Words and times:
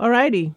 Alrighty. 0.00 0.54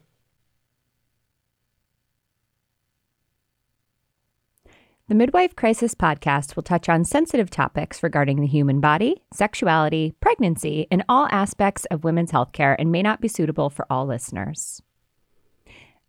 The 5.10 5.16
Midwife 5.16 5.56
Crisis 5.56 5.96
podcast 5.96 6.57
will 6.57 6.63
touch 6.63 6.89
on 6.89 7.05
sensitive 7.05 7.50
topics 7.50 8.04
regarding 8.04 8.42
the 8.42 8.47
human 8.47 8.81
body, 8.81 9.23
sexuality, 9.31 10.13
pregnancy, 10.20 10.86
and 10.92 11.02
all 11.08 11.29
aspects 11.31 11.86
of 11.86 12.04
women's 12.04 12.34
healthcare 12.34 12.76
and 12.78 12.92
may 12.92 13.02
not 13.02 13.21
be 13.21 13.29
suitable 13.29 13.70
for 13.70 13.86
all 13.89 14.05
listeners. 14.05 14.81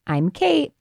I'm 0.04 0.30
Kayte. 0.30 0.72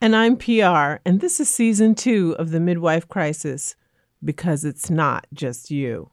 And 0.00 0.16
I'm 0.16 0.36
Piyar, 0.36 1.00
and 1.04 1.20
this 1.20 1.38
is 1.38 1.50
season 1.50 1.94
two 1.94 2.34
of 2.38 2.50
The 2.50 2.60
Midwife 2.60 3.08
Crisis 3.08 3.76
because 4.24 4.64
it's 4.64 4.88
not 4.88 5.26
just 5.34 5.70
you. 5.70 6.10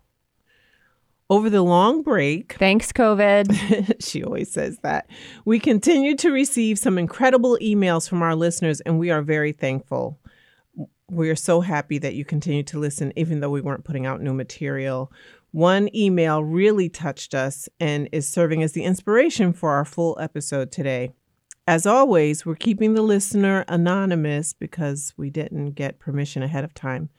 Over 1.32 1.50
the 1.50 1.62
long 1.62 2.04
break, 2.04 2.56
thanks, 2.60 2.92
COVID. 2.92 4.04
she 4.06 4.22
always 4.22 4.52
says 4.52 4.80
that. 4.80 5.10
We 5.46 5.60
continue 5.60 6.14
to 6.18 6.30
receive 6.30 6.78
some 6.78 6.98
incredible 6.98 7.58
emails 7.62 8.10
from 8.10 8.22
our 8.22 8.36
listeners, 8.36 8.82
and 8.82 9.00
we 9.00 9.12
are 9.12 9.22
very 9.22 9.54
thankful. 9.54 10.20
We 11.10 11.30
are 11.30 11.38
so 11.38 11.62
happy 11.62 12.00
that 12.00 12.16
you 12.16 12.26
continue 12.26 12.64
to 12.64 12.80
listen, 12.80 13.14
even 13.16 13.40
though 13.40 13.50
we 13.50 13.62
weren't 13.62 13.86
putting 13.86 14.06
out 14.06 14.22
new 14.22 14.34
material. 14.34 15.10
One 15.52 15.90
email 15.96 16.44
really 16.44 16.90
touched 16.90 17.34
us 17.34 17.70
and 17.80 18.10
is 18.12 18.28
serving 18.28 18.62
as 18.62 18.74
the 18.74 18.84
inspiration 18.84 19.54
for 19.54 19.72
our 19.72 19.86
full 19.86 20.18
episode 20.20 20.70
today. 20.70 21.14
As 21.66 21.86
always, 21.86 22.46
we're 22.46 22.56
keeping 22.56 22.94
the 22.94 23.02
listener 23.02 23.64
anonymous 23.70 24.52
because 24.52 25.14
we 25.16 25.30
didn't 25.30 25.76
get 25.76 25.98
permission 25.98 26.44
ahead 26.44 26.66
of 26.66 26.74
time, 26.74 27.10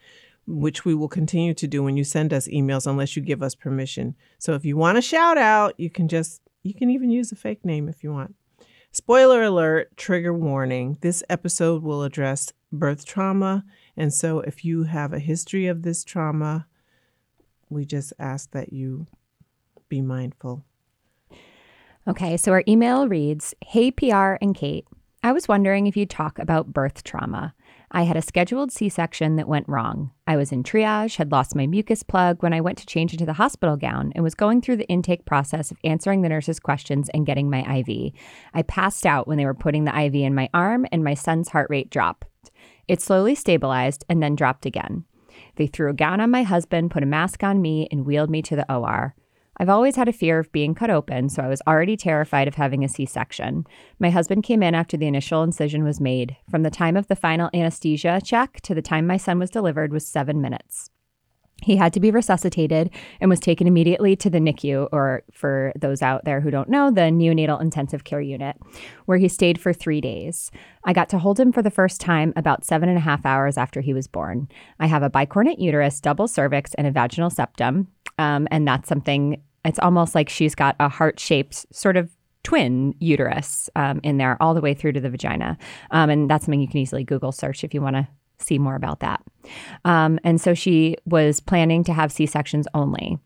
which 0.47 0.85
we 0.85 0.95
will 0.95 1.09
continue 1.09 1.55
to 1.55 1.67
do 1.67 1.83
when 1.83 1.97
you 1.97 2.05
send 2.05 2.33
us 2.33 2.49
emails 2.49 2.87
unless 2.87 3.17
you 3.17 3.23
give 3.23 3.43
us 3.43 3.55
permission. 3.55 4.15
So 4.39 4.55
if 4.55 4.65
you 4.65 4.77
want 4.77 4.99
a 4.99 5.03
shout 5.03 5.39
out, 5.39 5.79
you 5.79 5.91
can 5.91 6.09
just, 6.09 6.43
you 6.63 6.75
can 6.75 6.91
even 6.91 7.11
use 7.11 7.33
a 7.33 7.37
fake 7.37 7.65
name 7.65 7.89
if 7.89 8.03
you 8.03 8.13
want. 8.13 8.35
Spoiler 8.91 9.43
alert, 9.43 9.97
trigger 9.97 10.35
warning. 10.35 10.99
This 11.01 11.23
episode 11.31 11.83
will 11.83 12.03
address 12.03 12.53
birth 12.71 13.07
trauma. 13.07 13.65
And 13.97 14.13
so 14.13 14.41
if 14.41 14.65
you 14.65 14.85
have 14.85 15.13
a 15.13 15.19
history 15.19 15.67
of 15.67 15.83
this 15.83 16.05
trauma, 16.05 16.67
we 17.71 17.85
just 17.85 18.13
ask 18.19 18.51
that 18.51 18.73
you 18.73 19.07
be 19.89 20.01
mindful. 20.01 20.65
Okay, 22.07 22.37
so 22.37 22.53
our 22.53 22.65
email 22.67 23.09
reads 23.09 23.55
Hey, 23.65 23.93
Piyar 23.93 24.37
and 24.43 24.55
Kayte. 24.55 24.85
I 25.23 25.33
was 25.33 25.47
wondering 25.47 25.87
if 25.87 25.97
you'd 25.97 26.11
talk 26.11 26.39
about 26.39 26.73
birth 26.73 27.05
trauma. 27.05 27.55
I 27.95 28.05
had 28.05 28.17
a 28.17 28.23
scheduled 28.23 28.73
C 28.73 28.89
section 28.89 29.37
that 29.37 29.47
went 29.47 29.69
wrong. 29.69 30.13
I 30.27 30.37
was 30.37 30.51
in 30.51 30.63
triage, 30.63 31.17
had 31.17 31.31
lost 31.31 31.55
my 31.55 31.67
mucus 31.67 32.03
plug 32.03 32.43
when 32.43 32.55
I 32.55 32.61
went 32.63 32.79
to 32.79 32.87
change 32.87 33.13
into 33.13 33.27
the 33.27 33.35
hospital 33.35 33.77
gown, 33.77 34.13
and 34.15 34.25
was 34.25 34.35
going 34.35 34.63
through 34.63 34.79
the 34.79 34.89
intake 34.89 35.27
process 35.27 35.71
of 35.71 35.77
answering 35.85 36.23
the 36.23 36.31
nurse's 36.31 36.59
questions 36.59 37.11
and 37.13 37.27
getting 37.27 37.51
my 37.51 37.61
IV. 37.81 38.15
I 38.55 38.63
passed 38.63 39.05
out 39.05 39.29
when 39.29 39.37
they 39.37 39.45
were 39.45 39.53
putting 39.53 39.85
the 39.85 39.95
IV 39.95 40.15
in 40.15 40.35
my 40.35 40.49
arm, 40.55 40.87
and 40.91 41.05
my 41.05 41.13
son's 41.13 41.51
heart 41.51 41.67
rate 41.69 41.91
dropped. 41.91 42.25
It 42.89 43.03
slowly 43.03 43.35
stabilized 43.35 44.07
and 44.09 44.23
then 44.23 44.37
dropped 44.37 44.65
again. 44.65 45.05
They 45.57 45.67
threw 45.67 45.91
a 45.91 45.95
gown 45.95 46.21
on 46.21 46.31
my 46.31 46.45
husband, 46.45 46.93
put 46.93 47.03
a 47.03 47.07
mask 47.07 47.45
on 47.45 47.61
me, 47.61 47.89
and 47.91 48.07
wheeled 48.07 48.31
me 48.31 48.41
to 48.41 48.57
the 48.57 48.75
OR. 48.75 49.15
I've 49.59 49.69
always 49.69 49.97
had 49.97 50.09
a 50.09 50.13
fear 50.13 50.39
of 50.39 50.51
being 50.53 50.75
cut 50.75 50.91
open, 50.91 51.29
so 51.29 51.43
I 51.43 51.49
was 51.49 51.63
already 51.67 51.97
terrified 51.97 52.49
of 52.49 52.55
having 52.55 52.85
a 52.85 52.89
C 52.89 53.05
section. 53.05 53.67
My 53.99 54.11
husband 54.11 54.45
came 54.45 54.63
in 54.63 54.75
after 54.75 54.97
the 54.97 55.07
initial 55.07 55.43
incision 55.43 55.85
was 55.85 56.01
made. 56.01 56.37
From 56.51 56.63
the 56.63 56.71
time 56.71 56.97
of 56.97 57.09
the 57.09 57.17
final 57.17 57.51
anesthesia 57.53 58.21
check 58.25 58.61
to 58.63 58.75
the 58.75 58.83
time 58.83 59.07
my 59.07 59.19
son 59.19 59.39
was 59.39 59.51
delivered 59.51 59.93
was 59.93 60.07
seven 60.07 60.41
minutes. 60.41 60.91
He 61.63 61.77
had 61.77 61.93
to 61.93 62.01
be 62.01 62.11
resuscitated 62.11 62.91
and 63.21 63.31
was 63.31 63.41
taken 63.41 63.67
immediately 63.67 64.17
to 64.17 64.29
the 64.29 64.41
NICU, 64.41 64.89
or 64.91 65.23
for 65.33 65.73
those 65.77 66.03
out 66.03 66.25
there 66.25 66.41
who 66.41 66.51
don't 66.51 66.69
know, 66.69 66.91
the 66.91 67.03
neonatal 67.03 67.61
intensive 67.61 68.05
care 68.05 68.21
unit, 68.21 68.57
where 69.07 69.19
he 69.19 69.29
stayed 69.29 69.61
for 69.61 69.73
three 69.73 70.01
days. 70.01 70.51
I 70.85 70.93
got 70.93 71.09
to 71.11 71.19
hold 71.19 71.39
him 71.39 71.53
for 71.53 71.63
the 71.63 71.71
first 71.71 72.01
time 72.01 72.33
about 72.35 72.65
seven 72.65 72.89
and 72.89 72.99
a 72.99 73.03
half 73.03 73.25
hours 73.25 73.57
after 73.57 73.81
he 73.81 73.95
was 73.95 74.09
born. 74.09 74.49
I 74.81 74.87
have 74.87 75.05
a 75.05 75.11
bicornuate 75.11 75.61
uterus, 75.61 76.01
double 76.01 76.27
cervix, 76.27 76.75
and 76.75 76.87
a 76.87 76.91
vaginal 76.91 77.31
septum. 77.31 77.89
Um, 78.23 78.47
and 78.51 78.67
that's 78.69 78.89
something, 78.89 79.43
it's 79.65 79.79
almost 79.81 80.15
like 80.15 80.29
she's 80.29 80.55
got 80.55 80.77
a 80.79 80.89
heart 80.89 81.19
shaped 81.19 81.67
sort 81.75 81.97
of 81.97 82.11
twin 82.45 82.95
uterus 83.01 83.71
um, 83.77 84.01
in 84.03 84.19
there 84.19 84.37
all 84.41 84.55
the 84.55 84.61
way 84.61 84.75
through 84.75 84.93
to 84.93 85.01
the 85.01 85.11
vagina. 85.11 85.59
Um, 85.91 86.11
and 86.11 86.31
that's 86.31 86.45
something 86.45 86.61
you 86.61 86.69
can 86.69 86.79
easily 86.79 87.05
Google 87.05 87.33
search 87.33 87.65
if 87.65 87.75
you 87.75 87.83
want 87.83 87.97
to 87.97 88.07
see 88.39 88.59
more 88.59 88.77
about 88.77 89.01
that. 89.01 89.23
Um, 89.85 90.19
and 90.25 90.41
so 90.41 90.55
she 90.55 90.97
was 91.05 91.41
planning 91.41 91.85
to 91.85 91.93
have 91.93 92.13
C 92.13 92.27
sections 92.27 92.67
only. 92.75 93.19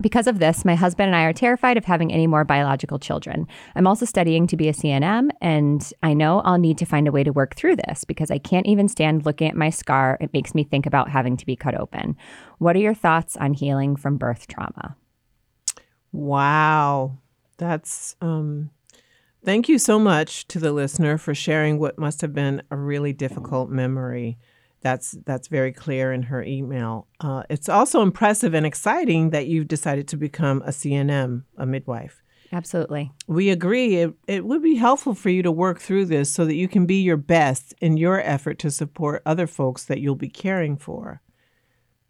Because 0.00 0.26
of 0.26 0.40
this, 0.40 0.64
my 0.64 0.74
husband 0.74 1.06
and 1.06 1.16
I 1.16 1.22
are 1.22 1.32
terrified 1.32 1.76
of 1.76 1.84
having 1.84 2.12
any 2.12 2.26
more 2.26 2.44
biological 2.44 2.98
children. 2.98 3.46
I'm 3.76 3.86
also 3.86 4.04
studying 4.04 4.48
to 4.48 4.56
be 4.56 4.68
a 4.68 4.72
CNM, 4.72 5.30
and 5.40 5.92
I 6.02 6.14
know 6.14 6.40
I'll 6.40 6.58
need 6.58 6.78
to 6.78 6.84
find 6.84 7.06
a 7.06 7.12
way 7.12 7.22
to 7.22 7.32
work 7.32 7.54
through 7.54 7.76
this 7.76 8.02
because 8.02 8.30
I 8.30 8.38
can't 8.38 8.66
even 8.66 8.88
stand 8.88 9.24
looking 9.24 9.48
at 9.48 9.56
my 9.56 9.70
scar. 9.70 10.18
It 10.20 10.32
makes 10.32 10.52
me 10.52 10.64
think 10.64 10.84
about 10.84 11.10
having 11.10 11.36
to 11.36 11.46
be 11.46 11.54
cut 11.54 11.78
open. 11.78 12.16
What 12.58 12.74
are 12.74 12.80
your 12.80 12.94
thoughts 12.94 13.36
on 13.36 13.54
healing 13.54 13.94
from 13.94 14.16
birth 14.16 14.48
trauma? 14.48 14.96
Wow. 16.10 17.18
That's 17.56 18.16
um 18.20 18.70
thank 19.44 19.68
you 19.68 19.78
so 19.78 19.98
much 19.98 20.48
to 20.48 20.58
the 20.58 20.72
listener 20.72 21.18
for 21.18 21.34
sharing 21.34 21.78
what 21.78 21.98
must 21.98 22.20
have 22.20 22.32
been 22.32 22.62
a 22.70 22.76
really 22.76 23.12
difficult 23.12 23.70
memory. 23.70 24.38
That's 24.84 25.16
that's 25.24 25.48
very 25.48 25.72
clear 25.72 26.12
in 26.12 26.24
her 26.24 26.42
email. 26.42 27.08
Uh, 27.18 27.42
it's 27.48 27.70
also 27.70 28.02
impressive 28.02 28.52
and 28.52 28.66
exciting 28.66 29.30
that 29.30 29.46
you've 29.46 29.66
decided 29.66 30.06
to 30.08 30.18
become 30.18 30.60
a 30.60 30.68
CNM, 30.68 31.44
a 31.56 31.64
midwife. 31.64 32.22
Absolutely. 32.52 33.10
We 33.26 33.48
agree. 33.48 33.96
It, 33.96 34.14
it 34.28 34.44
would 34.44 34.62
be 34.62 34.74
helpful 34.76 35.14
for 35.14 35.30
you 35.30 35.42
to 35.42 35.50
work 35.50 35.80
through 35.80 36.04
this 36.04 36.30
so 36.30 36.44
that 36.44 36.54
you 36.54 36.68
can 36.68 36.84
be 36.84 37.00
your 37.00 37.16
best 37.16 37.74
in 37.80 37.96
your 37.96 38.20
effort 38.20 38.58
to 38.58 38.70
support 38.70 39.22
other 39.24 39.46
folks 39.46 39.86
that 39.86 40.00
you'll 40.00 40.16
be 40.16 40.28
caring 40.28 40.76
for. 40.76 41.22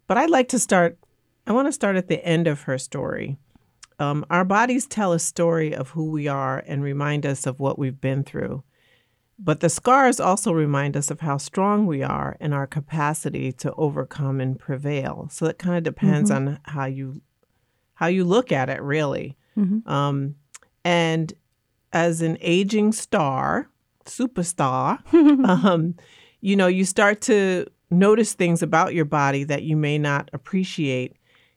But 0.09 0.19
I'd 0.19 0.29
like 0.29 0.49
to 0.49 0.59
start, 0.59 0.99
I 1.47 1.53
want 1.53 1.69
to 1.69 1.73
start 1.73 1.95
at 1.95 2.09
the 2.09 2.23
end 2.27 2.49
of 2.49 2.63
her 2.63 2.77
story. 2.77 3.39
Um, 4.01 4.27
our 4.31 4.45
bodies 4.45 4.87
tell 4.87 5.13
a 5.13 5.21
story 5.21 5.73
of 5.73 5.91
who 5.91 6.11
we 6.11 6.27
are 6.27 6.59
and 6.67 6.83
remind 6.83 7.25
us 7.25 7.47
of 7.47 7.61
what 7.61 7.79
we've 7.79 8.01
been 8.01 8.25
through. 8.25 8.65
But 9.39 9.61
the 9.61 9.69
scars 9.69 10.21
also 10.21 10.53
remind 10.53 10.97
us 10.97 11.11
of 11.11 11.21
how 11.21 11.39
strong 11.39 11.87
we 11.87 12.03
are 12.03 12.37
and 12.41 12.55
our 12.55 12.67
capacity 12.67 13.51
to 13.53 13.75
overcome 13.75 14.41
and 14.41 14.59
prevail. 14.59 15.29
So 15.31 15.47
it 15.47 15.59
kind 15.59 15.77
of 15.77 15.83
depends 15.83 16.31
mm-hmm. 16.31 16.49
on 16.49 16.61
how 16.65 16.85
you 16.87 17.21
how 17.95 18.07
you 18.07 18.25
look 18.25 18.53
at 18.53 18.69
it, 18.69 18.83
really. 18.83 19.37
Mm-hmm. 19.57 19.89
Um, 19.89 20.37
and 20.85 21.33
as 21.93 22.23
an 22.23 22.39
aging 22.41 22.93
star, 22.93 23.69
superstar, 24.05 24.99
um, 25.49 25.95
you 26.41 26.57
know, 26.57 26.67
you 26.67 26.85
start 26.85 27.21
to 27.23 27.67
notice 27.91 28.35
things 28.35 28.63
about 28.63 28.95
your 28.95 29.05
body 29.05 29.45
that 29.45 29.63
you 29.63 29.77
may 29.77 29.99
not 29.99 30.29
appreciate. 30.33 31.17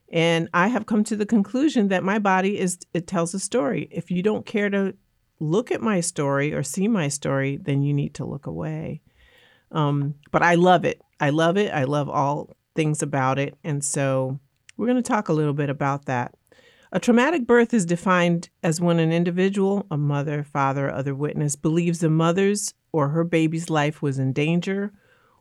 And 0.09 0.47
I 0.53 0.67
have 0.67 0.85
come 0.85 1.03
to 1.05 1.15
the 1.15 1.25
conclusion 1.25 1.89
that 1.89 2.03
my 2.03 2.19
body 2.19 2.57
is 2.57 2.79
it 2.93 3.07
tells 3.07 3.33
a 3.33 3.39
story. 3.39 3.87
If 3.91 4.09
you 4.09 4.23
don't 4.23 4.45
care 4.45 4.69
to 4.69 4.95
look 5.39 5.71
at 5.71 5.81
my 5.81 5.99
story 5.99 6.53
or 6.53 6.63
see 6.63 6.87
my 6.87 7.07
story, 7.07 7.57
then 7.57 7.81
you 7.81 7.93
need 7.93 8.13
to 8.15 8.25
look 8.25 8.47
away. 8.47 9.01
Um, 9.71 10.15
but 10.31 10.41
I 10.41 10.55
love 10.55 10.85
it. 10.85 11.01
I 11.19 11.29
love 11.29 11.57
it. 11.57 11.73
I 11.73 11.83
love 11.83 12.09
all 12.09 12.55
things 12.75 13.01
about 13.01 13.39
it. 13.39 13.57
And 13.63 13.83
so 13.83 14.39
we're 14.77 14.87
going 14.87 15.01
to 15.01 15.01
talk 15.01 15.29
a 15.29 15.33
little 15.33 15.53
bit 15.53 15.69
about 15.69 16.05
that. 16.05 16.35
A 16.91 16.99
traumatic 16.99 17.45
birth 17.45 17.73
is 17.73 17.85
defined 17.85 18.49
as 18.63 18.79
when 18.79 18.99
an 18.99 19.11
individual, 19.11 19.85
a 19.91 19.97
mother, 19.97 20.43
father, 20.43 20.89
other 20.89 21.13
witness, 21.13 21.55
believes 21.55 21.99
the 21.99 22.09
mother's 22.09 22.73
or 22.93 23.09
her 23.09 23.25
baby's 23.25 23.69
life 23.69 24.01
was 24.01 24.19
in 24.19 24.31
danger 24.31 24.93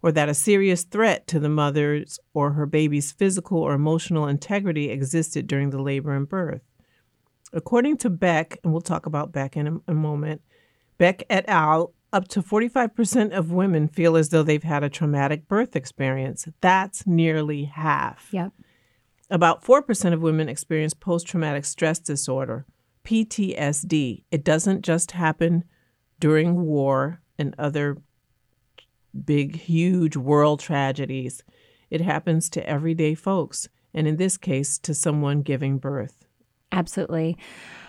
or 0.02 0.10
that 0.12 0.28
a 0.28 0.34
serious 0.34 0.82
threat 0.82 1.26
to 1.28 1.38
the 1.38 1.48
mother's 1.48 2.18
or 2.34 2.52
her 2.52 2.66
baby's 2.66 3.12
physical 3.12 3.58
or 3.58 3.74
emotional 3.74 4.26
integrity 4.26 4.90
existed 4.90 5.46
during 5.46 5.70
the 5.70 5.80
labor 5.80 6.12
and 6.14 6.28
birth. 6.28 6.62
According 7.52 7.98
to 7.98 8.10
Beck, 8.10 8.58
and 8.62 8.72
we'll 8.72 8.80
talk 8.80 9.06
about 9.06 9.32
Beck 9.32 9.56
in 9.56 9.66
a, 9.66 9.92
a 9.92 9.94
moment, 9.94 10.42
Beck 10.98 11.24
et 11.30 11.44
al., 11.48 11.92
up 12.12 12.28
to 12.28 12.42
45% 12.42 13.36
of 13.36 13.52
women 13.52 13.88
feel 13.88 14.16
as 14.16 14.30
though 14.30 14.42
they've 14.42 14.62
had 14.62 14.82
a 14.82 14.88
traumatic 14.88 15.48
birth 15.48 15.76
experience. 15.76 16.48
That's 16.60 17.06
nearly 17.06 17.64
half. 17.64 18.28
Yep. 18.32 18.52
About 19.28 19.64
4% 19.64 20.12
of 20.12 20.22
women 20.22 20.48
experience 20.48 20.94
post 20.94 21.26
traumatic 21.26 21.64
stress 21.64 21.98
disorder, 21.98 22.64
PTSD. 23.04 24.24
It 24.30 24.44
doesn't 24.44 24.82
just 24.82 25.10
happen 25.12 25.64
during 26.20 26.62
war 26.64 27.20
and 27.38 27.54
other 27.58 27.98
big, 29.24 29.56
huge 29.56 30.16
world 30.16 30.60
tragedies. 30.60 31.42
It 31.90 32.00
happens 32.00 32.48
to 32.50 32.68
everyday 32.68 33.14
folks, 33.14 33.68
and 33.92 34.06
in 34.06 34.16
this 34.16 34.36
case, 34.36 34.78
to 34.78 34.94
someone 34.94 35.42
giving 35.42 35.78
birth. 35.78 36.25
Absolutely. 36.72 37.36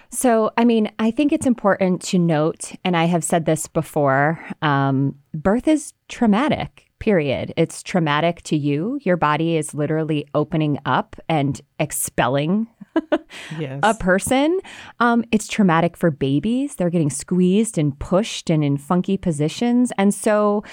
So, 0.10 0.52
I 0.58 0.64
mean, 0.64 0.90
I 1.00 1.12
think 1.12 1.34
it's 1.34 1.46
important 1.46 2.02
to 2.04 2.20
note, 2.20 2.74
and 2.84 2.96
I 2.96 3.06
have 3.06 3.24
said 3.24 3.46
this 3.46 3.68
before 3.68 4.44
um, 4.62 5.16
birth 5.34 5.68
is 5.68 5.94
traumatic, 6.08 6.90
period. 7.00 7.54
It's 7.58 7.84
traumatic 7.84 8.42
to 8.44 8.58
you. 8.58 9.00
Your 9.04 9.18
body 9.18 9.58
is 9.58 9.74
literally 9.74 10.26
opening 10.34 10.80
up 10.86 11.18
and 11.28 11.60
expelling 11.80 12.68
yes. 13.60 13.82
a 13.84 13.94
person. 13.96 14.60
Um, 15.00 15.26
it's 15.32 15.48
traumatic 15.48 15.98
for 15.98 16.10
babies. 16.10 16.76
They're 16.76 16.90
getting 16.90 17.10
squeezed 17.10 17.78
and 17.78 17.98
pushed 18.00 18.50
and 18.50 18.64
in 18.64 18.78
funky 18.78 19.18
positions. 19.18 19.92
And 19.98 20.14
so, 20.14 20.64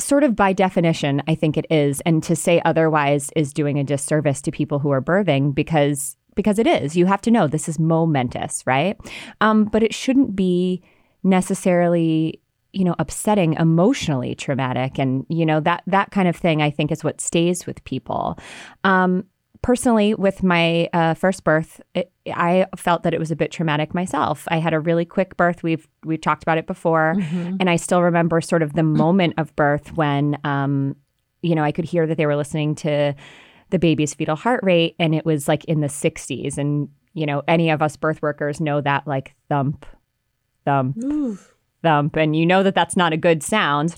sort 0.00 0.24
of 0.24 0.34
by 0.34 0.52
definition, 0.52 1.22
I 1.28 1.36
think 1.36 1.56
it 1.56 1.66
is. 1.70 2.00
And 2.02 2.22
to 2.24 2.34
say 2.34 2.60
otherwise 2.64 3.30
is 3.36 3.52
doing 3.52 3.78
a 3.78 3.84
disservice 3.84 4.42
to 4.42 4.50
people 4.50 4.80
who 4.80 4.90
are 4.90 5.00
birthing 5.00 5.54
because 5.54 6.16
because 6.38 6.60
it 6.60 6.68
is. 6.68 6.96
You 6.96 7.06
have 7.06 7.20
to 7.22 7.32
know 7.32 7.48
this 7.48 7.68
is 7.68 7.80
momentous, 7.80 8.62
right? 8.64 8.96
Um, 9.40 9.64
but 9.64 9.82
it 9.82 9.92
shouldn't 9.92 10.36
be 10.36 10.80
necessarily 11.24 12.40
you 12.72 12.84
know 12.84 12.94
upsetting 13.00 13.54
emotionally 13.54 14.36
traumatic 14.36 15.00
and 15.00 15.26
you 15.28 15.44
know 15.44 15.58
that 15.58 15.82
that 15.86 16.12
kind 16.12 16.28
of 16.28 16.36
thing 16.36 16.60
i 16.60 16.70
think 16.70 16.92
is 16.92 17.02
what 17.02 17.18
stays 17.20 17.66
with 17.66 17.82
people 17.84 18.38
um, 18.84 19.24
personally 19.62 20.14
with 20.14 20.42
my 20.42 20.88
uh, 20.92 21.14
first 21.14 21.42
birth 21.44 21.80
it, 21.94 22.12
i 22.34 22.66
felt 22.76 23.02
that 23.02 23.14
it 23.14 23.18
was 23.18 23.30
a 23.30 23.36
bit 23.36 23.50
traumatic 23.50 23.94
myself 23.94 24.46
i 24.48 24.58
had 24.58 24.74
a 24.74 24.78
really 24.78 25.06
quick 25.06 25.34
birth 25.38 25.62
we've 25.62 25.88
we've 26.04 26.20
talked 26.20 26.42
about 26.42 26.58
it 26.58 26.66
before 26.66 27.14
mm-hmm. 27.16 27.56
and 27.58 27.70
i 27.70 27.74
still 27.74 28.02
remember 28.02 28.40
sort 28.40 28.62
of 28.62 28.74
the 28.74 28.82
moment 28.82 29.32
of 29.38 29.56
birth 29.56 29.96
when 29.96 30.38
um, 30.44 30.94
you 31.40 31.54
know 31.54 31.64
i 31.64 31.72
could 31.72 31.86
hear 31.86 32.06
that 32.06 32.18
they 32.18 32.26
were 32.26 32.36
listening 32.36 32.74
to 32.74 33.14
the 33.70 33.78
baby's 33.78 34.14
fetal 34.14 34.36
heart 34.36 34.60
rate 34.62 34.94
and 34.98 35.14
it 35.14 35.24
was 35.24 35.48
like 35.48 35.64
in 35.64 35.80
the 35.80 35.88
60s 35.88 36.58
and 36.58 36.88
you 37.14 37.26
know 37.26 37.42
any 37.48 37.70
of 37.70 37.82
us 37.82 37.96
birth 37.96 38.22
workers 38.22 38.60
know 38.60 38.80
that 38.80 39.06
like 39.06 39.34
thump 39.48 39.84
thump 40.64 40.96
Oof 41.02 41.54
thump 41.82 42.16
and 42.16 42.36
you 42.36 42.46
know 42.46 42.62
that 42.62 42.74
that's 42.74 42.96
not 42.96 43.12
a 43.12 43.16
good 43.16 43.42
sound. 43.42 43.96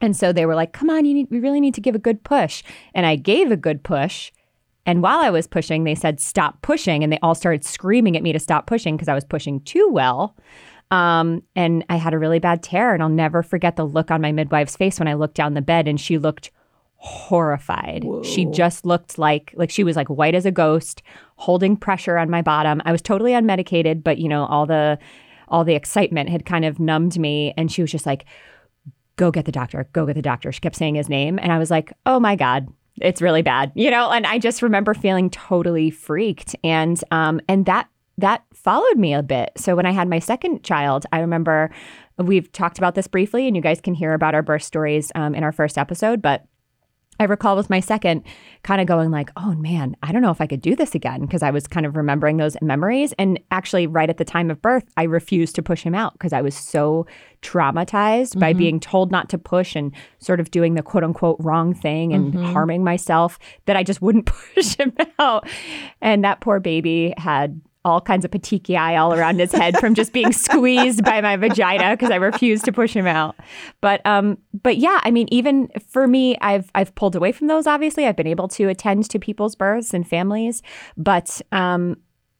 And 0.00 0.16
so 0.16 0.32
they 0.32 0.46
were 0.46 0.54
like, 0.54 0.72
"Come 0.72 0.90
on, 0.90 1.04
you 1.04 1.14
need 1.14 1.28
we 1.30 1.40
really 1.40 1.60
need 1.60 1.74
to 1.74 1.80
give 1.80 1.94
a 1.94 2.00
good 2.00 2.24
push." 2.24 2.62
And 2.94 3.06
I 3.06 3.16
gave 3.16 3.50
a 3.50 3.56
good 3.56 3.82
push. 3.82 4.32
And 4.86 5.02
while 5.02 5.20
I 5.20 5.30
was 5.30 5.46
pushing, 5.46 5.84
they 5.84 5.94
said, 5.94 6.20
"Stop 6.20 6.60
pushing." 6.62 7.02
And 7.02 7.12
they 7.12 7.18
all 7.22 7.34
started 7.34 7.64
screaming 7.64 8.16
at 8.16 8.22
me 8.22 8.32
to 8.32 8.40
stop 8.40 8.66
pushing 8.66 8.96
because 8.96 9.08
I 9.08 9.14
was 9.14 9.24
pushing 9.24 9.60
too 9.60 9.88
well. 9.90 10.36
Um, 10.90 11.42
and 11.56 11.84
I 11.88 11.96
had 11.96 12.12
a 12.12 12.18
really 12.18 12.38
bad 12.38 12.62
tear. 12.62 12.92
And 12.92 13.02
I'll 13.02 13.08
never 13.08 13.42
forget 13.42 13.76
the 13.76 13.86
look 13.86 14.10
on 14.10 14.20
my 14.20 14.32
midwife's 14.32 14.76
face 14.76 14.98
when 14.98 15.08
I 15.08 15.14
looked 15.14 15.36
down 15.36 15.54
the 15.54 15.62
bed 15.62 15.88
and 15.88 16.00
she 16.00 16.18
looked 16.18 16.50
horrified. 17.04 18.02
Whoa. 18.02 18.22
She 18.22 18.46
just 18.46 18.86
looked 18.86 19.18
like 19.18 19.52
like 19.56 19.70
she 19.70 19.84
was 19.84 19.94
like 19.94 20.08
white 20.08 20.34
as 20.34 20.46
a 20.46 20.50
ghost, 20.50 21.02
holding 21.36 21.76
pressure 21.76 22.16
on 22.16 22.30
my 22.30 22.40
bottom. 22.40 22.80
I 22.86 22.92
was 22.92 23.02
totally 23.02 23.32
unmedicated, 23.32 24.02
but 24.02 24.16
you 24.16 24.28
know, 24.28 24.46
all 24.46 24.64
the 24.64 24.98
all 25.48 25.64
the 25.64 25.74
excitement 25.74 26.30
had 26.30 26.46
kind 26.46 26.64
of 26.64 26.80
numbed 26.80 27.18
me. 27.18 27.52
And 27.58 27.70
she 27.70 27.82
was 27.82 27.90
just 27.90 28.06
like, 28.06 28.24
go 29.16 29.30
get 29.30 29.44
the 29.44 29.52
doctor, 29.52 29.86
go 29.92 30.06
get 30.06 30.14
the 30.14 30.22
doctor. 30.22 30.50
She 30.50 30.60
kept 30.60 30.76
saying 30.76 30.94
his 30.94 31.10
name. 31.10 31.38
And 31.38 31.52
I 31.52 31.58
was 31.58 31.70
like, 31.70 31.92
oh 32.06 32.18
my 32.18 32.36
God, 32.36 32.68
it's 33.00 33.20
really 33.20 33.42
bad, 33.42 33.70
you 33.74 33.90
know? 33.90 34.10
And 34.10 34.26
I 34.26 34.38
just 34.38 34.62
remember 34.62 34.94
feeling 34.94 35.28
totally 35.28 35.90
freaked. 35.90 36.56
And, 36.64 36.98
um, 37.10 37.40
and 37.48 37.66
that, 37.66 37.88
that 38.16 38.44
followed 38.54 38.96
me 38.96 39.12
a 39.12 39.22
bit. 39.22 39.52
So 39.56 39.76
when 39.76 39.86
I 39.86 39.90
had 39.90 40.08
my 40.08 40.20
second 40.20 40.64
child, 40.64 41.04
I 41.12 41.20
remember 41.20 41.70
we've 42.16 42.50
talked 42.52 42.78
about 42.78 42.94
this 42.94 43.08
briefly, 43.08 43.46
and 43.46 43.54
you 43.54 43.62
guys 43.62 43.80
can 43.80 43.92
hear 43.92 44.14
about 44.14 44.34
our 44.34 44.42
birth 44.42 44.62
stories 44.62 45.12
um, 45.14 45.34
in 45.34 45.44
our 45.44 45.52
first 45.52 45.76
episode, 45.76 46.22
but 46.22 46.46
I 47.20 47.24
recall 47.24 47.56
with 47.56 47.70
my 47.70 47.80
second 47.80 48.24
kind 48.62 48.80
of 48.80 48.86
going 48.86 49.10
like, 49.10 49.30
oh 49.36 49.54
man, 49.54 49.96
I 50.02 50.12
don't 50.12 50.22
know 50.22 50.30
if 50.30 50.40
I 50.40 50.46
could 50.46 50.60
do 50.60 50.74
this 50.74 50.94
again 50.94 51.20
because 51.20 51.42
I 51.42 51.50
was 51.50 51.66
kind 51.66 51.86
of 51.86 51.96
remembering 51.96 52.38
those 52.38 52.56
memories. 52.60 53.12
And 53.18 53.38
actually, 53.50 53.86
right 53.86 54.10
at 54.10 54.18
the 54.18 54.24
time 54.24 54.50
of 54.50 54.60
birth, 54.60 54.84
I 54.96 55.04
refused 55.04 55.54
to 55.56 55.62
push 55.62 55.82
him 55.82 55.94
out 55.94 56.14
because 56.14 56.32
I 56.32 56.42
was 56.42 56.56
so 56.56 57.06
traumatized 57.42 58.30
mm-hmm. 58.30 58.40
by 58.40 58.52
being 58.52 58.80
told 58.80 59.12
not 59.12 59.28
to 59.28 59.38
push 59.38 59.76
and 59.76 59.92
sort 60.18 60.40
of 60.40 60.50
doing 60.50 60.74
the 60.74 60.82
quote 60.82 61.04
unquote 61.04 61.36
wrong 61.40 61.74
thing 61.74 62.12
and 62.12 62.32
mm-hmm. 62.32 62.52
harming 62.52 62.82
myself 62.82 63.38
that 63.66 63.76
I 63.76 63.82
just 63.82 64.02
wouldn't 64.02 64.26
push 64.54 64.76
him 64.76 64.92
out. 65.18 65.48
And 66.00 66.24
that 66.24 66.40
poor 66.40 66.58
baby 66.58 67.14
had 67.16 67.60
all 67.84 68.00
kinds 68.00 68.24
of 68.24 68.30
petechiae 68.30 68.98
all 68.98 69.12
around 69.12 69.38
his 69.38 69.52
head 69.52 69.76
from 69.78 69.94
just 69.94 70.12
being 70.12 70.32
squeezed 70.32 71.04
by 71.04 71.20
my 71.20 71.36
vagina 71.36 71.92
because 71.92 72.10
I 72.10 72.16
refused 72.16 72.64
to 72.64 72.72
push 72.72 72.94
him 72.94 73.06
out. 73.06 73.36
But 73.80 74.04
um, 74.06 74.38
but 74.62 74.78
yeah, 74.78 75.00
I 75.02 75.10
mean, 75.10 75.28
even 75.30 75.68
for 75.88 76.06
me, 76.06 76.36
I've 76.40 76.70
I've 76.74 76.94
pulled 76.94 77.16
away 77.16 77.32
from 77.32 77.48
those. 77.48 77.66
Obviously, 77.66 78.06
I've 78.06 78.16
been 78.16 78.26
able 78.26 78.48
to 78.48 78.68
attend 78.68 79.10
to 79.10 79.18
people's 79.18 79.54
births 79.54 79.92
and 79.92 80.06
families, 80.08 80.62
but 80.96 81.40
um, 81.52 81.96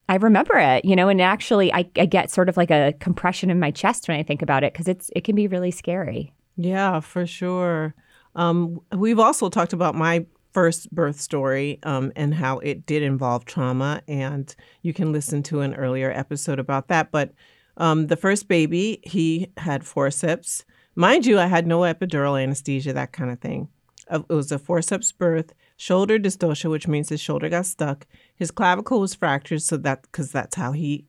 I 0.09 0.17
remember 0.17 0.59
it, 0.59 0.85
you 0.85 0.95
know, 0.95 1.09
and 1.09 1.21
actually, 1.21 1.73
I, 1.73 1.89
I 1.97 2.07
get 2.07 2.31
sort 2.31 2.49
of 2.49 2.57
like 2.57 2.71
a 2.71 2.95
compression 3.01 3.51
in 3.51 3.59
my 3.59 3.71
chest 3.71 4.09
when 4.09 4.19
I 4.19 4.23
think 4.23 4.43
about 4.43 4.65
it 4.65 4.73
because 4.73 4.89
it's 4.89 5.11
it 5.17 5.25
can 5.25 5.35
be 5.35 5.47
really 5.47 5.71
scary. 5.71 6.33
Yeah, 6.57 7.01
for 7.01 7.27
sure. 7.27 7.95
Um, 8.37 8.81
we've 8.93 9.19
also 9.19 9.49
talked 9.49 9.73
about 9.73 9.95
my 9.95 10.27
first 10.55 10.91
birth 10.95 11.21
story 11.21 11.81
um, 11.83 12.13
and 12.17 12.33
how 12.33 12.61
it 12.61 12.87
did 12.87 13.03
involve 13.03 13.45
trauma. 13.45 14.01
And 14.09 14.55
you 14.83 14.95
can 14.95 15.13
listen 15.13 15.43
to 15.45 15.61
an 15.61 15.75
earlier 15.75 16.11
episode 16.13 16.59
about 16.59 16.89
that. 16.89 17.11
But 17.11 17.33
um, 17.77 18.07
the 18.07 18.17
first 18.17 18.49
baby, 18.49 19.01
he 19.03 19.49
had 19.57 19.85
forceps. 19.85 20.65
Mind 20.95 21.27
you, 21.27 21.39
I 21.41 21.47
had 21.47 21.67
no 21.67 21.81
epidural 21.81 22.41
anesthesia, 22.41 22.93
that 22.93 23.13
kind 23.13 23.31
of 23.31 23.41
thing. 23.41 23.69
It 24.11 24.29
was 24.29 24.53
a 24.53 24.59
forceps 24.59 25.11
birth, 25.13 25.53
shoulder 25.77 26.19
dystocia, 26.19 26.71
which 26.71 26.87
means 26.87 27.09
his 27.09 27.21
shoulder 27.21 27.49
got 27.49 27.67
stuck. 27.67 28.07
His 28.37 28.51
clavicle 28.51 29.01
was 29.01 29.15
fractured, 29.15 29.63
so 29.63 29.77
that 29.79 30.03
because 30.03 30.31
that's 30.31 30.55
how 30.55 30.73
he 30.73 31.07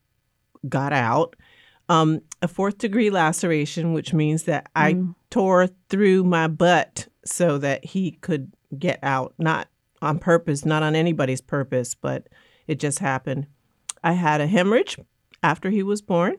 got 0.67 0.91
out. 0.91 1.35
Um, 1.87 2.21
a 2.41 2.47
fourth 2.47 2.79
degree 2.79 3.11
laceration, 3.11 3.93
which 3.93 4.13
means 4.13 4.43
that 4.43 4.69
I 4.75 4.93
mm. 4.93 5.13
tore 5.29 5.67
through 5.89 6.23
my 6.23 6.47
butt 6.47 7.07
so 7.25 7.57
that 7.59 7.85
he 7.85 8.11
could 8.11 8.51
get 8.77 8.99
out, 9.03 9.33
not 9.37 9.67
on 10.01 10.19
purpose, 10.19 10.65
not 10.65 10.83
on 10.83 10.95
anybody's 10.95 11.41
purpose, 11.41 11.95
but 11.95 12.27
it 12.67 12.79
just 12.79 12.99
happened. 12.99 13.47
I 14.03 14.13
had 14.13 14.41
a 14.41 14.47
hemorrhage 14.47 14.97
after 15.43 15.69
he 15.69 15.83
was 15.83 16.01
born. 16.01 16.37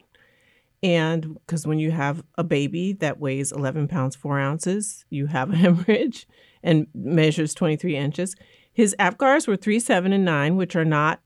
And 0.83 1.35
because 1.35 1.67
when 1.67 1.79
you 1.79 1.91
have 1.91 2.23
a 2.37 2.45
baby 2.45 2.93
that 2.95 3.19
weighs 3.19 3.51
11 3.51 3.89
pounds, 3.89 4.15
4 4.15 4.39
ounces, 4.39 5.05
you 5.11 5.27
have 5.27 5.53
a 5.53 5.57
hemorrhage 5.65 6.29
and 6.63 6.87
measures 6.95 7.55
23 7.55 7.97
inches. 7.97 8.37
His 8.73 8.95
APGARs 8.99 9.49
were 9.49 9.57
3, 9.57 9.81
7, 9.81 10.13
and 10.13 10.25
9, 10.25 10.57
which 10.57 10.77
are 10.77 10.85
not, 10.85 11.21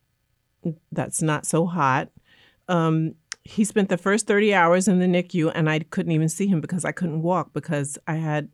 that's 0.93 1.21
not 1.21 1.47
so 1.47 1.67
hot. 1.67 2.09
Um, 2.69 3.17
he 3.43 3.65
spent 3.65 3.89
the 3.89 3.99
first 3.99 4.27
30 4.27 4.55
hours 4.55 4.87
in 4.87 5.01
the 5.01 5.07
NICU 5.07 5.51
and 5.55 5.69
I 5.69 5.81
couldn't 5.81 6.13
even 6.13 6.29
see 6.29 6.47
him 6.47 6.61
because 6.61 6.85
I 6.85 6.93
couldn't 6.93 7.23
walk 7.23 7.53
because 7.53 7.99
I 8.07 8.15
had 8.15 8.51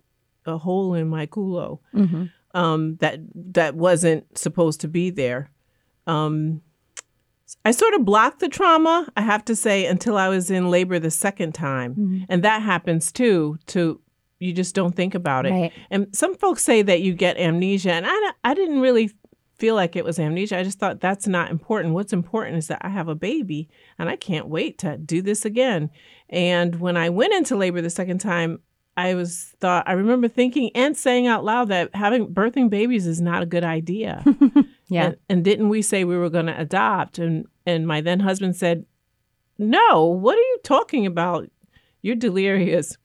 a 0.47 0.57
hole 0.57 0.95
in 0.95 1.09
my 1.09 1.27
culo. 1.27 1.81
Mm-hmm 1.95 2.27
um, 2.57 2.97
that 2.97 3.21
that 3.35 3.77
wasn't 3.77 4.37
supposed 4.37 4.81
to 4.81 4.89
be 4.89 5.11
there. 5.11 5.51
Um, 6.07 6.63
I 7.65 7.71
sort 7.71 7.95
of 7.95 8.05
blocked 8.05 8.41
the 8.41 8.49
trauma, 8.49 9.09
I 9.17 9.21
have 9.21 9.45
to 9.45 9.55
say, 9.55 9.87
until 9.87 10.17
I 10.17 10.29
was 10.29 10.51
in 10.51 10.71
labor 10.71 10.99
the 10.99 11.11
second 11.11 11.53
time, 11.53 11.95
mm-hmm. 11.95 12.25
and 12.29 12.43
that 12.43 12.63
happens 12.63 13.13
too. 13.13 13.59
To 13.67 14.01
you 14.39 14.53
just 14.53 14.75
don't 14.75 14.97
think 14.97 15.15
about 15.15 15.47
it. 15.47 15.51
Right. 15.51 15.73
And 15.91 16.09
some 16.17 16.35
folks 16.35 16.65
say 16.65 16.83
that 16.83 17.03
you 17.03 17.13
get 17.13 17.37
amnesia, 17.37 17.93
and 17.93 18.07
I 18.09 18.33
I 18.43 18.55
didn't 18.55 18.81
really 18.81 19.11
feel 19.59 19.75
like 19.75 19.95
it 19.95 20.05
was 20.05 20.19
amnesia. 20.19 20.59
I 20.59 20.63
just 20.63 20.79
thought 20.79 21.01
that's 21.01 21.27
not 21.27 21.51
important. 21.51 21.95
What's 21.95 22.13
important 22.13 22.57
is 22.57 22.69
that 22.69 22.81
I 22.83 22.89
have 22.89 23.09
a 23.09 23.15
baby, 23.15 23.69
and 23.99 24.09
I 24.09 24.17
can't 24.17 24.49
wait 24.49 24.79
to 24.79 24.97
do 24.97 25.21
this 25.21 25.45
again. 25.45 25.91
And 26.31 26.81
when 26.81 26.97
I 26.97 27.11
went 27.11 27.35
into 27.35 27.55
labor 27.55 27.83
the 27.83 27.91
second 27.91 28.19
time, 28.19 28.61
I 28.97 29.15
was 29.15 29.55
thought 29.61 29.87
I 29.87 29.93
remember 29.93 30.27
thinking 30.27 30.71
and 30.75 30.97
saying 30.97 31.27
out 31.27 31.45
loud 31.45 31.69
that 31.69 31.95
having 31.95 32.29
birthing 32.29 32.71
babies 32.71 33.07
is 33.07 33.21
not 33.21 33.43
a 33.43 33.47
good 33.47 33.65
idea. 33.65 34.25
yeah. 34.89 35.07
And, 35.07 35.17
and, 35.29 35.45
didn't 35.45 35.69
we 35.69 35.83
say 35.83 36.05
we 36.05 36.17
were 36.17 36.31
going 36.31 36.47
to 36.47 36.59
adopt? 36.59 37.19
And 37.19 37.47
and 37.67 37.87
my 37.87 38.01
then 38.01 38.21
husband 38.21 38.57
said, 38.57 38.87
"No, 39.59 40.05
what 40.07 40.37
are 40.37 40.41
you 40.41 40.59
talking 40.65 41.05
about? 41.05 41.51
You're 42.01 42.17
delirious." 42.17 42.97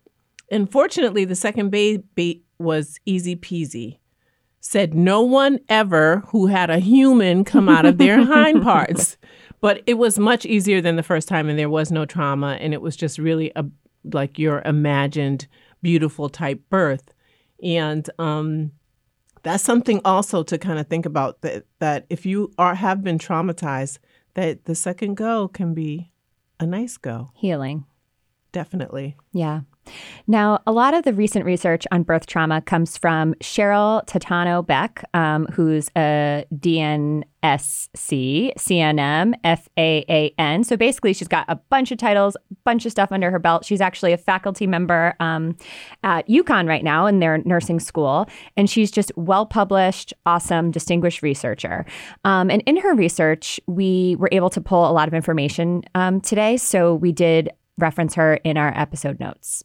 Unfortunately, 0.50 1.26
the 1.26 1.36
second 1.36 1.70
baby 1.70 2.44
was 2.58 3.00
easy 3.06 3.36
peasy. 3.36 4.00
Said 4.62 4.94
no 4.94 5.22
one 5.22 5.60
ever 5.70 6.24
who 6.28 6.48
had 6.48 6.70
a 6.70 6.80
human 6.80 7.44
come 7.44 7.68
out 7.68 7.86
of 7.86 7.98
their 7.98 8.24
hind 8.26 8.62
parts. 8.62 9.18
But 9.60 9.82
it 9.88 9.96
was 9.96 10.18
much 10.18 10.46
easier 10.46 10.82
than 10.82 10.96
the 10.96 11.04
first 11.04 11.28
time, 11.28 11.50
and 11.50 11.58
there 11.58 11.70
was 11.70 11.92
no 11.92 12.06
trauma, 12.06 12.58
and 12.62 12.74
it 12.74 12.82
was 12.82 12.96
just 12.96 13.18
really 13.18 13.52
a 13.56 13.66
like 14.04 14.40
your 14.40 14.62
imagined 14.66 15.48
beautiful 15.82 16.30
type 16.30 16.62
birth. 16.70 17.14
And 17.64 18.10
um, 18.20 18.72
that's 19.44 19.64
something 19.64 20.02
also 20.06 20.44
to 20.44 20.58
kind 20.58 20.80
of 20.80 20.88
think 20.88 21.06
about 21.06 21.42
that, 21.42 21.66
that 21.80 22.06
if 22.10 22.26
you 22.26 22.52
are 22.58 22.76
have 22.76 23.04
been 23.04 23.18
traumatized, 23.18 24.00
that 24.34 24.66
the 24.66 24.76
second 24.76 25.16
go 25.16 25.48
can 25.48 25.74
be 25.74 26.12
a 26.60 26.66
nice 26.66 26.98
go. 26.98 27.32
Healing. 27.36 27.86
definitely. 28.52 29.18
Yeah. 29.34 29.62
Now, 30.28 30.60
a 30.68 30.72
lot 30.72 30.94
of 30.94 31.04
the 31.04 31.14
recent 31.14 31.46
research 31.46 31.86
on 31.92 32.04
birth 32.04 32.28
trauma 32.28 32.62
comes 32.62 32.98
from 32.98 33.34
Cheryl 33.36 34.06
Tatano 34.06 34.66
Beck, 34.66 35.04
um, 35.14 35.48
who's 35.48 35.90
a 35.98 36.46
DNSC, 36.54 37.26
CNM, 38.56 39.34
FAAN. 39.44 40.64
So 40.66 40.78
basically, 40.78 41.14
she's 41.14 41.28
got 41.28 41.46
a 41.48 41.56
bunch 41.56 41.92
of 41.92 41.98
titles, 41.98 42.36
a 42.36 42.56
bunch 42.64 42.86
of 42.86 42.92
stuff 42.92 43.12
under 43.12 43.32
her 43.32 43.40
belt. 43.40 43.66
She's 43.66 43.82
actually 43.82 44.14
a 44.14 44.18
faculty 44.18 44.68
member 44.68 45.16
um, 45.20 45.58
at 46.04 46.28
UConn 46.28 46.68
right 46.68 46.84
now 46.84 47.08
in 47.08 47.20
their 47.20 47.40
nursing 47.40 47.80
school. 47.80 48.28
And 48.56 48.70
she's 48.70 48.92
just 48.92 49.12
well 49.16 49.46
published, 49.46 50.14
awesome, 50.26 50.72
distinguished 50.72 51.22
researcher. 51.24 51.86
Um, 52.24 52.50
and 52.52 52.62
in 52.66 52.78
her 52.78 52.94
research, 52.94 53.60
we 53.68 54.16
were 54.18 54.30
able 54.32 54.52
to 54.52 54.62
pull 54.62 54.90
a 54.90 54.94
lot 54.94 55.08
of 55.08 55.14
information 55.14 55.82
um, 55.96 56.22
today. 56.22 56.58
So 56.58 56.96
we 56.96 57.12
did 57.12 57.50
reference 57.78 58.16
her 58.16 58.36
in 58.36 58.58
our 58.58 58.78
episode 58.78 59.20
notes. 59.20 59.64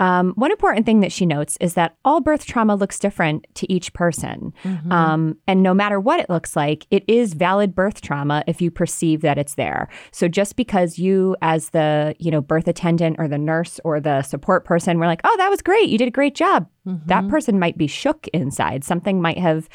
Um, 0.00 0.32
one 0.36 0.50
important 0.50 0.86
thing 0.86 1.00
that 1.00 1.12
she 1.12 1.26
notes 1.26 1.58
is 1.60 1.74
that 1.74 1.94
all 2.06 2.22
birth 2.22 2.46
trauma 2.46 2.74
looks 2.74 2.98
different 2.98 3.46
to 3.54 3.70
each 3.70 3.92
person. 3.92 4.54
Mm-hmm. 4.64 4.90
Um, 4.90 5.36
and 5.46 5.62
no 5.62 5.74
matter 5.74 6.00
what 6.00 6.20
it 6.20 6.30
looks 6.30 6.56
like, 6.56 6.86
it 6.90 7.04
is 7.06 7.34
valid 7.34 7.74
birth 7.74 8.00
trauma 8.00 8.42
if 8.46 8.62
you 8.62 8.70
perceive 8.70 9.20
that 9.20 9.36
it's 9.36 9.56
there. 9.56 9.88
So 10.10 10.26
just 10.26 10.56
because 10.56 10.98
you, 10.98 11.36
as 11.42 11.70
the 11.70 12.16
you 12.18 12.30
know 12.30 12.40
birth 12.40 12.66
attendant 12.66 13.16
or 13.18 13.28
the 13.28 13.36
nurse 13.36 13.78
or 13.84 14.00
the 14.00 14.22
support 14.22 14.64
person, 14.64 14.98
were 14.98 15.06
like, 15.06 15.20
"Oh, 15.22 15.36
that 15.36 15.50
was 15.50 15.60
great, 15.60 15.90
you 15.90 15.98
did 15.98 16.08
a 16.08 16.12
great 16.12 16.34
job," 16.34 16.66
mm-hmm. 16.86 17.06
that 17.06 17.28
person 17.28 17.58
might 17.58 17.76
be 17.76 17.86
shook 17.86 18.26
inside. 18.32 18.84
Something 18.84 19.20
might 19.20 19.38
have 19.38 19.68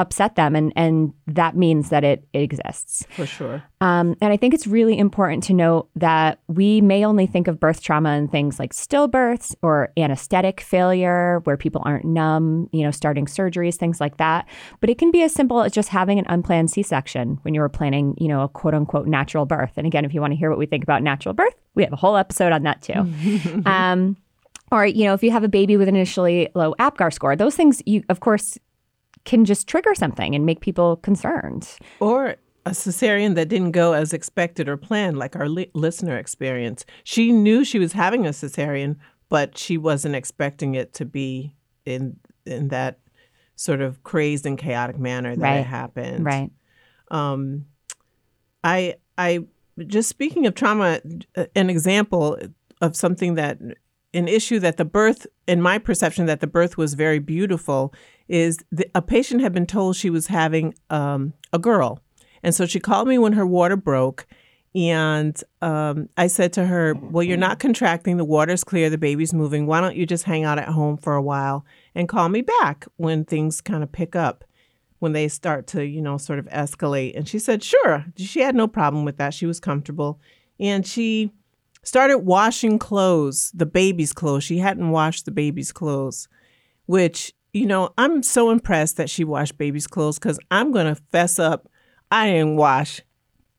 upset 0.00 0.36
them 0.36 0.56
and 0.56 0.72
and 0.76 1.12
that 1.26 1.56
means 1.56 1.90
that 1.90 2.02
it, 2.02 2.26
it 2.32 2.40
exists. 2.40 3.06
For 3.10 3.26
sure. 3.26 3.62
Um, 3.80 4.16
and 4.20 4.32
i 4.32 4.36
think 4.36 4.52
it's 4.52 4.66
really 4.66 4.98
important 4.98 5.42
to 5.44 5.54
note 5.54 5.88
that 5.96 6.40
we 6.48 6.80
may 6.80 7.04
only 7.04 7.26
think 7.26 7.48
of 7.48 7.60
birth 7.60 7.82
trauma 7.82 8.10
and 8.10 8.30
things 8.30 8.58
like 8.58 8.74
stillbirths 8.74 9.54
or 9.62 9.92
anesthetic 9.96 10.60
failure 10.60 11.40
where 11.44 11.56
people 11.56 11.82
aren't 11.84 12.04
numb 12.04 12.68
you 12.72 12.82
know 12.82 12.90
starting 12.90 13.26
surgeries 13.26 13.76
things 13.76 14.00
like 14.00 14.16
that. 14.16 14.48
But 14.80 14.90
it 14.90 14.98
can 14.98 15.10
be 15.10 15.22
as 15.22 15.32
simple 15.32 15.62
as 15.62 15.72
just 15.72 15.90
having 15.90 16.18
an 16.18 16.26
unplanned 16.28 16.70
c-section 16.70 17.38
when 17.42 17.54
you 17.54 17.60
were 17.60 17.68
planning 17.68 18.14
you 18.18 18.28
know 18.28 18.42
a 18.42 18.48
quote 18.48 18.74
unquote 18.74 19.06
natural 19.06 19.46
birth. 19.46 19.72
And 19.76 19.86
again 19.86 20.04
if 20.04 20.14
you 20.14 20.20
want 20.20 20.32
to 20.32 20.36
hear 20.36 20.50
what 20.50 20.58
we 20.58 20.66
think 20.66 20.82
about 20.82 21.02
natural 21.02 21.34
birth 21.34 21.54
we 21.74 21.84
have 21.84 21.92
a 21.92 21.96
whole 21.96 22.16
episode 22.16 22.52
on 22.52 22.62
that 22.64 22.82
too. 22.82 23.06
Um, 23.66 24.16
or 24.72 24.86
you 24.86 25.04
know 25.04 25.14
if 25.14 25.22
you 25.22 25.30
have 25.30 25.44
a 25.44 25.48
baby 25.48 25.76
with 25.76 25.88
an 25.88 25.96
initially 25.96 26.48
low 26.54 26.74
apgar 26.78 27.10
score 27.10 27.36
those 27.36 27.56
things 27.56 27.82
you 27.86 28.02
of 28.08 28.20
course 28.20 28.58
can 29.24 29.44
just 29.44 29.68
trigger 29.68 29.94
something 29.94 30.34
and 30.34 30.46
make 30.46 30.60
people 30.60 30.96
concerned. 30.96 31.68
Or 32.00 32.36
a 32.66 32.70
cesarean 32.70 33.34
that 33.36 33.48
didn't 33.48 33.72
go 33.72 33.92
as 33.92 34.12
expected 34.12 34.68
or 34.68 34.76
planned, 34.76 35.18
like 35.18 35.36
our 35.36 35.48
li- 35.48 35.70
listener 35.74 36.16
experience. 36.16 36.84
She 37.04 37.32
knew 37.32 37.64
she 37.64 37.78
was 37.78 37.92
having 37.92 38.26
a 38.26 38.30
cesarean, 38.30 38.96
but 39.28 39.56
she 39.56 39.78
wasn't 39.78 40.14
expecting 40.14 40.74
it 40.74 40.92
to 40.94 41.04
be 41.04 41.54
in 41.84 42.16
in 42.46 42.68
that 42.68 42.98
sort 43.56 43.80
of 43.80 44.02
crazed 44.02 44.46
and 44.46 44.58
chaotic 44.58 44.98
manner 44.98 45.36
that 45.36 45.42
right. 45.42 45.58
it 45.58 45.66
happened. 45.66 46.24
Right. 46.24 46.50
Um, 47.10 47.66
I 48.64 48.96
I 49.16 49.40
just 49.86 50.08
speaking 50.08 50.46
of 50.46 50.54
trauma, 50.54 51.00
an 51.54 51.70
example 51.70 52.38
of 52.80 52.96
something 52.96 53.34
that 53.34 53.58
an 54.12 54.28
issue 54.28 54.58
that 54.60 54.76
the 54.76 54.84
birth, 54.84 55.26
in 55.46 55.62
my 55.62 55.78
perception, 55.78 56.26
that 56.26 56.40
the 56.40 56.46
birth 56.46 56.76
was 56.76 56.94
very 56.94 57.18
beautiful 57.18 57.94
is 58.28 58.58
the, 58.70 58.88
a 58.94 59.02
patient 59.02 59.40
had 59.40 59.52
been 59.52 59.66
told 59.66 59.96
she 59.96 60.10
was 60.10 60.28
having 60.28 60.74
um, 60.88 61.32
a 61.52 61.58
girl. 61.58 62.00
And 62.42 62.54
so 62.54 62.66
she 62.66 62.80
called 62.80 63.08
me 63.08 63.18
when 63.18 63.34
her 63.34 63.46
water 63.46 63.76
broke. 63.76 64.26
And 64.74 65.40
um, 65.62 66.08
I 66.16 66.28
said 66.28 66.52
to 66.54 66.66
her, 66.66 66.94
Well, 66.94 67.24
you're 67.24 67.36
not 67.36 67.58
contracting. 67.58 68.16
The 68.16 68.24
water's 68.24 68.62
clear. 68.62 68.88
The 68.88 68.98
baby's 68.98 69.34
moving. 69.34 69.66
Why 69.66 69.80
don't 69.80 69.96
you 69.96 70.06
just 70.06 70.24
hang 70.24 70.44
out 70.44 70.58
at 70.58 70.68
home 70.68 70.96
for 70.96 71.14
a 71.14 71.22
while 71.22 71.64
and 71.94 72.08
call 72.08 72.28
me 72.28 72.42
back 72.42 72.86
when 72.96 73.24
things 73.24 73.60
kind 73.60 73.82
of 73.82 73.90
pick 73.90 74.14
up, 74.14 74.44
when 75.00 75.12
they 75.12 75.26
start 75.26 75.66
to, 75.68 75.84
you 75.84 76.00
know, 76.00 76.18
sort 76.18 76.38
of 76.38 76.46
escalate? 76.46 77.16
And 77.16 77.28
she 77.28 77.40
said, 77.40 77.64
Sure. 77.64 78.04
She 78.16 78.40
had 78.40 78.54
no 78.54 78.68
problem 78.68 79.04
with 79.04 79.16
that. 79.16 79.34
She 79.34 79.46
was 79.46 79.58
comfortable. 79.58 80.20
And 80.60 80.86
she 80.86 81.32
started 81.82 82.18
washing 82.18 82.78
clothes, 82.78 83.50
the 83.54 83.66
baby's 83.66 84.12
clothes. 84.12 84.44
She 84.44 84.58
hadn't 84.58 84.90
washed 84.90 85.24
the 85.24 85.30
baby's 85.30 85.72
clothes, 85.72 86.28
which, 86.86 87.32
you 87.52 87.66
know, 87.66 87.92
I'm 87.98 88.22
so 88.22 88.50
impressed 88.50 88.96
that 88.96 89.10
she 89.10 89.24
washed 89.24 89.58
baby's 89.58 89.86
clothes 89.86 90.18
because 90.18 90.38
I'm 90.50 90.72
going 90.72 90.86
to 90.86 91.00
fess 91.10 91.38
up. 91.38 91.68
I 92.10 92.28
didn't 92.28 92.56
wash 92.56 93.00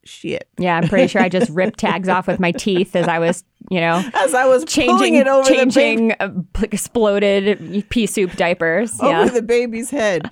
shit. 0.04 0.48
Yeah, 0.58 0.78
I'm 0.78 0.88
pretty 0.88 1.08
sure 1.08 1.22
I 1.22 1.30
just 1.30 1.50
ripped 1.51 1.80
tags 1.80 2.10
off 2.10 2.28
with 2.28 2.40
my 2.40 2.51
teeth 2.51 2.96
as 2.96 3.08
I 3.08 3.20
was, 3.20 3.44
you 3.70 3.80
know, 3.80 4.04
as 4.13 4.34
I 4.34 4.46
was 4.46 4.66
changing 4.66 5.16
it 5.16 5.28
over 5.28 5.48
changing 5.48 6.10
the 6.10 6.24
uh, 6.24 6.62
exploded 6.63 7.86
pea 7.90 8.08
soup 8.08 8.34
diapers 8.34 9.00
over 9.01 9.25
yeah. 9.25 9.25
the 9.25 9.42
baby's 9.42 9.90
head. 9.90 10.30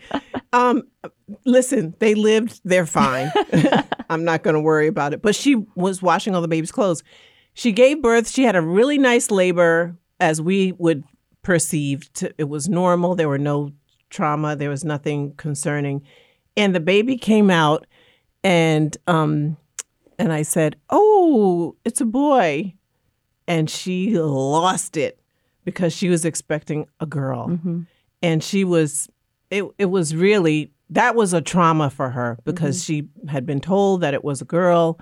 um, 0.53 0.83
listen, 1.45 1.95
they 1.99 2.15
lived. 2.15 2.61
They're 2.63 2.85
fine. 2.85 3.31
I'm 4.09 4.23
not 4.23 4.43
going 4.43 4.55
to 4.55 4.61
worry 4.61 4.87
about 4.87 5.13
it. 5.13 5.21
But 5.21 5.35
she 5.35 5.55
was 5.75 6.01
washing 6.01 6.35
all 6.35 6.41
the 6.41 6.47
baby's 6.47 6.71
clothes. 6.71 7.03
She 7.53 7.71
gave 7.71 8.01
birth. 8.01 8.29
She 8.29 8.43
had 8.43 8.55
a 8.55 8.61
really 8.61 8.97
nice 8.97 9.31
labor, 9.31 9.95
as 10.19 10.41
we 10.41 10.73
would 10.73 11.03
perceive. 11.41 12.11
To, 12.13 12.33
it 12.37 12.49
was 12.49 12.69
normal. 12.69 13.15
There 13.15 13.29
were 13.29 13.37
no 13.37 13.71
trauma. 14.09 14.55
There 14.55 14.69
was 14.69 14.83
nothing 14.83 15.33
concerning. 15.35 16.03
And 16.55 16.75
the 16.75 16.79
baby 16.79 17.17
came 17.17 17.49
out, 17.49 17.85
and 18.43 18.95
um, 19.07 19.57
and 20.17 20.33
I 20.33 20.41
said, 20.41 20.77
"Oh, 20.89 21.75
it's 21.85 22.01
a 22.01 22.05
boy," 22.05 22.73
and 23.47 23.69
she 23.69 24.17
lost 24.17 24.97
it 24.97 25.19
because 25.63 25.93
she 25.93 26.09
was 26.09 26.25
expecting 26.25 26.87
a 26.99 27.05
girl, 27.05 27.49
mm-hmm. 27.49 27.81
and 28.21 28.43
she 28.43 28.63
was. 28.63 29.09
It 29.49 29.65
it 29.77 29.85
was 29.85 30.15
really 30.15 30.71
that 30.89 31.15
was 31.15 31.33
a 31.33 31.41
trauma 31.41 31.89
for 31.89 32.09
her 32.09 32.37
because 32.43 32.77
mm-hmm. 32.77 32.93
she 32.93 33.29
had 33.29 33.45
been 33.45 33.59
told 33.59 34.01
that 34.01 34.13
it 34.13 34.23
was 34.23 34.41
a 34.41 34.45
girl 34.45 34.99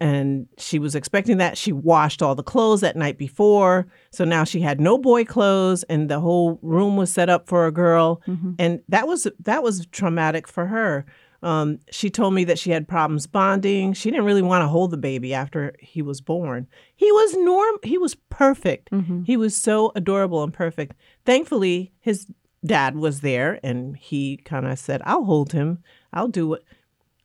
and 0.00 0.48
she 0.58 0.78
was 0.78 0.94
expecting 0.94 1.38
that. 1.38 1.56
She 1.56 1.72
washed 1.72 2.22
all 2.22 2.34
the 2.34 2.42
clothes 2.42 2.80
that 2.80 2.96
night 2.96 3.18
before. 3.18 3.86
So 4.10 4.24
now 4.24 4.44
she 4.44 4.60
had 4.60 4.80
no 4.80 4.98
boy 4.98 5.24
clothes 5.24 5.84
and 5.84 6.08
the 6.08 6.20
whole 6.20 6.58
room 6.62 6.96
was 6.96 7.12
set 7.12 7.28
up 7.28 7.48
for 7.48 7.66
a 7.66 7.72
girl. 7.72 8.20
Mm-hmm. 8.26 8.52
And 8.58 8.80
that 8.88 9.06
was 9.06 9.26
that 9.40 9.62
was 9.62 9.86
traumatic 9.86 10.48
for 10.48 10.66
her. 10.66 11.06
Um, 11.40 11.78
she 11.92 12.10
told 12.10 12.34
me 12.34 12.42
that 12.44 12.58
she 12.58 12.72
had 12.72 12.88
problems 12.88 13.28
bonding. 13.28 13.92
She 13.92 14.10
didn't 14.10 14.24
really 14.24 14.42
want 14.42 14.62
to 14.62 14.68
hold 14.68 14.90
the 14.90 14.96
baby 14.96 15.32
after 15.32 15.76
he 15.78 16.02
was 16.02 16.20
born. 16.20 16.66
He 16.96 17.10
was 17.12 17.36
norm 17.36 17.76
he 17.84 17.98
was 17.98 18.16
perfect. 18.16 18.90
Mm-hmm. 18.90 19.22
He 19.22 19.36
was 19.36 19.56
so 19.56 19.92
adorable 19.94 20.42
and 20.42 20.52
perfect. 20.52 20.96
Thankfully, 21.24 21.92
his 22.00 22.26
dad 22.66 22.96
was 22.96 23.20
there 23.20 23.60
and 23.62 23.96
he 23.96 24.38
kind 24.38 24.66
of 24.66 24.76
said, 24.80 25.00
"I'll 25.04 25.24
hold 25.24 25.52
him. 25.52 25.84
I'll 26.12 26.28
do 26.28 26.54
it." 26.54 26.64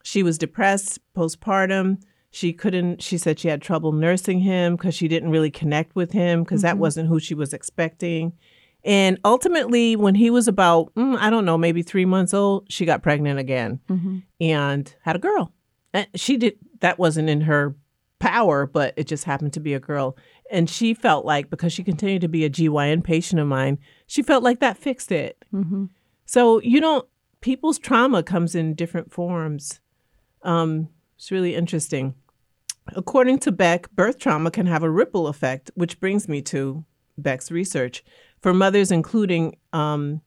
She 0.04 0.22
was 0.22 0.38
depressed 0.38 1.00
postpartum 1.16 1.98
she 2.34 2.52
couldn't 2.52 3.00
she 3.00 3.16
said 3.16 3.38
she 3.38 3.46
had 3.46 3.62
trouble 3.62 3.92
nursing 3.92 4.40
him 4.40 4.74
because 4.74 4.92
she 4.94 5.06
didn't 5.06 5.30
really 5.30 5.52
connect 5.52 5.94
with 5.94 6.10
him 6.10 6.42
because 6.42 6.60
mm-hmm. 6.60 6.66
that 6.66 6.78
wasn't 6.78 7.08
who 7.08 7.20
she 7.20 7.34
was 7.34 7.52
expecting 7.52 8.32
and 8.82 9.18
ultimately 9.24 9.94
when 9.94 10.16
he 10.16 10.30
was 10.30 10.48
about 10.48 10.92
mm, 10.94 11.16
i 11.18 11.30
don't 11.30 11.44
know 11.44 11.56
maybe 11.56 11.80
three 11.80 12.04
months 12.04 12.34
old 12.34 12.66
she 12.68 12.84
got 12.84 13.04
pregnant 13.04 13.38
again 13.38 13.78
mm-hmm. 13.88 14.18
and 14.40 14.96
had 15.02 15.14
a 15.14 15.20
girl 15.20 15.52
and 15.92 16.08
she 16.16 16.36
did 16.36 16.58
that 16.80 16.98
wasn't 16.98 17.30
in 17.30 17.42
her 17.42 17.76
power 18.18 18.66
but 18.66 18.92
it 18.96 19.06
just 19.06 19.24
happened 19.24 19.52
to 19.52 19.60
be 19.60 19.72
a 19.72 19.80
girl 19.80 20.16
and 20.50 20.68
she 20.68 20.92
felt 20.92 21.24
like 21.24 21.50
because 21.50 21.72
she 21.72 21.84
continued 21.84 22.20
to 22.20 22.28
be 22.28 22.44
a 22.44 22.50
gyn 22.50 23.00
patient 23.00 23.40
of 23.40 23.46
mine 23.46 23.78
she 24.08 24.22
felt 24.22 24.42
like 24.42 24.58
that 24.58 24.76
fixed 24.76 25.12
it 25.12 25.44
mm-hmm. 25.54 25.84
so 26.24 26.60
you 26.62 26.80
don't 26.80 27.06
people's 27.40 27.78
trauma 27.78 28.24
comes 28.24 28.56
in 28.56 28.74
different 28.74 29.12
forms 29.12 29.80
um, 30.42 30.88
it's 31.16 31.30
really 31.30 31.54
interesting 31.54 32.14
According 32.88 33.38
to 33.40 33.52
Beck, 33.52 33.90
birth 33.92 34.18
trauma 34.18 34.50
can 34.50 34.66
have 34.66 34.82
a 34.82 34.90
ripple 34.90 35.26
effect, 35.26 35.70
which 35.74 36.00
brings 36.00 36.28
me 36.28 36.42
to 36.42 36.84
Beck's 37.16 37.50
research. 37.50 38.04
For 38.40 38.52
mothers, 38.52 38.90
including, 38.90 39.56
um, 39.72 40.20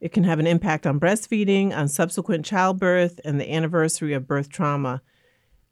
it 0.00 0.12
can 0.12 0.24
have 0.24 0.38
an 0.38 0.46
impact 0.46 0.86
on 0.86 1.00
breastfeeding, 1.00 1.76
on 1.76 1.88
subsequent 1.88 2.44
childbirth, 2.44 3.20
and 3.24 3.40
the 3.40 3.52
anniversary 3.52 4.12
of 4.14 4.28
birth 4.28 4.48
trauma. 4.48 5.02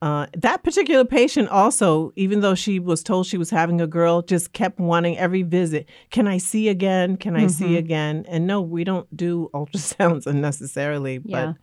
Uh, 0.03 0.27
that 0.37 0.65
particular 0.65 1.05
patient 1.05 1.49
also, 1.49 2.13
even 2.17 2.41
though 2.41 2.57
she 2.57 2.81
was 2.81 3.05
told 3.05 3.25
she 3.25 3.39
was 3.39 3.51
having 3.51 3.81
a 3.81 3.87
girl, 3.87 4.21
just 4.21 4.53
kept 4.53 4.81
wanting 4.81 5.17
every 5.17 5.43
visit. 5.43 5.89
Can 6.11 6.27
I 6.27 6.39
see 6.39 6.69
again? 6.69 7.17
Can 7.17 7.37
I 7.37 7.41
mm-hmm. 7.41 7.49
see 7.51 7.77
again? 7.77 8.25
And 8.27 8.45
no, 8.45 8.61
we 8.61 8.83
don't 8.83 9.17
do 9.17 9.49
ultrasounds 9.55 10.27
unnecessarily. 10.27 11.21
Yeah. 11.25 11.47
But 11.47 11.57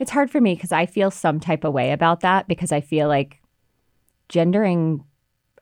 it's 0.00 0.10
hard 0.10 0.32
for 0.32 0.40
me 0.40 0.56
because 0.56 0.72
I 0.72 0.86
feel 0.86 1.12
some 1.12 1.38
type 1.38 1.62
of 1.62 1.72
way 1.72 1.92
about 1.92 2.20
that 2.22 2.48
because 2.48 2.72
I 2.72 2.80
feel 2.80 3.06
like 3.06 3.40
gendering 4.28 5.04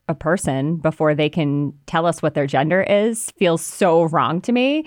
a 0.09 0.14
person 0.14 0.76
before 0.76 1.14
they 1.14 1.30
can 1.30 1.73
tell 1.87 2.04
us 2.04 2.21
what 2.21 2.35
their 2.35 2.47
gender 2.47 2.83
is 2.83 3.30
feels 3.38 3.64
so 3.64 4.04
wrong 4.04 4.40
to 4.42 4.52
me. 4.52 4.85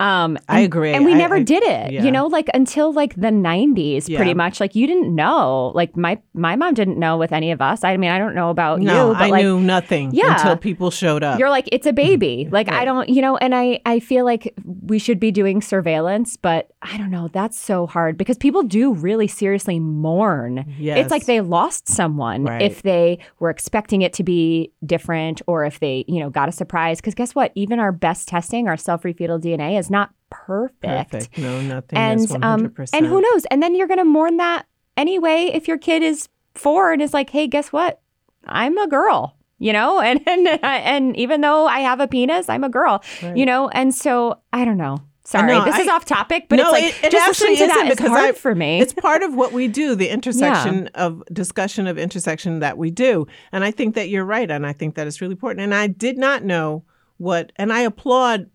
Um, 0.00 0.36
I 0.48 0.60
agree. 0.60 0.92
And 0.92 1.04
we 1.04 1.12
I- 1.14 1.18
never 1.18 1.36
I- 1.36 1.42
did 1.42 1.62
it, 1.62 1.92
yeah. 1.92 2.02
you 2.02 2.10
know, 2.10 2.26
like 2.26 2.48
until 2.52 2.92
like 2.92 3.14
the 3.14 3.30
90s, 3.30 4.08
Yeah. 4.08 4.18
pretty 4.18 4.34
much. 4.34 4.58
Like 4.60 4.74
you 4.74 4.86
didn't 4.88 5.14
know. 5.14 5.70
Like 5.74 5.96
my 5.96 6.18
my 6.34 6.56
mom 6.56 6.74
didn't 6.74 6.98
know 6.98 7.16
with 7.16 7.32
any 7.32 7.52
of 7.52 7.62
us. 7.62 7.84
I 7.84 7.96
mean, 7.96 8.10
I 8.10 8.18
don't 8.18 8.34
know 8.34 8.50
about 8.50 8.80
no, 8.80 9.08
you, 9.10 9.14
but 9.14 9.22
I 9.22 9.28
like 9.28 9.44
knew 9.44 9.60
nothing 9.60 10.10
Yeah. 10.12 10.34
until 10.34 10.56
people 10.56 10.90
showed 10.90 11.22
up. 11.22 11.38
you're 11.38 11.48
like 11.50 11.68
it's 11.70 11.86
a 11.86 11.92
baby. 11.92 12.48
Like 12.54 12.70
I 12.70 12.84
don't, 12.84 13.08
you 13.08 13.22
know, 13.22 13.36
and 13.36 13.54
I 13.54 13.80
I 13.86 14.00
feel 14.00 14.24
like 14.24 14.52
we 14.82 14.98
should 14.98 15.20
be 15.20 15.30
doing 15.30 15.62
surveillance, 15.62 16.36
but 16.36 16.70
I 16.82 16.96
don't 16.98 17.10
know. 17.10 17.28
That's 17.32 17.58
so 17.58 17.86
hard 17.86 18.18
because 18.18 18.36
people 18.36 18.62
do 18.64 18.92
really 18.94 19.28
seriously 19.28 19.78
mourn. 19.78 20.64
yes. 20.78 20.98
It's 20.98 21.10
like 21.10 21.26
they 21.26 21.40
lost 21.40 21.88
someone 21.88 22.44
Right. 22.44 22.62
if 22.62 22.82
they 22.82 23.18
were 23.38 23.50
expecting 23.50 24.02
it 24.02 24.12
to 24.14 24.24
be 24.24 24.72
different 24.84 25.40
or 25.46 25.64
if 25.64 25.80
they, 25.80 26.04
you 26.08 26.20
know, 26.20 26.30
got 26.30 26.48
a 26.48 26.52
surprise. 26.52 26.98
Because 27.00 27.14
guess 27.14 27.34
what? 27.34 27.52
Even 27.54 27.78
our 27.78 27.92
best 27.92 28.28
testing, 28.28 28.68
our 28.68 28.76
cell-free 28.76 29.14
fetal 29.14 29.38
DNA, 29.38 29.78
is 29.78 29.83
not 29.90 30.10
perfect. 30.30 31.10
perfect. 31.12 31.38
No, 31.38 31.60
nothing 31.60 31.98
And 31.98 32.20
is 32.20 32.26
100%. 32.30 32.44
um, 32.44 32.74
and 32.92 33.06
who 33.06 33.20
knows? 33.20 33.44
And 33.46 33.62
then 33.62 33.74
you're 33.74 33.86
gonna 33.88 34.04
mourn 34.04 34.36
that 34.38 34.66
anyway 34.96 35.50
if 35.52 35.68
your 35.68 35.78
kid 35.78 36.02
is 36.02 36.28
four 36.54 36.92
and 36.92 37.00
is 37.02 37.14
like, 37.14 37.30
hey, 37.30 37.46
guess 37.46 37.72
what? 37.72 38.00
I'm 38.46 38.76
a 38.78 38.86
girl. 38.88 39.36
You 39.58 39.72
know, 39.72 40.00
and 40.08 40.20
and 40.26 40.48
and 40.62 41.16
even 41.16 41.40
though 41.40 41.66
I 41.66 41.80
have 41.80 42.00
a 42.00 42.08
penis, 42.08 42.48
I'm 42.48 42.64
a 42.64 42.68
girl. 42.68 43.02
Right. 43.22 43.36
You 43.36 43.46
know, 43.46 43.68
and 43.68 43.94
so 43.94 44.40
I 44.52 44.64
don't 44.64 44.76
know. 44.78 44.98
Sorry, 45.26 45.52
know, 45.56 45.64
this 45.64 45.78
is 45.78 45.88
off 45.88 46.04
topic, 46.04 46.48
but 46.50 46.56
No, 46.56 46.64
it's 46.64 46.72
like 46.72 46.84
it- 46.84 47.04
it 47.06 47.10
just 47.12 47.26
actually 47.42 47.56
to 47.56 47.64
isn't 47.64 47.86
is 47.86 47.96
because 47.96 48.10
hard 48.10 48.28
I- 48.28 48.32
for 48.32 48.54
me. 48.54 48.80
It's 48.82 48.92
part 48.92 49.22
of 49.22 49.34
what 49.34 49.52
we 49.52 49.68
do, 49.68 49.94
the 49.94 50.08
intersection 50.10 50.88
of 50.88 51.22
discussion 51.32 51.86
of 51.86 51.96
intersection 51.96 52.58
that 52.58 52.76
we 52.76 52.90
do. 52.90 53.26
And 53.50 53.64
I 53.64 53.70
think 53.70 53.94
that 53.94 54.10
you're 54.10 54.26
right. 54.26 54.50
And 54.50 54.66
I 54.66 54.74
think 54.74 54.96
that 54.96 55.06
it's 55.06 55.22
really 55.22 55.32
important. 55.32 55.62
And 55.64 55.74
I 55.74 55.86
did 55.86 56.18
not 56.18 56.44
know 56.44 56.84
what, 57.16 57.52
and 57.56 57.72
I 57.72 57.80
applaud 57.80 58.50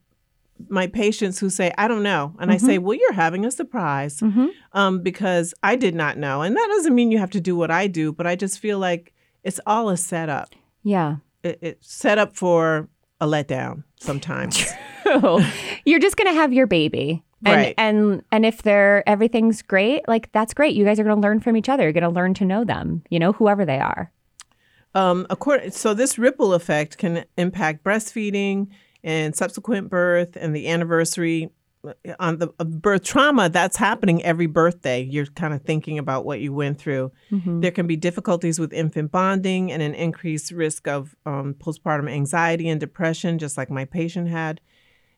my 0.67 0.87
patients 0.87 1.39
who 1.39 1.49
say, 1.49 1.71
I 1.77 1.87
don't 1.87 2.03
know. 2.03 2.35
And 2.39 2.51
I 2.51 2.57
say, 2.57 2.77
well, 2.77 2.97
you're 2.97 3.13
having 3.13 3.45
a 3.45 3.51
surprise 3.51 4.19
Mhm. 4.19 4.49
um, 4.73 5.01
because 5.01 5.53
I 5.63 5.75
did 5.75 5.95
not 5.95 6.17
know. 6.17 6.41
And 6.41 6.55
that 6.55 6.67
doesn't 6.69 6.93
mean 6.93 7.11
you 7.11 7.17
have 7.19 7.31
to 7.31 7.39
do 7.41 7.55
what 7.55 7.71
I 7.71 7.87
do, 7.87 8.11
but 8.11 8.27
I 8.27 8.35
just 8.35 8.59
feel 8.59 8.77
like 8.79 9.13
it's 9.43 9.59
all 9.65 9.89
a 9.89 9.95
setup. 9.97 10.49
Yeah. 10.83 11.17
It, 11.43 11.59
it's 11.61 11.91
set 11.93 12.17
up 12.17 12.35
for 12.35 12.89
a 13.21 13.25
letdown 13.27 13.83
sometimes. 13.99 14.65
You're 15.85 15.99
just 15.99 16.17
gonna 16.17 16.33
have 16.33 16.53
your 16.53 16.67
baby. 16.67 17.23
And, 17.45 17.55
Right. 17.55 17.73
and 17.77 18.21
and 18.33 18.45
if 18.45 18.63
they're 18.63 19.07
everything's 19.07 19.61
great, 19.61 20.05
like 20.09 20.29
that's 20.33 20.53
great. 20.53 20.75
You 20.75 20.83
guys 20.83 20.99
are 20.99 21.03
gonna 21.05 21.21
learn 21.21 21.39
from 21.39 21.55
each 21.55 21.69
other. 21.69 21.83
You're 21.83 21.93
gonna 21.93 22.09
learn 22.09 22.33
to 22.35 22.45
know 22.45 22.65
them, 22.65 23.03
you 23.09 23.17
know, 23.19 23.31
whoever 23.31 23.63
they 23.65 23.79
are. 23.79 24.11
Um, 24.95 25.25
according, 25.29 25.71
so 25.71 25.93
this 25.93 26.17
ripple 26.17 26.53
effect 26.53 26.97
can 26.97 27.23
impact 27.37 27.83
breastfeeding 27.83 28.67
and 29.03 29.35
subsequent 29.35 29.89
birth 29.89 30.35
and 30.35 30.55
the 30.55 30.67
anniversary 30.67 31.49
uh, 31.87 31.93
on 32.19 32.37
the 32.37 32.47
birth 32.47 33.03
trauma 33.03 33.49
that's 33.49 33.77
happening 33.77 34.23
every 34.23 34.47
birthday. 34.47 35.01
You're 35.01 35.27
kind 35.27 35.53
of 35.53 35.61
thinking 35.61 35.97
about 35.97 36.25
what 36.25 36.41
you 36.41 36.53
went 36.53 36.77
through. 36.77 37.11
Mhm. 37.31 37.61
There 37.61 37.71
can 37.71 37.87
be 37.87 37.95
difficulties 37.95 38.59
with 38.59 38.73
infant 38.73 39.11
bonding 39.11 39.71
and 39.71 39.81
an 39.81 39.93
increased 39.93 40.51
risk 40.51 40.87
of 40.87 41.15
um, 41.25 41.53
postpartum 41.53 42.09
anxiety 42.11 42.67
and 42.67 42.79
depression, 42.79 43.37
just 43.37 43.57
like 43.57 43.69
my 43.69 43.85
patient 43.85 44.27
had. 44.27 44.59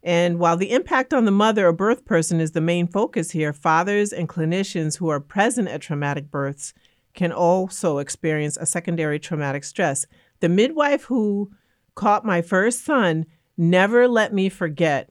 And 0.03 0.39
while 0.39 0.57
the 0.57 0.71
impact 0.71 1.13
on 1.13 1.25
the 1.25 1.31
mother 1.31 1.67
or 1.67 1.73
birth 1.73 2.05
person 2.05 2.39
is 2.39 2.51
the 2.51 2.61
main 2.61 2.87
focus 2.87 3.31
here, 3.31 3.53
fathers 3.53 4.11
and 4.11 4.27
clinicians 4.27 4.97
who 4.97 5.09
are 5.09 5.19
present 5.19 5.67
at 5.67 5.81
traumatic 5.81 6.31
births 6.31 6.73
can 7.13 7.31
also 7.31 7.97
experience 7.97 8.57
a 8.57 8.65
secondary 8.65 9.19
traumatic 9.19 9.63
stress. 9.63 10.05
The 10.39 10.49
midwife 10.49 11.03
who 11.03 11.51
caught 11.93 12.25
my 12.25 12.41
first 12.41 12.83
son 12.85 13.25
never 13.61 14.07
let 14.07 14.33
me 14.33 14.49
forget 14.49 15.09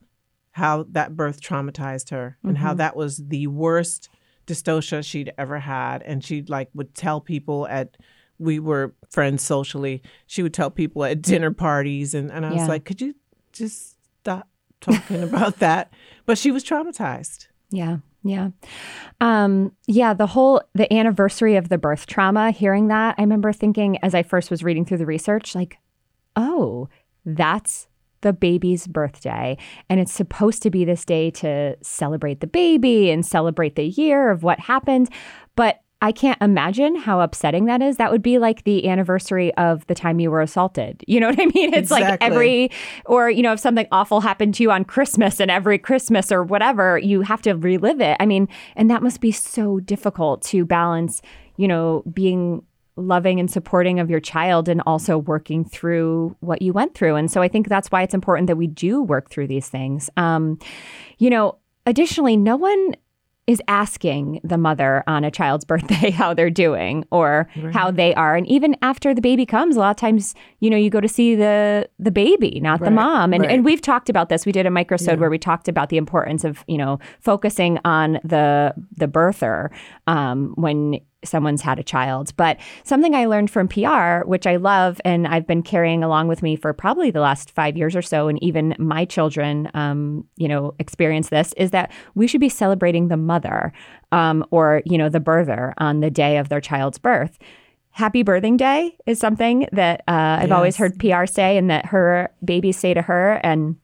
how 0.51 0.85
that 0.91 1.15
birth 1.17 1.41
traumatized 1.41 2.11
her 2.11 2.37
and 2.43 2.59
how 2.59 2.75
Mhm. 2.75 2.79
that 2.79 2.97
was 2.97 3.19
the 3.19 3.47
worst 3.47 4.09
dystocia 4.47 5.05
she'd 5.05 5.33
ever 5.39 5.61
had 5.61 6.03
and 6.03 6.25
she 6.25 6.43
like 6.43 6.69
would 6.75 6.93
tell 6.95 7.21
people 7.21 7.69
at 7.69 7.97
we 8.41 8.59
were 8.59 8.93
friends 9.11 9.43
socially 9.45 10.03
she 10.27 10.43
would 10.43 10.53
tell 10.53 10.71
people 10.71 11.05
at 11.05 11.23
dinner 11.23 11.53
parties 11.53 12.13
and, 12.15 12.33
and 12.33 12.45
i 12.45 12.51
was 12.51 12.67
like 12.69 12.85
could 12.85 13.01
you 13.01 13.15
just 13.53 13.97
stop 14.23 14.49
talking 14.81 15.23
about 15.23 15.59
that 15.61 15.93
but 16.27 16.37
she 16.37 16.51
was 16.51 16.65
traumatized 16.65 17.47
Yeah. 17.71 17.99
Yeah. 18.25 18.51
Um, 19.21 19.73
yeah, 19.87 20.13
the 20.13 20.27
whole 20.27 20.61
the 20.75 20.93
anniversary 20.93 21.57
of 21.57 21.69
the 21.71 21.79
birth 21.79 22.05
trauma, 22.07 22.51
hearing 22.51 22.89
that, 22.89 23.15
I 23.17 23.23
remember 23.23 23.51
thinking 23.53 23.97
as 24.03 24.15
I 24.15 24.23
first 24.23 24.51
was 24.51 24.63
reading 24.65 24.85
through 24.85 24.99
the 24.99 25.07
research, 25.07 25.55
like, 25.55 25.79
oh, 26.37 26.89
that's 27.25 27.89
the 28.23 28.33
baby's 28.33 28.87
birthday. 28.87 29.57
And 29.89 30.01
it's 30.01 30.13
supposed 30.13 30.63
to 30.63 30.71
be 30.71 30.85
this 30.85 31.05
day 31.05 31.31
to 31.33 31.77
celebrate 31.83 32.41
the 32.41 32.47
baby 32.47 33.11
and 33.11 33.25
celebrate 33.25 33.77
the 33.77 33.87
year 33.87 34.31
of 34.31 34.43
what 34.43 34.61
happened. 34.61 35.09
But 35.57 35.81
I 36.03 36.13
can't 36.13 36.41
imagine 36.41 36.97
how 36.97 37.21
upsetting 37.21 37.67
that 37.67 37.83
is. 37.83 37.99
That 37.99 38.11
would 38.11 38.23
be 38.23 38.39
like 38.39 38.65
the 38.65 38.89
anniversary 38.89 39.55
of 39.57 39.87
the 39.87 39.95
time 39.95 40.19
you 40.19 40.31
were 40.31 40.41
assaulted. 40.41 41.05
You 41.11 41.19
know 41.19 41.29
what 41.29 41.41
I 41.41 41.47
mean? 41.47 41.75
It's 41.75 41.91
like 41.91 42.19
every, 42.21 42.71
or, 43.05 43.29
you 43.29 43.43
know, 43.43 43.53
if 43.53 43.61
something 43.61 43.89
awful 43.91 44.21
happened 44.21 44.55
to 44.55 44.63
you 44.63 44.71
on 44.71 44.85
Christmas 44.85 45.41
and 45.41 45.51
every 45.51 45.77
Christmas 45.77 46.31
or 46.31 46.45
whatever, 46.45 46.99
you 46.99 47.23
have 47.23 47.43
to 47.43 47.55
relive 47.55 48.01
it. 48.01 48.17
I 48.21 48.27
mean, 48.27 48.49
and 48.77 48.89
that 48.91 49.03
must 49.03 49.21
be 49.21 49.33
so 49.33 49.81
difficult 49.81 50.41
to 50.43 50.65
balance, 50.65 51.21
you 51.57 51.67
know, 51.67 52.05
being 52.13 52.63
loving 52.97 53.41
and 53.41 53.51
supporting 53.51 53.99
of 54.01 54.11
your 54.11 54.21
child 54.21 54.69
and 54.69 54.83
also 54.87 55.17
working 55.19 55.65
through 55.65 56.37
what 56.41 56.61
you 56.63 56.73
went 56.73 56.95
through. 56.95 57.15
And 57.17 57.31
so 57.31 57.41
I 57.43 57.49
think 57.49 57.69
that's 57.69 57.89
why 57.91 58.03
it's 58.03 58.15
important 58.15 58.47
that 58.49 58.57
we 58.57 58.67
do 58.67 59.03
work 59.03 59.31
through 59.31 59.47
these 59.49 59.69
things. 59.69 60.11
Um, 60.17 60.59
you 61.19 61.31
know, 61.31 61.57
additionally, 61.87 62.37
no 62.37 62.57
one 62.57 62.95
is 63.47 63.61
asking 63.67 64.41
the 64.45 64.57
mother 64.59 65.03
on 65.09 65.25
a 65.25 65.31
child's 65.31 65.65
birthday 65.73 66.11
how 66.11 66.33
they're 66.35 66.51
doing 66.51 67.05
or 67.11 67.49
Right. 67.57 67.75
how 67.75 67.91
they 67.91 68.15
are 68.15 68.37
and 68.37 68.47
even 68.47 68.77
after 68.81 69.13
the 69.13 69.21
baby 69.21 69.45
comes 69.45 69.75
a 69.75 69.81
lot 69.81 69.91
of 69.91 69.97
times 69.97 70.37
you 70.61 70.71
know 70.71 70.77
you 70.77 70.89
go 70.89 71.01
to 71.01 71.09
see 71.09 71.35
the 71.35 71.89
the 71.99 72.13
baby 72.13 72.61
not 72.61 72.79
the 72.81 72.93
mom 72.93 73.33
and 73.33 73.43
right. 73.43 73.51
and 73.51 73.65
we've 73.65 73.81
talked 73.81 74.09
about 74.09 74.29
this 74.29 74.47
we 74.47 74.53
did 74.53 74.67
a 74.67 74.71
microsode 74.71 75.15
Yeah. 75.15 75.15
where 75.15 75.31
we 75.31 75.39
talked 75.39 75.67
about 75.67 75.89
the 75.89 75.97
importance 75.97 76.45
of 76.45 76.63
you 76.69 76.79
know 76.79 77.01
focusing 77.19 77.81
on 77.85 78.21
the 78.23 78.73
the 78.97 79.09
birther 79.09 79.71
um, 80.07 80.53
when 80.57 81.01
someone's 81.25 81.63
had 81.63 81.79
a 81.79 81.83
child. 81.83 82.33
But 82.37 82.59
something 82.85 83.15
i 83.15 83.27
learned 83.27 83.51
from 83.51 83.69
Piyar 83.69 84.27
which 84.27 84.47
i 84.47 84.57
love 84.57 85.01
and 85.05 85.27
i've 85.27 85.47
been 85.47 85.63
carrying 85.63 86.03
along 86.03 86.29
with 86.29 86.43
me 86.43 86.57
for 86.57 86.73
probably 86.73 87.11
the 87.11 87.21
last 87.21 87.51
five 87.51 87.77
years 87.77 87.95
or 87.95 88.03
so 88.03 88.29
and 88.29 88.43
even 88.43 88.75
my 88.79 89.05
children 89.05 89.71
um, 89.75 90.27
you 90.37 90.49
know 90.49 90.75
experience 90.79 91.29
this 91.29 91.53
is 91.57 91.71
that 91.71 91.93
we 92.15 92.27
should 92.27 92.41
be 92.41 92.49
celebrating 92.49 93.09
the 93.09 93.17
mother 93.17 93.73
um, 94.13 94.45
or 94.51 94.83
you 94.85 94.99
know 94.99 95.09
the 95.09 95.21
birther 95.21 95.73
on 95.79 96.01
the 96.01 96.11
day 96.11 96.37
of 96.37 96.49
their 96.49 96.61
child's 96.61 96.99
birth. 96.99 97.39
Happy 97.93 98.23
birthing 98.23 98.57
day 98.57 98.97
is 99.07 99.19
something 99.19 99.67
that 99.73 100.03
uh, 100.07 100.39
i've 100.41 100.53
always 100.53 100.77
heard 100.77 100.97
Piyar 100.99 101.29
say 101.29 101.57
and 101.57 101.69
that 101.71 101.87
her 101.87 102.31
babies 102.45 102.79
say 102.79 102.95
to 102.95 103.03
her 103.03 103.41
and 103.43 103.77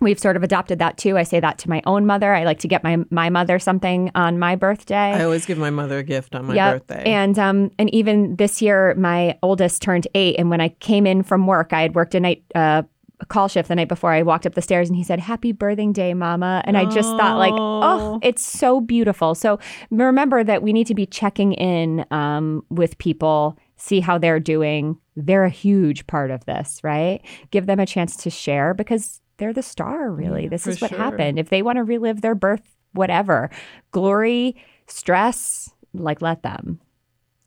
We've 0.00 0.18
sort 0.18 0.36
of 0.36 0.42
adopted 0.42 0.78
that 0.80 0.98
too. 0.98 1.16
I 1.16 1.22
say 1.22 1.40
that 1.40 1.58
to 1.58 1.68
my 1.70 1.82
own 1.86 2.04
mother. 2.06 2.34
I 2.34 2.44
like 2.44 2.58
to 2.60 2.68
get 2.68 2.82
my 2.82 2.98
my 3.10 3.30
mother 3.30 3.58
something 3.58 4.10
on 4.14 4.38
my 4.38 4.56
birthday. 4.56 4.94
i 5.12 5.22
always 5.24 5.46
give 5.46 5.58
my 5.58 5.70
mother 5.70 5.98
a 5.98 6.02
gift 6.02 6.34
on 6.34 6.46
my 6.46 6.54
Yep. 6.54 6.74
birthday 6.74 7.04
And 7.06 7.38
um 7.38 7.70
and 7.78 7.92
even 7.94 8.36
this 8.36 8.60
year, 8.60 8.94
my 8.96 9.38
oldest 9.42 9.82
turned 9.82 10.06
eight, 10.14 10.36
and 10.38 10.50
when 10.50 10.60
I 10.60 10.68
came 10.70 11.06
in 11.06 11.22
from 11.22 11.46
work, 11.46 11.72
I 11.72 11.82
had 11.82 11.94
worked 11.94 12.14
a 12.14 12.20
night 12.20 12.42
uh, 12.54 12.82
call 13.28 13.46
shift 13.48 13.68
the 13.68 13.74
night 13.76 13.88
before. 13.88 14.10
I 14.10 14.22
walked 14.22 14.44
up 14.44 14.54
the 14.54 14.60
stairs, 14.62 14.88
and 14.88 14.96
he 14.96 15.04
said, 15.04 15.20
"Happy 15.20 15.52
birthing 15.52 15.92
day, 15.92 16.12
Mama!" 16.14 16.62
And 16.66 16.76
I 16.76 16.84
just 16.84 17.16
thought, 17.16 17.38
like, 17.38 17.54
oh, 17.56 18.18
it's 18.22 18.44
so 18.44 18.80
beautiful. 18.80 19.34
So 19.34 19.58
remember 19.90 20.42
that 20.44 20.62
we 20.62 20.72
need 20.72 20.88
to 20.88 20.94
be 20.94 21.06
checking 21.06 21.52
in 21.54 22.04
um, 22.10 22.64
with 22.70 22.98
people, 22.98 23.56
see 23.76 24.00
how 24.00 24.18
they're 24.18 24.40
doing. 24.40 24.98
They're 25.16 25.44
a 25.44 25.50
huge 25.50 26.06
part 26.08 26.32
of 26.32 26.44
this, 26.44 26.80
right? 26.82 27.22
Give 27.52 27.66
them 27.66 27.78
a 27.78 27.86
chance 27.86 28.16
to 28.18 28.30
share 28.30 28.74
because 28.74 29.20
they're 29.36 29.52
the 29.52 29.62
star. 29.62 30.10
Really, 30.10 30.44
Yeah, 30.44 30.48
this 30.50 30.66
is 30.66 30.80
what 30.80 30.90
sure. 30.90 30.98
happened. 30.98 31.38
If 31.38 31.48
they 31.48 31.62
want 31.62 31.76
to 31.76 31.84
relive 31.84 32.20
their 32.20 32.34
birth, 32.34 32.62
whatever, 32.92 33.50
glory, 33.90 34.56
stress, 34.86 35.70
like 35.92 36.22
let 36.22 36.42
them. 36.42 36.80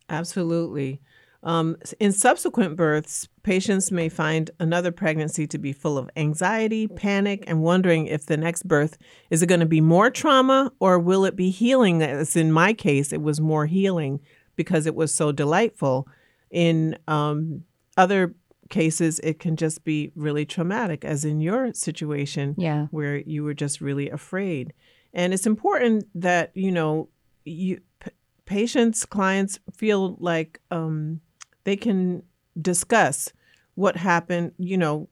Absolutely. 0.09 1.01
Um, 1.43 1.77
in 1.99 2.11
subsequent 2.11 2.75
births, 2.75 3.27
patients 3.43 3.91
may 3.91 4.09
find 4.09 4.49
another 4.59 4.91
pregnancy 4.91 5.47
to 5.47 5.57
be 5.57 5.71
full 5.71 5.97
of 5.97 6.09
anxiety, 6.17 6.87
panic, 6.87 7.43
and 7.47 7.61
wondering 7.61 8.07
if 8.07 8.25
the 8.25 8.37
next 8.37 8.67
birth 8.67 8.97
is 9.29 9.41
it 9.41 9.47
going 9.47 9.59
to 9.59 9.65
be 9.65 9.79
more 9.79 10.09
trauma 10.09 10.71
or 10.79 10.99
will 10.99 11.25
it 11.25 11.35
be 11.35 11.49
healing? 11.49 12.01
As 12.01 12.35
in 12.35 12.51
my 12.51 12.73
case, 12.73 13.13
it 13.13 13.21
was 13.21 13.39
more 13.39 13.65
healing 13.65 14.19
because 14.55 14.85
it 14.85 14.95
was 14.95 15.13
so 15.13 15.31
delightful. 15.31 16.07
In 16.49 16.97
um, 17.07 17.63
other 17.97 18.35
cases, 18.69 19.19
it 19.23 19.39
can 19.39 19.55
just 19.55 19.83
be 19.83 20.11
really 20.15 20.45
traumatic, 20.45 21.03
as 21.05 21.23
in 21.25 21.41
your 21.41 21.73
situation 21.73 22.55
Yeah. 22.57 22.87
where 22.91 23.17
you 23.17 23.43
were 23.43 23.53
just 23.53 23.81
really 23.81 24.09
afraid. 24.09 24.73
And 25.13 25.33
it's 25.33 25.45
important 25.47 26.05
that 26.15 26.51
you 26.55 26.71
know 26.71 27.09
you 27.45 27.79
p- 27.99 28.11
patients 28.45 29.05
clients 29.05 29.59
feel 29.73 30.15
like 30.19 30.59
um, 30.71 31.21
they 31.63 31.75
can 31.75 32.23
discuss 32.61 33.31
what 33.75 33.95
happened. 33.97 34.51
You 34.57 34.77
know, 34.77 35.09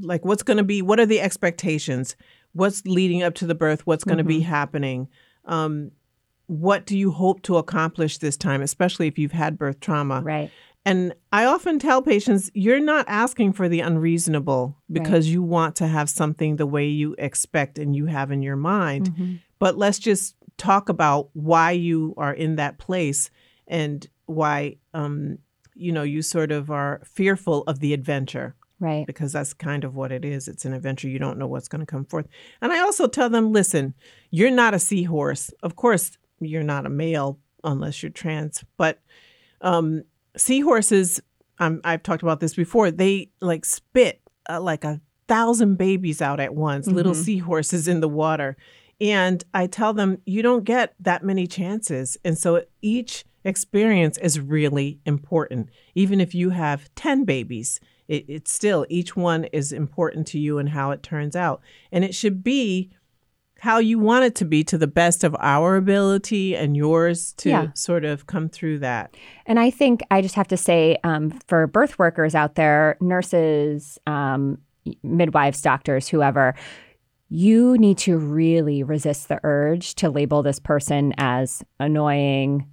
like 0.00 0.24
what's 0.24 0.42
going 0.42 0.56
to 0.58 0.64
be 0.64 0.82
what 0.82 1.00
are 1.00 1.06
the 1.06 1.20
expectations 1.20 2.16
what's 2.52 2.86
leading 2.86 3.22
up 3.22 3.34
to 3.34 3.46
the 3.46 3.54
birth, 3.54 3.86
what's 3.86 4.02
going 4.02 4.16
to 4.16 4.24
be 4.24 4.36
Mm-hmm. 4.40 4.48
happening. 4.48 5.08
Um, 5.44 5.90
what 6.46 6.86
do 6.86 6.96
you 6.96 7.10
hope 7.10 7.42
to 7.42 7.58
accomplish 7.58 8.16
this 8.16 8.34
time, 8.36 8.62
especially 8.62 9.06
if 9.08 9.18
you've 9.18 9.32
had 9.32 9.58
birth 9.58 9.78
trauma? 9.80 10.22
Right. 10.22 10.50
And 10.86 11.14
I 11.32 11.44
often 11.46 11.78
tell 11.80 12.00
patients, 12.00 12.50
you're 12.54 12.80
not 12.80 13.04
asking 13.08 13.54
for 13.54 13.68
the 13.68 13.80
unreasonable 13.80 14.76
because 14.90 15.28
you 15.28 15.42
want 15.42 15.74
to 15.76 15.88
have 15.88 16.08
something 16.08 16.56
the 16.56 16.66
way 16.66 16.86
you 16.86 17.16
expect 17.18 17.76
and 17.78 17.94
you 17.96 18.06
have 18.06 18.30
in 18.30 18.40
your 18.40 18.54
mind. 18.56 19.10
Mhm. 19.10 19.40
But 19.58 19.76
let's 19.76 19.98
just 19.98 20.36
talk 20.58 20.88
about 20.88 21.28
why 21.32 21.72
you 21.72 22.14
are 22.16 22.32
in 22.32 22.54
that 22.56 22.78
place 22.78 23.30
and 23.66 24.06
why, 24.26 24.76
um, 24.94 25.38
you 25.74 25.90
know, 25.92 26.04
you 26.04 26.22
sort 26.22 26.52
of 26.52 26.70
are 26.70 27.02
fearful 27.04 27.64
of 27.66 27.80
the 27.80 27.92
adventure 27.92 28.54
Right. 28.78 29.06
because 29.06 29.32
that's 29.32 29.52
kind 29.54 29.82
of 29.84 29.96
what 29.96 30.12
it 30.12 30.24
is. 30.24 30.46
It's 30.46 30.64
an 30.64 30.72
adventure. 30.72 31.08
You 31.08 31.18
don't 31.18 31.36
know 31.38 31.48
what's 31.48 31.68
going 31.68 31.80
to 31.80 31.86
come 31.86 32.04
forth. 32.04 32.28
And 32.62 32.72
I 32.72 32.78
also 32.80 33.08
tell 33.08 33.28
them, 33.28 33.52
listen, 33.52 33.94
you're 34.30 34.50
not 34.52 34.72
a 34.72 34.78
seahorse. 34.78 35.50
Of 35.64 35.74
course, 35.74 36.16
you're 36.38 36.62
not 36.62 36.86
a 36.86 36.90
male 36.90 37.38
unless 37.64 38.02
you're 38.02 38.10
trans, 38.10 38.64
but 38.76 39.00
um, 39.62 40.04
seahorses, 40.36 41.20
um, 41.58 41.80
I've 41.84 42.02
talked 42.02 42.22
about 42.22 42.40
this 42.40 42.54
before, 42.54 42.90
they 42.90 43.30
like 43.40 43.64
spit 43.64 44.20
uh, 44.48 44.60
like 44.60 44.84
a 44.84 45.00
thousand 45.28 45.76
babies 45.76 46.22
out 46.22 46.38
at 46.38 46.54
once, 46.54 46.86
little 46.86 47.12
Mhm. 47.12 47.24
seahorses 47.24 47.88
in 47.88 48.00
the 48.00 48.08
water. 48.08 48.56
And 49.00 49.44
I 49.52 49.66
tell 49.66 49.92
them, 49.92 50.18
you 50.24 50.40
don't 50.42 50.64
get 50.64 50.94
that 51.00 51.24
many 51.24 51.46
chances. 51.46 52.16
And 52.24 52.38
so 52.38 52.62
each 52.80 53.24
experience 53.44 54.18
is 54.18 54.38
really 54.40 55.00
important. 55.04 55.68
Even 55.94 56.20
if 56.20 56.34
you 56.34 56.50
have 56.50 56.88
10 56.94 57.24
babies, 57.24 57.80
it, 58.08 58.24
it's 58.28 58.52
still, 58.52 58.86
each 58.88 59.16
one 59.16 59.44
is 59.46 59.72
important 59.72 60.26
to 60.28 60.38
you 60.38 60.58
and 60.58 60.68
how 60.70 60.92
it 60.92 61.02
turns 61.02 61.34
out. 61.34 61.60
And 61.90 62.04
it 62.04 62.14
should 62.14 62.44
be 62.44 62.90
how 63.58 63.78
you 63.78 63.98
want 63.98 64.24
it 64.24 64.34
to 64.36 64.44
be 64.44 64.62
to 64.64 64.76
the 64.78 64.86
best 64.86 65.24
of 65.24 65.34
our 65.40 65.76
ability 65.76 66.54
and 66.54 66.76
yours 66.76 67.32
to 67.38 67.48
Yeah. 67.48 67.66
sort 67.74 68.04
of 68.04 68.26
come 68.26 68.48
through 68.48 68.80
that. 68.80 69.16
And 69.46 69.58
I 69.58 69.70
think 69.70 70.02
I 70.10 70.20
just 70.20 70.34
have 70.34 70.48
to 70.48 70.56
say 70.56 70.98
um, 71.04 71.30
for 71.46 71.66
birth 71.66 71.98
workers 71.98 72.34
out 72.34 72.54
there, 72.54 72.96
nurses, 73.00 73.98
um, 74.06 74.58
midwives, 75.02 75.62
doctors, 75.62 76.06
whoever, 76.08 76.54
you 77.28 77.76
need 77.78 77.98
to 77.98 78.18
really 78.18 78.82
resist 78.82 79.28
the 79.28 79.40
urge 79.42 79.94
to 79.96 80.10
label 80.10 80.42
this 80.42 80.60
person 80.60 81.12
as 81.18 81.64
annoying, 81.80 82.66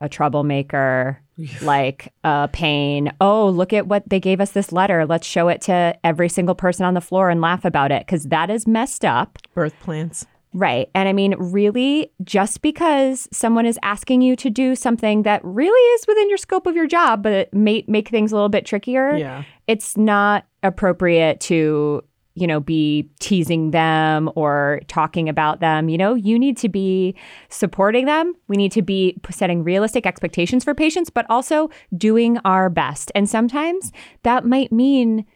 a 0.00 0.08
troublemaker, 0.08 1.20
like 1.62 2.12
a 2.24 2.48
pain. 2.52 3.12
Oh, 3.20 3.48
look 3.48 3.72
at 3.72 3.86
what 3.86 4.08
they 4.08 4.20
gave 4.20 4.40
us 4.40 4.50
this 4.52 4.72
letter. 4.72 5.06
Let's 5.06 5.26
show 5.26 5.48
it 5.48 5.60
to 5.62 5.96
every 6.04 6.28
single 6.28 6.54
person 6.54 6.84
on 6.84 6.94
the 6.94 7.00
floor 7.00 7.30
and 7.30 7.40
laugh 7.40 7.64
about 7.64 7.92
it 7.92 8.06
because 8.06 8.24
that 8.24 8.50
is 8.50 8.66
messed 8.66 9.04
up. 9.04 9.38
Birth 9.54 9.74
plans. 9.80 10.26
Right. 10.52 10.90
And 10.96 11.08
I 11.08 11.12
mean, 11.12 11.36
really, 11.38 12.10
just 12.24 12.60
because 12.60 13.28
someone 13.32 13.66
is 13.66 13.78
asking 13.84 14.22
you 14.22 14.34
to 14.36 14.50
do 14.50 14.74
something 14.74 15.22
that 15.22 15.40
really 15.44 15.80
is 15.94 16.06
within 16.08 16.28
your 16.28 16.38
scope 16.38 16.66
of 16.66 16.74
your 16.74 16.88
job, 16.88 17.22
but 17.22 17.32
it 17.32 17.54
may 17.54 17.84
make 17.86 18.08
things 18.08 18.32
a 18.32 18.34
little 18.34 18.48
bit 18.48 18.66
trickier, 18.66 19.16
Yeah. 19.16 19.44
it's 19.68 19.96
not 19.96 20.46
appropriate 20.64 21.38
to, 21.40 22.02
you 22.40 22.46
know, 22.46 22.60
be 22.60 23.08
teasing 23.20 23.70
them 23.70 24.30
or 24.34 24.80
talking 24.88 25.28
about 25.28 25.60
them. 25.60 25.88
You 25.88 25.98
know, 25.98 26.14
you 26.14 26.38
need 26.38 26.56
to 26.58 26.68
be 26.68 27.14
supporting 27.48 28.06
them. 28.06 28.34
We 28.48 28.56
need 28.56 28.72
to 28.72 28.82
be 28.82 29.16
setting 29.30 29.62
realistic 29.62 30.06
expectations 30.06 30.64
for 30.64 30.74
patients, 30.74 31.10
but 31.10 31.26
also 31.28 31.70
doing 31.96 32.38
our 32.44 32.70
best. 32.70 33.12
And 33.14 33.28
sometimes 33.28 33.92
that 34.22 34.44
might 34.44 34.72
mean 34.72 35.26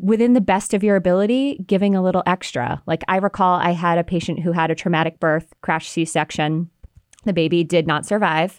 within 0.00 0.32
the 0.32 0.40
best 0.40 0.74
of 0.74 0.84
your 0.84 0.96
ability, 0.96 1.64
giving 1.66 1.94
a 1.94 2.02
little 2.02 2.22
extra. 2.26 2.82
Like 2.86 3.02
I 3.08 3.16
recall, 3.16 3.58
I 3.58 3.72
had 3.72 3.98
a 3.98 4.04
patient 4.04 4.40
who 4.40 4.52
had 4.52 4.70
a 4.70 4.74
traumatic 4.74 5.18
birth, 5.20 5.52
crash 5.60 5.88
C 5.88 6.04
section. 6.04 6.70
The 7.28 7.34
baby 7.34 7.62
did 7.62 7.86
not 7.86 8.06
survive. 8.06 8.58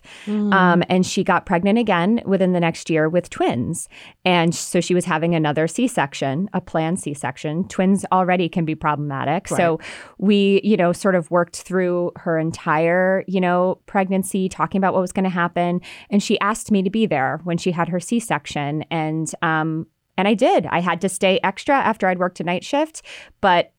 Um, 0.53 0.84
and 0.89 1.03
she 1.03 1.23
got 1.23 1.47
pregnant 1.47 1.79
again 1.79 2.21
within 2.23 2.53
the 2.53 2.60
next 2.60 2.88
year 2.88 3.10
with 3.10 3.32
twins. 3.32 3.89
And 4.23 4.53
so 4.53 4.79
she 4.79 4.93
was 4.93 5.05
having 5.05 5.34
another 5.34 5.67
C 5.67 5.88
section, 5.88 6.47
a 6.53 6.62
planned 6.62 6.99
C 6.99 7.15
section. 7.15 7.67
Twins 7.67 8.05
already 8.12 8.47
can 8.47 8.65
be 8.65 8.75
problematic. 8.75 9.47
So 9.58 9.79
we, 10.19 10.62
you 10.63 10.77
know, 10.77 10.93
sort 10.93 11.15
of 11.15 11.32
worked 11.32 11.63
through 11.63 12.12
her 12.17 12.38
entire, 12.38 13.23
you 13.27 13.41
know, 13.41 13.79
pregnancy, 13.88 14.47
talking 14.47 14.77
about 14.77 14.93
what 14.93 15.01
was 15.01 15.12
going 15.12 15.23
to 15.23 15.32
happen. 15.32 15.82
And 16.12 16.21
she 16.21 16.39
asked 16.39 16.69
me 16.69 16.84
to 16.84 16.91
be 16.91 17.08
there 17.08 17.41
when 17.45 17.58
she 17.58 17.71
had 17.71 17.89
her 17.89 17.99
C 17.99 18.19
section. 18.19 18.84
And, 18.91 19.32
um, 19.41 19.88
and 20.15 20.27
I 20.27 20.36
did. 20.36 20.67
I 20.67 20.79
had 20.79 21.01
to 21.01 21.10
stay 21.10 21.39
extra 21.43 21.75
after 21.75 22.05
I'd 22.05 22.19
worked 22.19 22.39
a 22.39 22.43
night 22.43 22.63
shift. 22.63 23.01
But 23.41 23.73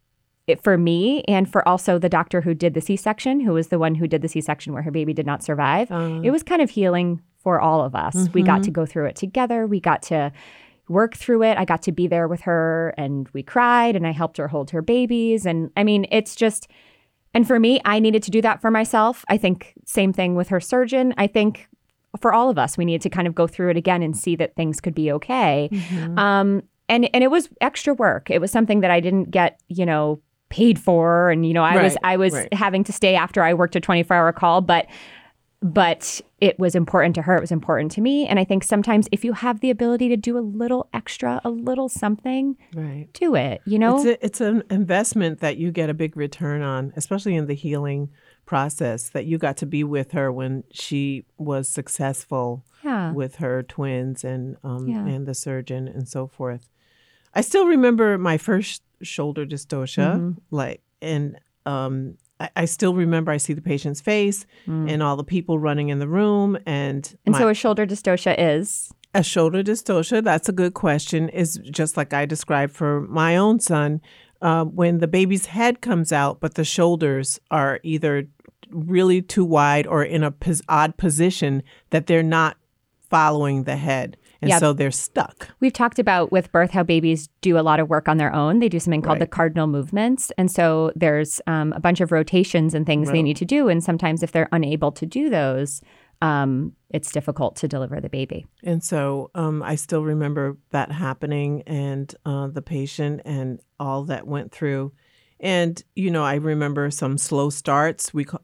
it, 0.50 0.62
for 0.62 0.76
me 0.76 1.22
and 1.28 1.50
for 1.50 1.66
also 1.66 1.98
the 1.98 2.08
doctor 2.08 2.40
who 2.40 2.54
did 2.54 2.74
the 2.74 2.80
C 2.80 2.96
section, 2.96 3.40
who 3.40 3.52
was 3.52 3.68
the 3.68 3.78
one 3.78 3.94
who 3.94 4.06
did 4.06 4.22
the 4.22 4.28
C 4.28 4.40
section 4.40 4.72
where 4.72 4.82
her 4.82 4.90
baby 4.90 5.14
did 5.14 5.26
not 5.26 5.42
survive, 5.42 5.90
Uh, 5.90 6.20
it 6.22 6.30
was 6.30 6.42
kind 6.42 6.62
of 6.62 6.70
healing 6.70 7.22
for 7.42 7.60
all 7.60 7.82
of 7.82 7.94
us. 7.94 8.28
We 8.34 8.42
got 8.42 8.62
to 8.64 8.70
go 8.70 8.84
through 8.84 9.06
it 9.06 9.16
together. 9.16 9.66
We 9.66 9.80
got 9.80 10.02
to 10.02 10.30
work 10.88 11.16
through 11.16 11.44
it. 11.44 11.56
I 11.56 11.64
got 11.64 11.82
to 11.82 11.92
be 11.92 12.06
there 12.06 12.28
with 12.28 12.42
her 12.42 12.92
and 12.98 13.28
we 13.32 13.42
cried 13.42 13.96
and 13.96 14.06
I 14.06 14.10
helped 14.10 14.36
her 14.36 14.48
hold 14.48 14.70
her 14.72 14.82
babies. 14.82 15.46
And 15.46 15.70
I 15.76 15.84
mean, 15.84 16.06
it's 16.10 16.34
just, 16.34 16.68
and 17.32 17.46
for 17.46 17.60
me, 17.60 17.80
I 17.84 18.00
needed 18.00 18.22
to 18.24 18.30
do 18.30 18.42
that 18.42 18.60
for 18.60 18.70
myself. 18.70 19.24
I 19.28 19.38
think 19.38 19.74
same 19.86 20.12
thing 20.12 20.34
with 20.34 20.48
her 20.48 20.60
surgeon. 20.60 21.14
I 21.16 21.28
think 21.28 21.68
for 22.20 22.32
all 22.32 22.50
of 22.50 22.58
us, 22.58 22.76
we 22.76 22.84
needed 22.84 23.02
to 23.02 23.10
kind 23.10 23.28
of 23.28 23.34
go 23.34 23.46
through 23.46 23.70
it 23.70 23.76
again 23.76 24.02
and 24.02 24.16
see 24.16 24.34
that 24.36 24.56
things 24.56 24.80
could 24.80 24.94
be 24.94 25.12
okay. 25.12 25.70
Mm-hmm. 25.72 26.18
Um, 26.18 26.62
and 26.88 27.08
and 27.14 27.22
it 27.22 27.30
was 27.30 27.48
extra 27.60 27.94
work. 27.94 28.30
It 28.30 28.40
was 28.40 28.50
something 28.50 28.80
that 28.80 28.90
I 28.90 28.98
didn't 28.98 29.30
get, 29.30 29.60
you 29.68 29.86
know, 29.86 30.20
paid 30.50 30.78
for. 30.78 31.30
And 31.30 31.46
you 31.46 31.54
know, 31.54 31.64
I 31.64 31.82
was 31.82 31.96
I 32.04 32.16
was 32.18 32.34
right. 32.34 32.52
having 32.52 32.84
to 32.84 32.92
stay 32.92 33.14
after 33.14 33.42
I 33.42 33.54
worked 33.54 33.74
a 33.76 33.80
twenty 33.80 34.02
four 34.02 34.16
hour 34.16 34.32
call, 34.32 34.60
but 34.60 34.86
but 35.62 36.22
it 36.40 36.58
was 36.58 36.74
important 36.74 37.14
to 37.16 37.22
her. 37.22 37.36
It 37.36 37.40
was 37.40 37.52
important 37.52 37.92
to 37.92 38.00
me. 38.00 38.26
And 38.26 38.38
I 38.38 38.44
think 38.44 38.64
sometimes 38.64 39.08
if 39.12 39.24
you 39.24 39.34
have 39.34 39.60
the 39.60 39.68
ability 39.68 40.08
to 40.08 40.16
do 40.16 40.38
a 40.38 40.40
little 40.40 40.88
extra, 40.94 41.38
a 41.44 41.50
little 41.50 41.90
something, 41.90 42.56
right. 42.74 43.08
do 43.12 43.34
it. 43.34 43.60
You 43.66 43.78
know, 43.78 43.96
It's, 43.98 44.06
a, 44.06 44.24
it's 44.24 44.40
an 44.40 44.62
investment 44.70 45.40
that 45.40 45.58
you 45.58 45.70
get 45.70 45.90
a 45.90 45.94
big 45.94 46.16
return 46.16 46.62
on, 46.62 46.94
especially 46.96 47.36
in 47.36 47.46
the 47.46 47.52
healing 47.54 48.08
process. 48.46 49.10
That 49.10 49.26
you 49.26 49.36
got 49.36 49.58
to 49.58 49.66
be 49.66 49.84
with 49.84 50.12
her 50.12 50.32
when 50.32 50.64
she 50.72 51.26
was 51.36 51.68
successful 51.68 52.64
yeah, 52.82 53.12
with 53.12 53.36
her 53.36 53.62
twins 53.62 54.24
and 54.24 54.56
um, 54.64 54.88
Yeah. 54.88 55.04
and 55.06 55.26
the 55.26 55.34
surgeon 55.34 55.86
and 55.88 56.08
so 56.08 56.26
forth. 56.26 56.70
I 57.34 57.42
still 57.42 57.66
remember 57.66 58.16
my 58.16 58.38
first 58.38 58.82
shoulder 59.02 59.46
dystocia, 59.46 60.14
Mm-hmm. 60.16 60.30
like, 60.50 60.82
and 61.02 61.38
um, 61.66 62.16
I, 62.38 62.50
I 62.56 62.64
still 62.66 62.94
remember 62.94 63.30
I 63.32 63.36
see 63.38 63.52
the 63.52 63.62
patient's 63.62 64.00
face 64.00 64.46
and 64.66 65.02
all 65.02 65.16
the 65.16 65.24
people 65.24 65.58
running 65.58 65.88
in 65.88 65.98
the 65.98 66.08
room, 66.08 66.56
and 66.66 67.02
Mm. 67.04 67.16
and 67.26 67.32
my- 67.32 67.38
so 67.38 67.48
a 67.48 67.54
shoulder 67.54 67.86
dystocia 67.86 68.34
is 68.38 68.92
a 69.14 69.22
shoulder 69.22 69.62
dystocia, 69.62 70.22
that's 70.22 70.48
a 70.48 70.52
good 70.52 70.74
question, 70.74 71.28
is 71.30 71.58
just 71.70 71.96
like 71.96 72.12
I 72.14 72.26
described 72.26 72.72
for 72.74 73.00
my 73.02 73.36
own 73.36 73.58
son. 73.60 74.00
Uh, 74.42 74.64
when 74.64 74.98
the 74.98 75.08
baby's 75.08 75.46
head 75.46 75.82
comes 75.82 76.12
out, 76.12 76.40
but 76.40 76.54
the 76.54 76.64
shoulders 76.64 77.38
are 77.50 77.78
either 77.82 78.26
really 78.70 79.20
too 79.20 79.44
wide 79.44 79.86
or 79.86 80.02
in 80.02 80.22
a 80.22 80.30
pos- 80.30 80.62
odd 80.68 80.96
position 80.96 81.62
that 81.90 82.06
they're 82.06 82.22
not 82.22 82.56
following 83.10 83.64
the 83.64 83.76
head. 83.76 84.16
And 84.42 84.48
Yeah. 84.48 84.58
so 84.58 84.72
they're 84.72 84.90
stuck. 84.90 85.48
We've 85.60 85.72
talked 85.72 85.98
about 85.98 86.32
with 86.32 86.50
birth 86.50 86.70
how 86.70 86.82
babies 86.82 87.28
do 87.42 87.58
a 87.58 87.60
lot 87.60 87.78
of 87.78 87.90
work 87.90 88.08
on 88.08 88.16
their 88.16 88.32
own. 88.34 88.58
They 88.58 88.68
do 88.68 88.80
something 88.80 89.02
called 89.02 89.18
the 89.18 89.26
cardinal 89.26 89.66
movements. 89.66 90.32
And 90.38 90.50
so 90.50 90.92
there's 90.96 91.40
um, 91.46 91.72
a 91.74 91.80
bunch 91.80 92.00
of 92.00 92.10
rotations 92.10 92.74
and 92.74 92.86
things 92.86 93.10
they 93.10 93.22
need 93.22 93.36
to 93.36 93.44
do. 93.44 93.68
And 93.68 93.84
sometimes 93.84 94.22
if 94.22 94.32
they're 94.32 94.48
unable 94.52 94.92
to 94.92 95.04
do 95.04 95.28
those, 95.28 95.82
um, 96.22 96.72
it's 96.90 97.12
difficult 97.12 97.56
to 97.56 97.68
deliver 97.68 98.00
the 98.00 98.08
baby. 98.08 98.46
And 98.62 98.82
so 98.82 99.30
um, 99.34 99.62
I 99.62 99.74
still 99.74 100.04
remember 100.04 100.56
that 100.70 100.92
happening 100.92 101.62
and 101.66 102.14
uh, 102.24 102.48
the 102.48 102.62
patient 102.62 103.22
and 103.24 103.60
all 103.78 104.04
that 104.04 104.26
went 104.26 104.52
through. 104.52 104.92
And, 105.38 105.82
you 105.94 106.10
know, 106.10 106.24
I 106.24 106.34
remember 106.34 106.90
some 106.90 107.16
slow 107.16 107.48
starts, 107.48 108.12
we 108.12 108.24
call, 108.24 108.42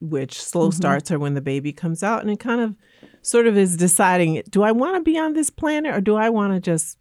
which 0.00 0.42
slow 0.42 0.70
starts 0.70 1.10
are 1.10 1.18
when 1.18 1.34
the 1.34 1.42
baby 1.42 1.72
comes 1.72 2.02
out 2.02 2.22
and 2.22 2.30
it 2.30 2.40
kind 2.40 2.62
of 2.62 2.74
sort 3.22 3.46
of 3.46 3.56
is 3.56 3.76
deciding 3.76 4.42
do 4.50 4.62
I 4.62 4.72
want 4.72 4.96
to 4.96 5.02
be 5.02 5.18
on 5.18 5.32
this 5.34 5.50
planet 5.50 5.94
or 5.94 6.00
do 6.00 6.16
I 6.16 6.30
want 6.30 6.52
to 6.54 6.60
just 6.60 6.96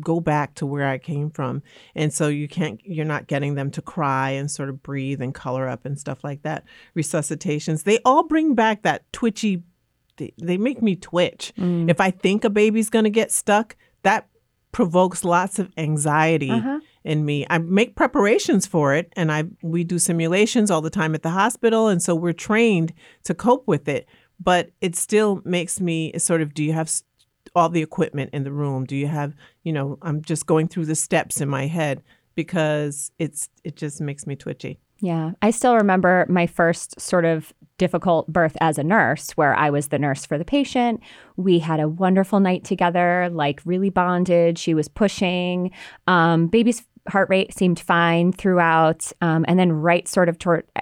go 0.00 0.20
back 0.20 0.54
to 0.54 0.64
where 0.66 0.88
I 0.88 0.98
came 0.98 1.30
from? 1.30 1.62
And 1.94 2.12
so 2.12 2.28
you 2.28 2.48
can't, 2.48 2.80
you're 2.84 3.04
not 3.04 3.26
getting 3.26 3.56
them 3.56 3.70
to 3.72 3.82
cry 3.82 4.30
and 4.30 4.50
sort 4.50 4.68
of 4.68 4.82
breathe 4.82 5.20
and 5.20 5.34
color 5.34 5.68
up 5.68 5.84
and 5.84 5.98
stuff 5.98 6.24
like 6.24 6.42
that. 6.42 6.64
Resuscitations, 6.96 7.82
they 7.84 7.98
all 8.04 8.22
bring 8.22 8.54
back 8.54 8.82
that 8.82 9.10
twitchy 9.12 9.62
they, 10.16 10.32
they 10.40 10.58
make 10.58 10.82
me 10.82 10.96
twitch. 10.96 11.52
If 11.56 11.98
I 12.00 12.10
think 12.10 12.44
a 12.44 12.50
baby's 12.50 12.90
going 12.90 13.04
to 13.04 13.10
get 13.10 13.32
stuck, 13.32 13.74
that 14.02 14.28
provokes 14.72 15.24
lots 15.24 15.58
of 15.58 15.72
anxiety 15.78 16.50
Uh-huh. 16.50 16.78
in 17.04 17.24
me. 17.24 17.44
I 17.50 17.58
make 17.58 17.96
preparations 17.96 18.66
for 18.66 18.94
it 18.94 19.12
and 19.16 19.32
I 19.32 19.44
we 19.62 19.82
do 19.82 19.98
simulations 19.98 20.70
all 20.70 20.80
the 20.82 20.90
time 20.90 21.14
at 21.14 21.22
the 21.22 21.30
hospital 21.30 21.88
and 21.88 22.00
so 22.02 22.14
we're 22.14 22.32
trained 22.34 22.92
to 23.24 23.34
cope 23.34 23.66
with 23.66 23.88
it, 23.88 24.06
but 24.42 24.70
it 24.80 24.96
still 24.96 25.42
makes 25.44 25.80
me 25.80 26.18
sort 26.18 26.40
of 26.40 26.54
do 26.54 26.64
you 26.64 26.72
have 26.72 26.90
all 27.54 27.68
the 27.68 27.82
equipment 27.82 28.30
in 28.32 28.44
the 28.44 28.52
room? 28.52 28.84
Do 28.84 28.96
you 28.96 29.06
have, 29.06 29.34
you 29.64 29.72
know, 29.72 29.98
I'm 30.02 30.22
just 30.22 30.46
going 30.46 30.68
through 30.68 30.86
the 30.86 30.94
steps 30.94 31.40
in 31.40 31.48
my 31.48 31.66
head. 31.66 32.02
because 32.36 33.10
it's 33.18 33.48
it 33.64 33.76
just 33.76 34.00
makes 34.00 34.26
me 34.26 34.36
twitchy. 34.36 34.78
Yeah. 35.00 35.32
I 35.42 35.50
still 35.50 35.76
remember 35.76 36.26
my 36.28 36.46
first 36.46 37.00
sort 37.00 37.24
of 37.24 37.52
difficult 37.78 38.28
birth 38.28 38.56
as 38.60 38.78
a 38.78 38.84
nurse, 38.84 39.30
where 39.32 39.54
I 39.54 39.70
was 39.70 39.88
the 39.88 39.98
nurse 39.98 40.26
for 40.26 40.36
the 40.38 40.44
patient. 40.44 41.00
We 41.36 41.58
had 41.58 41.80
a 41.80 41.88
wonderful 41.88 42.38
night 42.38 42.64
together, 42.64 43.28
like 43.32 43.60
really 43.64 43.90
bonded. 43.90 44.58
She 44.58 44.74
was 44.74 44.88
pushing. 44.88 45.70
Um, 46.06 46.48
baby's 46.48 46.82
heart 47.08 47.28
rate 47.30 47.54
seemed 47.54 47.80
fine 47.80 48.32
throughout. 48.32 49.12
Um, 49.20 49.44
and 49.48 49.58
then, 49.58 49.72
right 49.72 50.06
sort 50.06 50.28
of 50.28 50.38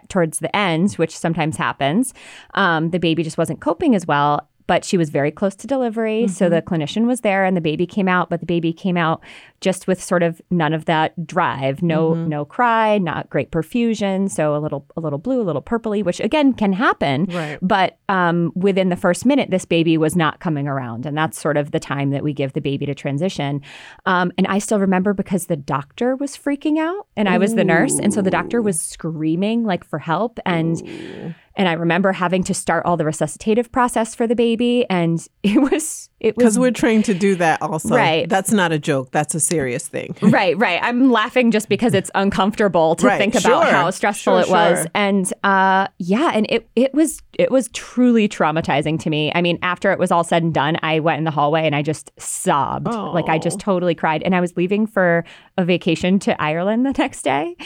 towards 0.09 0.39
the 0.39 0.55
end, 0.55 0.93
which 0.95 1.17
sometimes 1.17 1.57
happens, 1.57 2.15
um, 2.55 2.91
the 2.91 2.99
baby 2.99 3.23
just 3.23 3.39
wasn't 3.39 3.61
coping 3.61 3.95
as 3.95 4.07
well 4.07 4.49
but 4.69 4.85
she 4.85 4.97
was 4.97 5.09
very 5.09 5.33
close 5.33 5.57
to 5.57 5.67
delivery. 5.67 6.25
Mm-hmm. 6.25 6.33
So 6.33 6.49
the 6.49 6.63
clinician 6.63 7.07
was 7.07 7.23
there 7.23 7.45
and 7.45 7.57
the 7.57 7.61
baby 7.61 7.87
came 7.87 8.07
out, 8.07 8.29
but 8.29 8.41
the 8.41 8.47
baby 8.47 8.73
came 8.73 8.97
out 8.97 9.25
just 9.61 9.89
with 9.89 10.01
sort 10.01 10.23
of 10.23 10.41
none 10.51 10.73
of 10.73 10.85
that 10.85 11.27
drive. 11.27 11.83
No, 11.83 12.11
mm-hmm. 12.11 12.29
no 12.29 12.45
cry, 12.45 12.99
not 12.99 13.29
great 13.31 13.51
perfusion. 13.51 14.31
So 14.31 14.55
a 14.55 14.59
little, 14.61 14.87
a 14.95 15.01
little 15.01 15.19
blue, 15.19 15.41
a 15.41 15.43
little 15.43 15.63
purpley, 15.63 16.05
which 16.05 16.21
again 16.21 16.53
can 16.53 16.75
happen. 16.75 17.25
Right. 17.25 17.59
But 17.63 17.99
um, 18.11 18.53
within 18.55 18.91
the 18.91 18.97
first 18.97 19.25
minute, 19.25 19.51
this 19.51 19.65
baby 19.65 19.97
was 19.97 20.15
not 20.15 20.39
coming 20.39 20.69
around, 20.69 21.07
and 21.07 21.17
that's 21.17 21.41
sort 21.41 21.57
of 21.57 21.71
the 21.71 21.81
time 21.81 22.11
that 22.11 22.23
we 22.23 22.35
give 22.35 22.53
the 22.53 22.61
baby 22.61 22.85
to 22.87 22.95
transition. 22.95 23.63
Um, 24.05 24.33
and 24.37 24.47
I 24.47 24.59
still 24.59 24.79
remember 24.79 25.15
because 25.15 25.47
the 25.47 25.57
doctor 25.57 26.15
was 26.15 26.37
freaking 26.37 26.79
out, 26.79 27.07
and 27.17 27.27
I 27.27 27.39
was 27.39 27.55
the 27.55 27.65
nurse, 27.65 27.99
and 27.99 28.13
so 28.13 28.21
the 28.21 28.31
doctor 28.31 28.61
was 28.61 28.81
screaming 28.81 29.65
like 29.65 29.83
for 29.83 29.99
help, 29.99 30.39
and. 30.45 30.81
Ooh 30.87 31.35
and 31.59 31.69
I 31.69 31.73
remember 31.73 32.13
having 32.13 32.45
to 32.45 32.55
start 32.55 32.87
all 32.87 32.97
the 32.97 33.05
resuscitative 33.05 33.73
process 33.73 34.15
for 34.15 34.27
the 34.27 34.37
baby. 34.37 34.87
And 34.89 35.27
it 35.43 35.61
was. 35.61 36.09
Because 36.21 36.59
we're 36.59 36.73
trained 36.73 37.05
to 37.07 37.15
do 37.15 37.37
that 37.37 37.63
also. 37.63 37.95
Right. 37.95 38.29
That's 38.29 38.51
not 38.51 38.73
a 38.73 38.79
joke. 38.79 39.13
That's 39.13 39.35
a 39.35 39.41
serious 39.41 39.87
thing. 39.87 40.17
right, 40.23 40.57
right. 40.59 40.81
I'm 40.83 41.11
laughing 41.11 41.51
just 41.51 41.69
because 41.69 41.95
it's 41.95 42.11
uncomfortable 42.15 42.97
to 42.97 43.07
right. 43.07 43.19
think 43.19 43.35
about 43.35 43.65
sure. 43.65 43.73
how 43.73 43.91
stressful 43.91 44.43
sure, 44.43 44.43
it 44.43 44.51
was. 44.51 44.79
Sure. 44.79 44.87
And 44.95 45.33
uh, 45.45 45.89
yeah, 45.99 46.33
and 46.35 46.47
it, 46.51 46.69
it 46.75 46.93
was, 46.93 47.23
it 47.35 47.51
was 47.51 47.69
truly 47.69 48.29
traumatizing 48.29 48.99
to 49.01 49.11
me. 49.11 49.31
I 49.35 49.43
mean, 49.43 49.59
after 49.63 49.93
it 49.93 49.99
was 49.99 50.11
all 50.11 50.25
said 50.25 50.43
and 50.43 50.53
done, 50.53 50.77
I 50.83 50.99
went 50.99 51.19
in 51.19 51.25
the 51.25 51.31
hallway 51.31 51.65
and 51.65 51.77
I 51.77 51.83
just 51.83 52.11
sobbed. 52.19 52.89
Oh. 52.89 53.13
Like 53.13 53.29
I 53.29 53.39
just 53.39 53.61
totally 53.61 53.95
cried. 53.95 54.23
And 54.25 54.35
I 54.35 54.41
was 54.41 54.57
leaving 54.57 54.87
for 54.87 55.25
a 55.57 55.65
vacation 55.65 56.19
to 56.21 56.41
Ireland 56.41 56.85
the 56.85 56.93
next 56.93 57.23
day. 57.23 57.57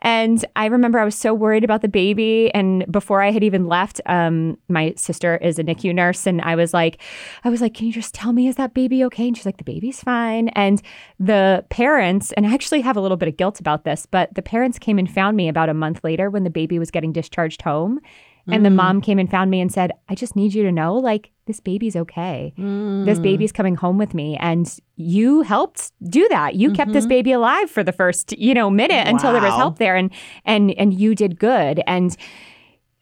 And 0.00 0.44
I 0.56 0.66
remember 0.66 0.98
I 0.98 1.04
was 1.04 1.14
so 1.14 1.32
worried 1.32 1.64
about 1.64 1.82
the 1.82 1.88
baby. 1.88 2.50
And 2.52 2.90
before 2.90 3.22
I 3.22 3.30
had 3.30 3.42
even 3.44 3.66
left, 3.66 4.00
um, 4.06 4.58
my 4.68 4.92
sister 4.96 5.36
is 5.36 5.58
a 5.58 5.64
NICU 5.64 5.94
nurse, 5.94 6.26
and 6.26 6.40
I 6.42 6.56
was 6.56 6.74
like, 6.74 7.00
I 7.44 7.50
was 7.50 7.60
like, 7.60 7.74
can 7.74 7.86
you 7.86 7.92
just 7.94 8.14
tell 8.14 8.32
me 8.32 8.48
is 8.48 8.56
that 8.56 8.74
baby 8.74 9.04
okay? 9.04 9.26
And 9.28 9.36
she's 9.36 9.46
like, 9.46 9.56
the 9.56 9.64
baby's 9.64 10.00
fine. 10.00 10.48
And 10.48 10.82
the 11.18 11.64
parents, 11.70 12.32
and 12.32 12.46
I 12.46 12.52
actually 12.52 12.80
have 12.82 12.96
a 12.96 13.00
little 13.00 13.16
bit 13.16 13.28
of 13.28 13.36
guilt 13.36 13.60
about 13.60 13.84
this, 13.84 14.06
but 14.06 14.34
the 14.34 14.42
parents 14.42 14.78
came 14.78 14.98
and 14.98 15.10
found 15.10 15.36
me 15.36 15.48
about 15.48 15.68
a 15.68 15.74
month 15.74 16.02
later 16.04 16.30
when 16.30 16.44
the 16.44 16.50
baby 16.50 16.78
was 16.78 16.90
getting 16.90 17.12
discharged 17.12 17.62
home. 17.62 18.00
And 18.46 18.60
mm. 18.60 18.64
the 18.64 18.70
mom 18.70 19.00
came 19.00 19.18
and 19.18 19.30
found 19.30 19.50
me 19.50 19.60
and 19.60 19.72
said, 19.72 19.92
I 20.10 20.14
just 20.14 20.36
need 20.36 20.52
you 20.52 20.62
to 20.64 20.72
know, 20.72 20.96
like, 20.96 21.30
this 21.46 21.60
baby's 21.60 21.96
okay. 21.96 22.52
Mm. 22.58 23.06
This 23.06 23.18
baby's 23.18 23.52
coming 23.52 23.74
home 23.74 23.96
with 23.96 24.12
me. 24.12 24.36
And 24.38 24.70
you 24.96 25.40
helped 25.42 25.92
do 26.10 26.28
that. 26.28 26.54
You 26.54 26.68
mm-hmm. 26.68 26.76
kept 26.76 26.92
this 26.92 27.04
mm-hmm. 27.04 27.08
baby 27.08 27.32
alive 27.32 27.70
for 27.70 27.82
the 27.82 27.92
first, 27.92 28.36
you 28.36 28.52
know, 28.52 28.68
minute 28.68 29.06
wow. 29.06 29.10
until 29.10 29.32
there 29.32 29.40
was 29.42 29.54
help 29.54 29.78
there. 29.78 29.96
And 29.96 30.10
and 30.44 30.72
and 30.72 30.92
you 30.92 31.14
did 31.14 31.38
good. 31.38 31.82
And 31.86 32.14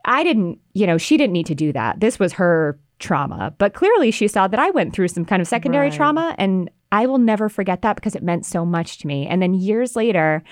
I 0.05 0.23
didn't, 0.23 0.59
you 0.75 0.87
know, 0.87 0.99
she 0.99 1.17
didn't 1.17 1.33
need 1.33 1.47
to 1.47 1.55
do 1.55 1.73
that. 1.73 2.01
This 2.01 2.19
was 2.19 2.33
her 2.35 2.79
trauma. 3.03 3.55
But 3.59 3.75
clearly 3.75 4.11
she 4.11 4.29
saw 4.29 4.49
that 4.49 4.59
I 4.59 4.71
went 4.71 4.95
through 4.95 5.09
some 5.09 5.25
kind 5.25 5.43
of 5.43 5.49
secondary 5.49 5.89
right. 5.89 5.97
trauma. 5.97 6.35
And 6.39 6.71
I 6.91 7.07
will 7.07 7.19
never 7.19 7.49
forget 7.49 7.83
that 7.83 7.97
because 7.97 8.15
it 8.15 8.23
meant 8.23 8.47
so 8.47 8.65
much 8.65 8.99
to 8.99 9.07
me. 9.07 9.27
And 9.27 9.43
then 9.43 9.53
years 9.53 9.97
later, 9.97 10.43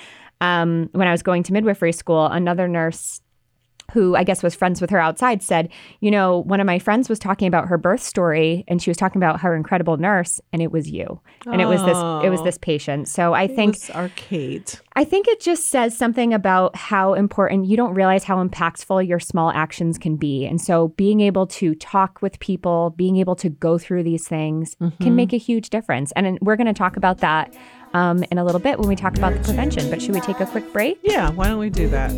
um, 0.41 0.89
when 0.93 1.07
I 1.07 1.13
was 1.13 1.23
going 1.23 1.43
to 1.45 1.53
midwifery 1.53 1.93
school, 1.93 2.27
another 2.27 2.67
nurse 2.67 3.21
who 3.93 4.17
I 4.17 4.25
guess 4.25 4.43
was 4.43 4.55
friends 4.55 4.81
with 4.81 4.91
her 4.91 4.99
outside, 4.99 5.43
said, 5.43 5.71
You 6.01 6.11
know, 6.11 6.39
one 6.39 6.61
of 6.61 6.67
my 6.67 6.79
friends 6.79 7.09
was 7.09 7.19
talking 7.19 7.49
about 7.49 7.69
her 7.69 7.79
birth 7.79 8.03
story 8.03 8.65
and 8.69 8.81
she 8.81 8.91
was 8.91 8.97
talking 8.97 9.21
about 9.21 9.41
her 9.41 9.55
incredible 9.55 9.97
nurse, 9.97 10.41
and 10.53 10.63
it 10.63 10.73
was 10.73 10.91
you. 10.91 11.21
And 11.47 11.61
oh, 11.61 11.65
it 11.65 11.69
was 11.69 11.83
this 11.85 11.97
it 12.25 12.31
was 12.31 12.43
this 12.43 12.59
patient. 12.59 13.09
So 13.09 13.35
I 13.35 13.47
think 13.47 13.77
Kayte. 13.77 14.81
I 14.97 15.05
think 15.05 15.29
it 15.29 15.41
just 15.41 15.71
says 15.71 15.97
something 15.97 16.35
about 16.35 16.77
how 16.77 17.15
important 17.15 17.67
you 17.67 17.77
don't 17.77 17.95
realize 17.95 18.25
how 18.25 18.45
impactful 18.45 19.07
your 19.07 19.21
small 19.21 19.51
actions 19.51 19.99
can 19.99 20.17
be. 20.17 20.47
And 20.47 20.61
so 20.61 20.89
being 20.89 21.21
able 21.21 21.47
to 21.47 21.75
talk 21.77 22.21
with 22.21 22.39
people, 22.41 22.91
being 22.91 23.17
able 23.17 23.37
to 23.37 23.49
go 23.49 23.79
through 23.79 24.03
these 24.03 24.27
things 24.27 24.75
mm-hmm. 24.77 25.03
can 25.03 25.15
make 25.15 25.33
a 25.33 25.39
huge 25.39 25.71
difference. 25.71 26.13
And 26.17 26.39
we're 26.41 26.57
going 26.57 26.67
to 26.67 26.73
talk 26.73 26.97
about 26.97 27.19
that 27.19 27.55
um, 27.95 28.25
in 28.31 28.39
a 28.39 28.45
little 28.45 28.61
bit 28.61 28.79
when 28.79 28.89
we 28.89 28.97
talk 28.97 29.17
about 29.17 29.33
the 29.33 29.41
prevention. 29.41 29.89
But 29.91 30.03
should 30.03 30.15
we 30.15 30.21
take 30.21 30.41
a 30.41 30.47
quick 30.47 30.73
break? 30.73 30.99
Yeah, 31.03 31.31
why 31.31 31.47
don't 31.47 31.59
we 31.59 31.71
do 31.71 31.89
that? 31.89 32.11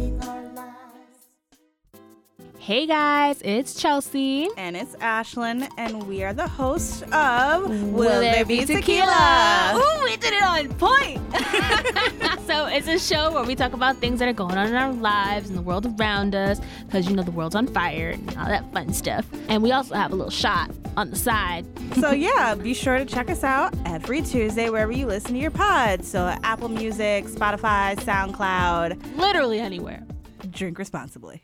Hey 2.62 2.86
guys, 2.86 3.42
it's 3.44 3.74
Chelsea. 3.74 4.48
And 4.56 4.76
it's 4.76 4.94
Ashlyn, 4.98 5.68
and 5.78 6.06
we 6.06 6.22
are 6.22 6.32
the 6.32 6.46
hosts 6.46 7.02
of 7.10 7.68
Will, 7.68 7.90
Will 7.90 8.20
There 8.20 8.44
Be 8.44 8.60
Tequila? 8.60 8.80
tequila? 8.80 9.72
Ooh, 9.74 10.04
we 10.04 10.16
did 10.16 10.32
it 10.32 10.44
on 10.44 10.68
point! 10.74 11.20
so 12.46 12.66
it's 12.66 12.86
a 12.86 13.00
show 13.00 13.32
where 13.32 13.42
we 13.42 13.56
talk 13.56 13.72
about 13.72 13.96
things 13.96 14.20
that 14.20 14.28
are 14.28 14.32
going 14.32 14.56
on 14.56 14.68
in 14.68 14.76
our 14.76 14.92
lives 14.92 15.48
and 15.48 15.58
the 15.58 15.62
world 15.62 15.92
around 15.98 16.36
us, 16.36 16.60
because 16.86 17.08
you 17.08 17.16
know 17.16 17.24
the 17.24 17.32
world's 17.32 17.56
on 17.56 17.66
fire 17.66 18.10
and 18.10 18.36
all 18.36 18.46
that 18.46 18.72
fun 18.72 18.92
stuff. 18.92 19.26
And 19.48 19.60
we 19.60 19.72
also 19.72 19.96
have 19.96 20.12
a 20.12 20.14
little 20.14 20.30
shot 20.30 20.70
on 20.96 21.10
the 21.10 21.16
side. 21.16 21.66
so 21.96 22.10
yeah, 22.12 22.54
be 22.54 22.74
sure 22.74 22.96
to 22.96 23.04
check 23.04 23.28
us 23.28 23.42
out 23.42 23.74
every 23.86 24.22
Tuesday 24.22 24.70
wherever 24.70 24.92
you 24.92 25.06
listen 25.06 25.32
to 25.32 25.40
your 25.40 25.50
pods. 25.50 26.06
So 26.06 26.32
Apple 26.44 26.68
Music, 26.68 27.24
Spotify, 27.24 27.96
SoundCloud. 27.96 29.16
Literally 29.16 29.58
anywhere. 29.58 30.06
Drink 30.48 30.78
responsibly. 30.78 31.42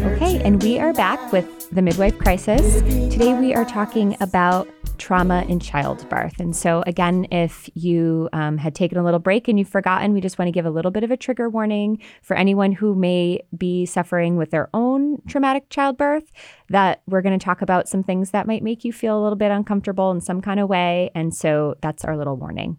Okay, 0.00 0.40
and 0.42 0.62
we 0.62 0.78
are 0.78 0.92
back 0.92 1.32
with 1.32 1.70
the 1.70 1.80
midwife 1.80 2.18
crisis. 2.18 2.82
Today 2.82 3.32
we 3.32 3.54
are 3.54 3.64
talking 3.64 4.14
about 4.20 4.68
trauma 4.98 5.44
in 5.48 5.58
childbirth. 5.58 6.38
And 6.38 6.54
so, 6.54 6.82
again, 6.86 7.26
if 7.30 7.70
you 7.74 8.28
um, 8.32 8.58
had 8.58 8.74
taken 8.74 8.98
a 8.98 9.04
little 9.04 9.18
break 9.18 9.48
and 9.48 9.58
you've 9.58 9.68
forgotten, 9.68 10.12
we 10.12 10.20
just 10.20 10.38
want 10.38 10.48
to 10.48 10.52
give 10.52 10.66
a 10.66 10.70
little 10.70 10.90
bit 10.90 11.02
of 11.02 11.10
a 11.10 11.16
trigger 11.16 11.48
warning 11.48 12.02
for 12.22 12.36
anyone 12.36 12.72
who 12.72 12.94
may 12.94 13.40
be 13.56 13.86
suffering 13.86 14.36
with 14.36 14.50
their 14.50 14.68
own 14.74 15.22
traumatic 15.28 15.70
childbirth. 15.70 16.30
That 16.68 17.02
we're 17.06 17.22
going 17.22 17.38
to 17.38 17.44
talk 17.44 17.62
about 17.62 17.88
some 17.88 18.02
things 18.02 18.32
that 18.32 18.46
might 18.46 18.62
make 18.62 18.84
you 18.84 18.92
feel 18.92 19.18
a 19.18 19.22
little 19.22 19.36
bit 19.36 19.50
uncomfortable 19.50 20.10
in 20.10 20.20
some 20.20 20.40
kind 20.42 20.60
of 20.60 20.68
way. 20.68 21.10
And 21.14 21.34
so, 21.34 21.74
that's 21.80 22.04
our 22.04 22.16
little 22.16 22.36
warning. 22.36 22.76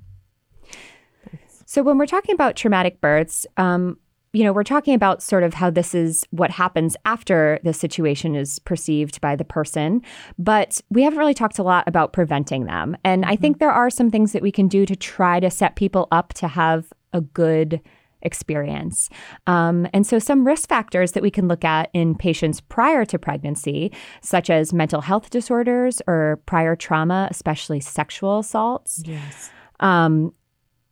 So, 1.65 1.82
when 1.82 1.97
we're 1.97 2.06
talking 2.06 2.34
about 2.36 2.56
traumatic 2.56 3.01
births, 3.01 3.45
um, 3.58 3.97
you 4.38 4.43
know, 4.43 4.54
we're 4.54 4.63
talking 4.63 4.93
about 4.93 5.23
sort 5.23 5.41
of 5.41 5.56
how 5.56 5.71
this 5.71 5.95
is 5.95 6.23
what 6.30 6.52
happens 6.52 6.95
after 7.06 7.60
the 7.63 7.73
situation 7.73 8.36
is 8.36 8.60
perceived 8.60 9.19
by 9.19 9.36
the 9.36 9.43
person, 9.43 10.00
but 10.38 10.80
we 10.91 11.02
haven't 11.02 11.17
really 11.17 11.34
talked 11.34 11.58
a 11.58 11.63
lot 11.63 11.88
about 11.88 12.13
preventing 12.13 12.65
them. 12.65 12.95
And 13.04 13.26
I 13.26 13.36
think 13.36 13.56
mm-hmm. 13.56 13.65
there 13.65 13.71
are 13.71 13.89
some 13.89 14.12
things 14.12 14.34
that 14.34 14.43
we 14.43 14.52
can 14.52 14.67
do 14.67 14.86
to 14.86 14.95
try 14.95 15.39
to 15.39 15.50
set 15.50 15.76
people 15.76 16.08
up 16.12 16.34
to 16.34 16.47
have 16.47 16.93
a 17.13 17.21
good 17.21 17.82
experience. 18.21 19.10
Um, 19.47 19.88
and 19.91 20.06
so, 20.06 20.19
some 20.19 20.45
risk 20.45 20.69
factors 20.69 21.13
that 21.13 21.23
we 21.23 21.32
can 21.32 21.47
look 21.47 21.65
at 21.65 21.89
in 21.93 22.13
patients 22.13 22.62
prior 22.62 23.06
to 23.06 23.17
pregnancy, 23.17 23.91
such 24.21 24.52
as 24.52 24.71
mental 24.71 25.02
health 25.02 25.32
disorders 25.32 26.00
or 26.06 26.43
prior 26.45 26.76
trauma, 26.76 27.28
especially 27.32 27.80
sexual 27.80 28.38
assaults. 28.38 29.02
Yes. 29.04 29.50
Um, 29.80 30.34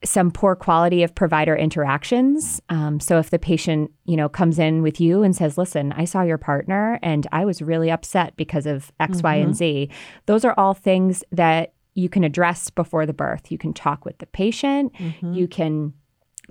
some 0.03 0.31
poor 0.31 0.55
quality 0.55 1.03
of 1.03 1.15
provider 1.15 1.55
interactions. 1.55 2.61
Um, 2.69 2.99
so 2.99 3.17
if 3.17 3.29
the 3.29 3.39
patient, 3.39 3.91
you 4.05 4.15
know, 4.15 4.29
comes 4.29 4.59
in 4.59 4.81
with 4.81 4.99
you 4.99 5.23
and 5.23 5.35
says, 5.35 5.57
"Listen, 5.57 5.91
I 5.93 6.05
saw 6.05 6.21
your 6.21 6.37
partner 6.37 6.99
and 7.01 7.27
I 7.31 7.45
was 7.45 7.61
really 7.61 7.89
upset 7.89 8.35
because 8.35 8.65
of 8.65 8.91
X, 8.99 9.17
mm-hmm. 9.17 9.27
Y, 9.27 9.35
and 9.35 9.55
Z," 9.55 9.89
those 10.25 10.45
are 10.45 10.53
all 10.57 10.73
things 10.73 11.23
that 11.31 11.73
you 11.95 12.09
can 12.09 12.23
address 12.23 12.69
before 12.69 13.05
the 13.05 13.13
birth. 13.13 13.51
You 13.51 13.57
can 13.57 13.73
talk 13.73 14.05
with 14.05 14.17
the 14.17 14.25
patient. 14.27 14.93
Mm-hmm. 14.93 15.33
You 15.33 15.47
can 15.47 15.93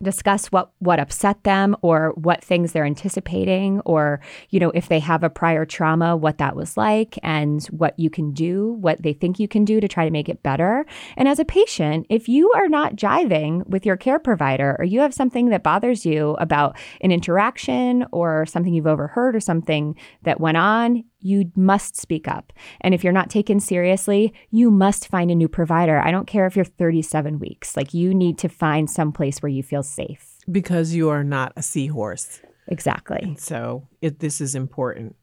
discuss 0.02 0.46
what 0.46 0.70
what 0.78 0.98
upset 0.98 1.42
them 1.44 1.76
or 1.82 2.12
what 2.16 2.42
things 2.42 2.72
they're 2.72 2.84
anticipating 2.84 3.80
or 3.84 4.20
you 4.50 4.60
know 4.60 4.70
if 4.70 4.88
they 4.88 4.98
have 4.98 5.22
a 5.22 5.30
prior 5.30 5.64
trauma 5.64 6.16
what 6.16 6.38
that 6.38 6.56
was 6.56 6.76
like 6.76 7.18
and 7.22 7.64
what 7.66 7.98
you 7.98 8.10
can 8.10 8.32
do 8.32 8.72
what 8.80 9.02
they 9.02 9.12
think 9.12 9.38
you 9.38 9.48
can 9.48 9.64
do 9.64 9.80
to 9.80 9.88
try 9.88 10.04
to 10.04 10.10
make 10.10 10.28
it 10.28 10.42
better. 10.42 10.84
And 11.16 11.28
as 11.28 11.38
a 11.38 11.44
patient 11.44 12.06
if 12.08 12.28
you 12.28 12.52
are 12.52 12.68
not 12.68 12.96
jiving 12.96 13.66
with 13.68 13.86
your 13.86 13.96
care 13.96 14.18
provider 14.18 14.76
or 14.78 14.84
you 14.84 15.00
have 15.00 15.14
something 15.14 15.48
that 15.50 15.62
bothers 15.62 16.04
you 16.04 16.36
about 16.40 16.76
an 17.00 17.10
interaction 17.10 18.06
or 18.12 18.46
something 18.46 18.74
you've 18.74 18.86
overheard 18.86 19.36
or 19.36 19.40
something 19.40 19.96
that 20.22 20.40
went 20.40 20.56
on 20.56 21.04
you 21.24 21.50
must 21.56 21.96
speak 21.96 22.28
up. 22.28 22.52
And 22.82 22.94
if 22.94 23.02
you're 23.02 23.12
not 23.12 23.30
taken 23.30 23.58
seriously, 23.58 24.32
you 24.50 24.70
must 24.70 25.08
find 25.08 25.30
a 25.30 25.34
new 25.34 25.48
provider. 25.48 25.98
I 25.98 26.10
don't 26.10 26.26
care 26.26 26.46
if 26.46 26.54
you're 26.54 26.64
37 26.64 27.38
weeks. 27.38 27.76
Like 27.76 27.94
you 27.94 28.14
need 28.14 28.38
to 28.38 28.48
find 28.48 28.90
some 28.90 29.10
place 29.10 29.40
where 29.40 29.48
you 29.48 29.62
feel 29.62 29.82
safe. 29.82 30.34
Because 30.50 30.94
you 30.94 31.08
are 31.08 31.24
not 31.24 31.52
a 31.56 31.62
seahorse. 31.62 32.40
Exactly. 32.68 33.20
And 33.22 33.40
so 33.40 33.88
it, 34.02 34.20
this 34.20 34.40
is 34.40 34.54
important. 34.54 35.16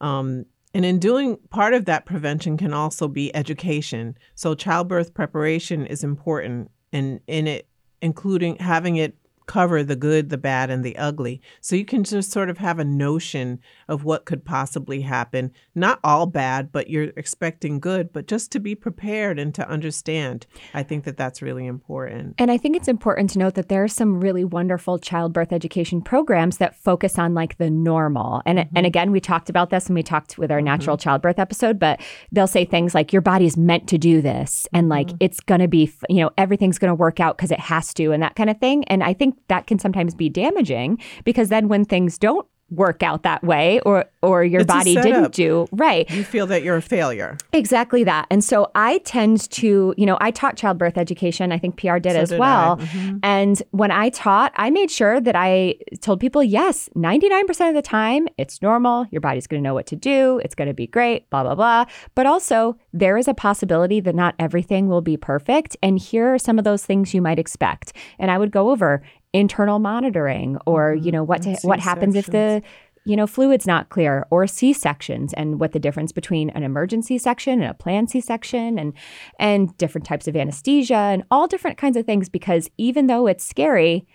Um, 0.00 0.44
and 0.74 0.84
in 0.84 0.98
doing 0.98 1.38
part 1.48 1.72
of 1.72 1.86
that 1.86 2.04
prevention 2.04 2.58
can 2.58 2.74
also 2.74 3.08
be 3.08 3.34
education. 3.34 4.18
So 4.34 4.54
childbirth 4.54 5.14
preparation 5.14 5.86
is 5.86 6.04
important 6.04 6.70
and 6.92 7.20
in 7.26 7.46
it 7.46 7.66
including 8.02 8.56
having 8.56 8.96
it 8.96 9.16
cover 9.46 9.82
the 9.82 9.96
good, 9.96 10.30
the 10.30 10.38
bad, 10.38 10.70
and 10.70 10.84
the 10.84 10.96
ugly. 10.96 11.40
So 11.60 11.76
you 11.76 11.84
can 11.84 12.04
just 12.04 12.30
sort 12.32 12.50
of 12.50 12.58
have 12.58 12.78
a 12.78 12.84
notion 12.84 13.60
of 13.88 14.04
what 14.04 14.24
could 14.24 14.44
possibly 14.44 15.02
happen. 15.02 15.52
Not 15.74 16.00
all 16.02 16.26
bad, 16.26 16.72
but 16.72 16.90
you're 16.90 17.12
expecting 17.16 17.78
good, 17.80 18.12
but 18.12 18.26
just 18.26 18.50
to 18.52 18.58
be 18.60 18.74
prepared 18.74 19.38
and 19.38 19.54
to 19.54 19.68
understand. 19.68 20.46
I 20.74 20.82
think 20.82 21.04
that 21.04 21.16
that's 21.16 21.42
really 21.42 21.66
important. 21.66 22.34
And 22.38 22.50
I 22.50 22.58
think 22.58 22.76
it's 22.76 22.88
important 22.88 23.30
to 23.30 23.38
note 23.38 23.54
that 23.54 23.68
there 23.68 23.84
are 23.84 23.88
some 23.88 24.20
really 24.20 24.44
wonderful 24.44 24.98
childbirth 24.98 25.52
education 25.52 26.02
programs 26.02 26.58
that 26.58 26.74
focus 26.74 27.18
on 27.18 27.34
like 27.34 27.58
the 27.58 27.70
normal. 27.70 28.42
And 28.44 28.56
Mm-hmm. 28.56 28.76
and 28.76 28.86
again, 28.86 29.12
we 29.12 29.20
talked 29.20 29.50
about 29.50 29.68
this 29.70 29.88
when 29.88 29.94
we 29.94 30.02
talked 30.02 30.38
with 30.38 30.50
our 30.50 30.62
natural 30.62 30.96
childbirth 30.96 31.38
episode, 31.38 31.78
but 31.78 32.00
they'll 32.32 32.46
say 32.46 32.64
things 32.64 32.94
like 32.94 33.12
your 33.12 33.20
body 33.22 33.44
is 33.44 33.56
meant 33.56 33.86
to 33.88 33.98
do 33.98 34.20
this 34.22 34.66
and 34.72 34.88
like 34.88 35.08
Mm-hmm. 35.08 35.16
it's 35.20 35.40
going 35.40 35.60
to 35.60 35.68
be, 35.68 35.92
you 36.08 36.16
know, 36.22 36.30
everything's 36.38 36.78
going 36.78 36.90
to 36.90 36.94
work 36.94 37.20
out 37.20 37.36
cuz 37.38 37.50
it 37.50 37.60
has 37.60 37.92
to 37.94 38.12
and 38.12 38.22
that 38.22 38.34
kind 38.34 38.48
of 38.50 38.58
thing. 38.58 38.82
And 38.84 39.04
I 39.04 39.12
think 39.12 39.35
that 39.48 39.66
can 39.66 39.78
sometimes 39.78 40.14
be 40.14 40.28
damaging 40.28 40.98
because 41.24 41.48
then 41.48 41.68
when 41.68 41.84
things 41.84 42.18
don't 42.18 42.46
work 42.70 43.02
out 43.02 43.22
that 43.22 43.44
way 43.44 43.78
or 43.80 44.04
or 44.22 44.42
your 44.42 44.62
It's 44.62 44.66
body 44.66 44.94
didn't 44.96 45.32
do 45.32 45.68
right 45.70 46.10
You 46.10 46.24
feel 46.24 46.48
that 46.48 46.64
you're 46.64 46.76
a 46.76 46.82
failure. 46.82 47.36
Exactly 47.52 48.02
that. 48.04 48.26
And 48.28 48.42
so 48.42 48.70
I 48.74 48.98
tend 48.98 49.48
to, 49.52 49.94
you 49.96 50.04
know, 50.04 50.18
I 50.20 50.32
taught 50.32 50.56
childbirth 50.56 50.98
education. 50.98 51.52
I 51.52 51.58
think 51.58 51.76
Piyar 51.76 52.02
did 52.02 52.12
So 52.14 52.18
as 52.18 52.28
did 52.30 52.40
well. 52.40 52.78
Mhm. 52.78 53.20
And 53.22 53.62
when 53.70 53.92
I 53.92 54.08
taught, 54.08 54.52
I 54.56 54.70
made 54.70 54.90
sure 54.90 55.20
that 55.20 55.36
I 55.36 55.76
told 56.00 56.18
people, 56.18 56.42
yes, 56.42 56.90
99% 56.96 57.68
of 57.68 57.74
the 57.76 57.82
time, 57.82 58.26
it's 58.36 58.60
normal. 58.60 59.06
Your 59.10 59.20
body's 59.20 59.46
going 59.46 59.62
to 59.62 59.64
know 59.64 59.74
what 59.74 59.86
to 59.86 59.96
do. 59.96 60.40
It's 60.42 60.56
going 60.56 60.68
to 60.68 60.74
be 60.74 60.88
great, 60.88 61.30
blah, 61.30 61.44
blah, 61.44 61.54
blah. 61.54 61.84
But 62.16 62.26
also, 62.26 62.76
there 62.92 63.16
is 63.16 63.28
a 63.28 63.34
possibility 63.34 64.00
that 64.00 64.14
not 64.14 64.34
everything 64.40 64.88
will 64.88 65.02
be 65.02 65.16
perfect. 65.16 65.76
And 65.82 65.98
here 65.98 66.34
are 66.34 66.38
some 66.38 66.58
of 66.58 66.64
those 66.64 66.84
things 66.84 67.14
you 67.14 67.22
might 67.22 67.38
expect. 67.38 67.92
And 68.18 68.30
I 68.30 68.38
would 68.38 68.50
go 68.50 68.70
over 68.70 69.02
internal 69.32 69.78
monitoring 69.78 70.58
or, 70.66 70.94
mm-hmm. 70.94 71.04
you 71.04 71.12
know, 71.12 71.24
what 71.24 71.42
to, 71.42 71.56
what 71.62 71.80
happens 71.80 72.14
if 72.14 72.26
the 72.26 72.62
you 73.06 73.14
know, 73.14 73.26
fluid's 73.28 73.68
not 73.68 73.88
clear, 73.88 74.26
or 74.30 74.48
C 74.48 74.72
sections, 74.72 75.32
and 75.34 75.60
what 75.60 75.70
the 75.70 75.78
difference 75.78 76.10
between 76.10 76.50
an 76.50 76.64
emergency 76.64 77.18
section 77.18 77.62
and 77.62 77.70
a 77.70 77.74
planned 77.74 78.10
C 78.10 78.20
section, 78.20 78.80
and 78.80 78.94
and 79.38 79.76
different 79.78 80.04
types 80.04 80.26
of 80.26 80.34
anesthesia, 80.34 80.96
and 80.96 81.22
all 81.30 81.46
different 81.46 81.78
kinds 81.78 81.96
of 81.96 82.04
things. 82.04 82.28
Because 82.28 82.68
even 82.78 83.06
though 83.06 83.28
it's 83.28 83.46
scary, 83.46 84.08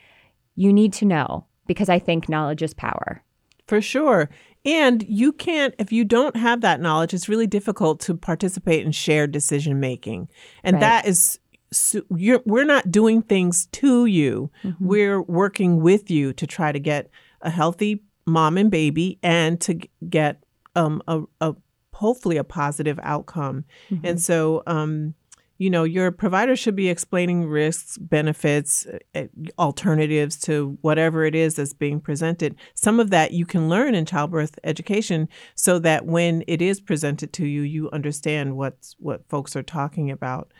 you 0.55 0.73
need 0.73 0.91
to 0.93 1.05
know 1.05 1.45
because 1.67 1.87
I 1.87 1.99
think 1.99 2.27
knowledge 2.27 2.61
is 2.61 2.73
power. 2.73 3.23
For 3.65 3.79
sure. 3.79 4.29
And 4.65 5.03
you 5.07 5.31
can't, 5.31 5.73
if 5.79 5.91
you 5.91 6.03
don't 6.03 6.35
have 6.35 6.61
that 6.61 6.81
knowledge, 6.81 7.13
it's 7.13 7.29
really 7.29 7.47
difficult 7.47 7.99
to 8.01 8.15
participate 8.15 8.85
in 8.85 8.91
shared 8.91 9.31
decision 9.31 9.79
making. 9.79 10.27
And 10.63 10.75
Right. 10.75 10.81
that 10.81 11.07
is, 11.07 11.39
so 11.71 12.01
you're, 12.15 12.41
we're 12.45 12.65
not 12.65 12.91
doing 12.91 13.21
things 13.21 13.67
to 13.67 14.05
you. 14.05 14.51
We're 14.79 15.21
working 15.21 15.81
with 15.81 16.11
you 16.11 16.33
to 16.33 16.45
try 16.45 16.71
to 16.71 16.79
get 16.79 17.09
a 17.41 17.49
healthy 17.49 18.03
mom 18.25 18.57
and 18.57 18.69
baby 18.69 19.19
and 19.23 19.59
to 19.61 19.79
get 20.09 20.43
um, 20.75 21.01
a, 21.07 21.21
a 21.39 21.55
hopefully 21.93 22.37
a 22.37 22.43
positive 22.43 22.99
outcome. 23.03 23.65
And 24.03 24.21
so, 24.21 24.63
um, 24.67 25.13
you 25.57 25.69
know, 25.69 25.83
your 25.83 26.11
provider 26.11 26.55
should 26.55 26.75
be 26.75 26.89
explaining 26.89 27.45
risks, 27.45 27.97
benefits, 27.99 28.87
uh, 29.13 29.25
alternatives 29.59 30.39
to 30.39 30.77
whatever 30.81 31.23
it 31.23 31.35
is 31.35 31.55
that's 31.55 31.73
being 31.73 31.99
presented. 31.99 32.55
Some 32.73 32.99
of 32.99 33.11
that 33.11 33.33
you 33.33 33.45
can 33.45 33.69
learn 33.69 33.93
in 33.93 34.05
childbirth 34.05 34.57
education 34.63 35.29
so 35.53 35.77
that 35.79 36.07
when 36.07 36.43
it 36.47 36.61
is 36.63 36.81
presented 36.81 37.31
to 37.33 37.45
you, 37.45 37.61
you 37.61 37.91
understand 37.91 38.57
what's, 38.57 38.95
what 38.97 39.29
folks 39.29 39.55
are 39.55 39.61
talking 39.61 40.09
about. 40.09 40.51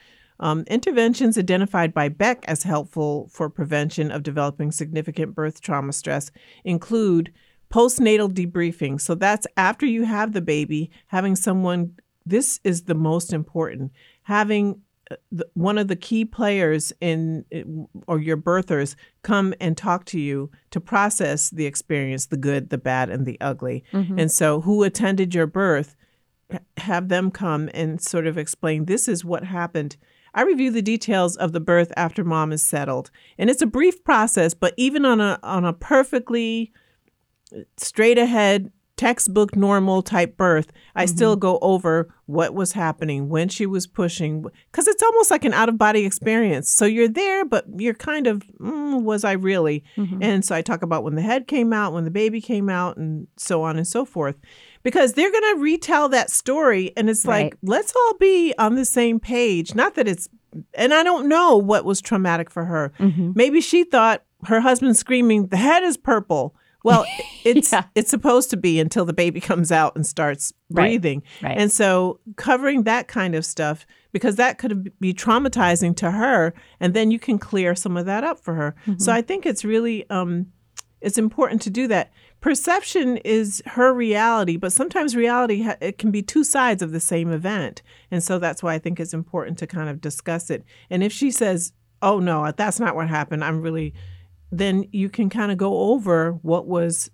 Um, 0.41 0.63
interventions 0.67 1.37
identified 1.37 1.93
by 1.93 2.09
Beck 2.09 2.43
as 2.47 2.63
helpful 2.63 3.29
for 3.31 3.49
prevention 3.49 4.11
of 4.11 4.23
developing 4.23 4.71
significant 4.71 5.35
birth 5.35 5.61
trauma 5.61 5.93
stress 5.93 6.31
include 6.65 7.31
postnatal 7.71 8.29
debriefing. 8.33 8.99
So 8.99 9.15
that's 9.15 9.47
after 9.55 9.85
you 9.85 10.03
have 10.03 10.33
the 10.33 10.41
baby, 10.41 10.89
having 11.07 11.35
someone, 11.35 11.95
this 12.25 12.59
is 12.63 12.83
the 12.83 12.95
most 12.95 13.31
important, 13.31 13.91
having 14.23 14.81
uh, 15.09 15.15
the- 15.31 15.47
one 15.53 15.77
of 15.77 15.87
the 15.87 15.95
key 15.95 16.25
players 16.25 16.91
in 16.99 17.45
or 18.07 18.19
your 18.19 18.35
birthers 18.37 18.95
come 19.21 19.53
and 19.61 19.77
talk 19.77 20.05
to 20.05 20.19
you 20.19 20.49
to 20.71 20.81
process 20.81 21.49
the 21.49 21.65
experience 21.65 22.25
the 22.27 22.37
good 22.37 22.69
the 22.71 22.77
bad 22.77 23.09
and 23.09 23.25
the 23.25 23.39
ugly 23.41 23.83
and 24.19 24.31
so 24.31 24.61
who 24.61 24.83
attended 24.83 25.33
your 25.35 25.47
birth 25.47 25.95
have 26.77 27.07
them 27.09 27.31
come 27.31 27.69
and 27.73 28.01
sort 28.01 28.27
of 28.27 28.37
explain 28.37 28.85
this 28.85 29.07
is 29.07 29.23
what 29.25 29.43
happened 29.45 29.97
i 30.33 30.41
review 30.41 30.71
the 30.71 30.81
details 30.81 31.35
of 31.37 31.51
the 31.51 31.59
birth 31.59 31.91
after 31.97 32.23
mom 32.23 32.51
is 32.51 32.63
settled. 32.63 33.11
And 33.37 33.49
it's 33.49 33.61
a 33.61 33.67
brief 33.67 34.03
process 34.03 34.53
but 34.53 34.73
even 34.77 35.05
on 35.05 35.19
a 35.21 35.39
on 35.43 35.65
a 35.65 35.73
perfectly 35.73 36.71
uh, 37.55 37.61
straight 37.77 38.17
ahead 38.17 38.71
textbook 38.97 39.55
normal 39.55 40.03
type 40.03 40.37
birth 40.37 40.71
i 40.95 41.05
mm-hmm. 41.05 41.15
still 41.15 41.35
go 41.35 41.57
over 41.63 42.13
what 42.31 42.53
was 42.53 42.71
happening 42.71 43.27
when 43.27 43.49
she 43.49 43.65
was 43.65 43.85
pushing 43.85 44.45
because 44.71 44.87
it's 44.87 45.03
almost 45.03 45.29
like 45.29 45.43
an 45.43 45.53
out 45.53 45.67
of 45.67 45.77
body 45.77 46.05
experience. 46.05 46.71
So 46.71 46.85
you're 46.85 47.09
there 47.09 47.43
but 47.43 47.65
you're 47.77 47.93
kind 47.93 48.25
of 48.25 48.43
mm, 48.59 49.03
was 49.03 49.25
i 49.25 49.33
really? 49.33 49.83
Mm-hmm. 49.97 50.23
And 50.23 50.45
so 50.45 50.55
i 50.55 50.61
talk 50.61 50.81
about 50.81 51.03
when 51.03 51.15
the 51.15 51.21
head 51.21 51.47
came 51.47 51.73
out 51.73 51.93
when 51.93 52.05
the 52.05 52.11
baby 52.11 52.39
came 52.39 52.69
out 52.69 52.95
and 52.95 53.27
so 53.37 53.63
on 53.63 53.75
and 53.75 53.85
so 53.85 54.05
forth 54.05 54.35
because 54.83 55.13
they're 55.13 55.31
going 55.31 55.55
to 55.55 55.61
retell 55.61 56.09
that 56.09 56.29
story 56.29 56.91
and 56.97 57.09
it's 57.09 57.25
like 57.25 57.55
let's 57.63 57.93
all 57.95 58.13
be 58.19 58.53
on 58.57 58.75
the 58.75 58.85
same 58.85 59.19
page 59.19 59.75
not 59.75 59.95
that 59.95 60.07
it's 60.07 60.27
and 60.73 60.93
i 60.93 61.03
don't 61.03 61.27
know 61.29 61.55
what 61.57 61.85
was 61.85 62.01
traumatic 62.01 62.49
for 62.49 62.65
her 62.65 62.91
Mm-hmm. 62.99 63.31
maybe 63.35 63.61
she 63.61 63.83
thought 63.83 64.23
her 64.45 64.59
husband 64.61 64.97
screaming 64.97 65.47
the 65.47 65.57
head 65.57 65.83
is 65.83 65.97
purple 65.97 66.55
well 66.83 67.05
it's 67.45 67.71
Yeah. 67.71 67.83
it's 67.95 68.09
supposed 68.09 68.49
to 68.49 68.57
be 68.57 68.79
until 68.79 69.05
the 69.05 69.13
baby 69.13 69.39
comes 69.51 69.71
out 69.71 69.95
and 69.95 70.05
starts 70.05 70.51
Right. 70.69 70.83
breathing 70.83 71.23
Right. 71.41 71.57
and 71.57 71.71
so 71.71 72.19
covering 72.37 72.83
that 72.83 73.07
kind 73.07 73.35
of 73.35 73.45
stuff 73.45 73.85
because 74.13 74.35
that 74.37 74.57
could 74.57 74.91
be 74.99 75.13
traumatizing 75.13 75.95
to 75.97 76.11
her 76.11 76.53
and 76.79 76.93
then 76.93 77.11
you 77.11 77.19
can 77.19 77.37
clear 77.39 77.75
some 77.75 77.95
of 77.97 78.05
that 78.07 78.23
up 78.23 78.39
for 78.39 78.55
her 78.55 78.75
Mm-hmm. 78.85 78.99
so 78.99 79.11
i 79.13 79.21
think 79.21 79.45
it's 79.45 79.63
really 79.63 80.09
um 80.09 80.47
it's 81.01 81.17
important 81.17 81.61
to 81.61 81.69
do 81.69 81.87
that 81.87 82.11
perception 82.41 83.17
is 83.17 83.61
her 83.65 83.93
reality 83.93 84.57
but 84.57 84.71
sometimes 84.73 85.15
reality 85.15 85.63
ha- 85.63 85.75
it 85.81 85.97
can 85.97 86.11
be 86.11 86.21
two 86.21 86.43
sides 86.43 86.81
of 86.81 86.91
the 86.91 86.99
same 86.99 87.31
event 87.31 87.81
and 88.09 88.23
so 88.23 88.39
that's 88.39 88.61
why 88.63 88.73
i 88.73 88.79
think 88.79 88.99
it's 88.99 89.13
important 89.13 89.57
to 89.57 89.67
kind 89.67 89.89
of 89.89 89.99
discuss 90.01 90.49
it 90.49 90.63
and 90.89 91.03
if 91.03 91.11
she 91.11 91.29
says 91.31 91.73
oh 92.01 92.19
no 92.19 92.51
that's 92.57 92.79
not 92.79 92.95
what 92.95 93.07
happened 93.09 93.43
i'm 93.43 93.61
really 93.61 93.93
then 94.51 94.85
you 94.91 95.07
can 95.09 95.29
kind 95.29 95.51
of 95.51 95.57
go 95.57 95.77
over 95.91 96.33
what 96.41 96.67
was 96.67 97.09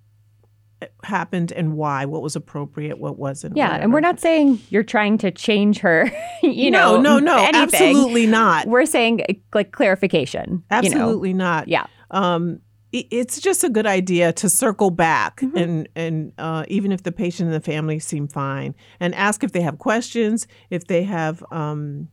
happened 1.03 1.51
and 1.51 1.75
why 1.75 2.05
what 2.05 2.21
was 2.21 2.35
appropriate 2.35 2.99
what 2.99 3.17
wasn't 3.17 3.57
Yeah, 3.57 3.75
and 3.75 3.91
we're 3.91 3.99
not 3.99 4.19
saying 4.19 4.59
you're 4.69 4.83
trying 4.83 5.17
to 5.19 5.31
change 5.31 5.79
her. 5.79 6.11
You 6.43 6.69
no 6.69 6.97
know, 6.97 7.17
no 7.17 7.19
no 7.19 7.37
no, 7.37 7.49
absolutely 7.51 8.27
not 8.27 8.67
We're 8.67 8.85
saying 8.85 9.21
uh, 9.27 9.33
like 9.55 9.71
clarification. 9.71 10.43
you 10.51 10.55
know. 10.59 10.63
absolutely 10.77 11.33
not 11.33 11.67
Yeah. 11.67 11.87
um, 12.11 12.59
it's 13.11 13.39
just 13.39 13.63
a 13.63 13.69
good 13.69 13.85
idea 13.85 14.33
to 14.33 14.49
circle 14.49 14.89
back 14.91 15.41
Mm-hmm. 15.41 15.57
and 15.57 15.89
and 15.95 16.33
uh, 16.37 16.63
even 16.67 16.91
if 16.91 17.03
the 17.03 17.11
patient 17.11 17.47
and 17.47 17.55
the 17.55 17.65
family 17.71 17.99
seem 17.99 18.27
fine 18.27 18.75
and 18.99 19.13
ask 19.15 19.43
if 19.43 19.51
they 19.51 19.61
have 19.61 19.77
questions 19.77 20.47
if 20.69 20.87
they 20.87 21.03
have 21.03 21.43
um, 21.51 22.07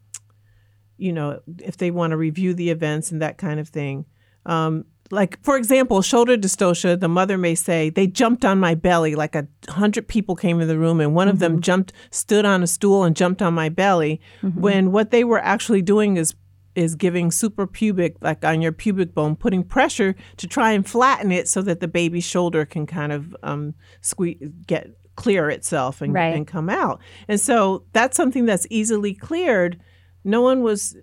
you 0.96 1.12
know 1.12 1.40
if 1.62 1.76
they 1.76 1.90
want 1.90 2.10
to 2.12 2.16
review 2.16 2.54
the 2.54 2.70
events 2.70 3.10
and 3.12 3.20
that 3.22 3.38
kind 3.38 3.58
of 3.60 3.68
thing. 3.68 4.04
Um, 4.46 4.84
like 5.10 5.38
for 5.42 5.56
example 5.56 6.00
shoulder 6.02 6.36
dystocia 6.36 6.98
the 6.98 7.08
mother 7.08 7.36
may 7.38 7.54
say 7.54 7.90
they 7.90 8.06
jumped 8.06 8.42
on 8.44 8.58
my 8.58 8.74
belly 8.74 9.14
like 9.14 9.34
a 9.34 9.46
hundred 9.68 10.08
people 10.08 10.34
came 10.34 10.60
in 10.60 10.68
the 10.68 10.78
room 10.78 10.98
and 11.00 11.14
one 11.14 11.28
of 11.28 11.38
them 11.40 11.60
jumped 11.60 11.92
stood 12.10 12.44
on 12.46 12.62
a 12.62 12.66
stool 12.66 13.04
and 13.04 13.14
jumped 13.14 13.42
on 13.42 13.52
my 13.54 13.68
belly 13.68 14.18
when 14.54 14.92
what 14.92 15.10
they 15.10 15.22
were 15.22 15.38
actually 15.40 15.82
doing 15.82 16.16
is 16.16 16.34
is 16.74 16.94
giving 16.94 17.30
suprapubic 17.30 18.16
like 18.20 18.44
on 18.44 18.60
your 18.60 18.72
pubic 18.72 19.14
bone 19.14 19.36
putting 19.36 19.62
pressure 19.62 20.14
to 20.36 20.46
try 20.46 20.72
and 20.72 20.88
flatten 20.88 21.30
it 21.32 21.48
so 21.48 21.62
that 21.62 21.80
the 21.80 21.88
baby's 21.88 22.24
shoulder 22.24 22.64
can 22.64 22.86
kind 22.86 23.12
of 23.12 23.36
um, 23.42 23.74
squeeze 24.00 24.36
get 24.66 24.90
clear 25.16 25.48
itself 25.48 26.02
and, 26.02 26.12
Right. 26.12 26.34
and 26.34 26.46
come 26.46 26.68
out 26.68 27.00
and 27.28 27.40
so 27.40 27.84
that's 27.92 28.16
something 28.16 28.46
that's 28.46 28.66
easily 28.70 29.14
cleared 29.14 29.78
no 30.24 30.40
one 30.42 30.62
was 30.62 30.96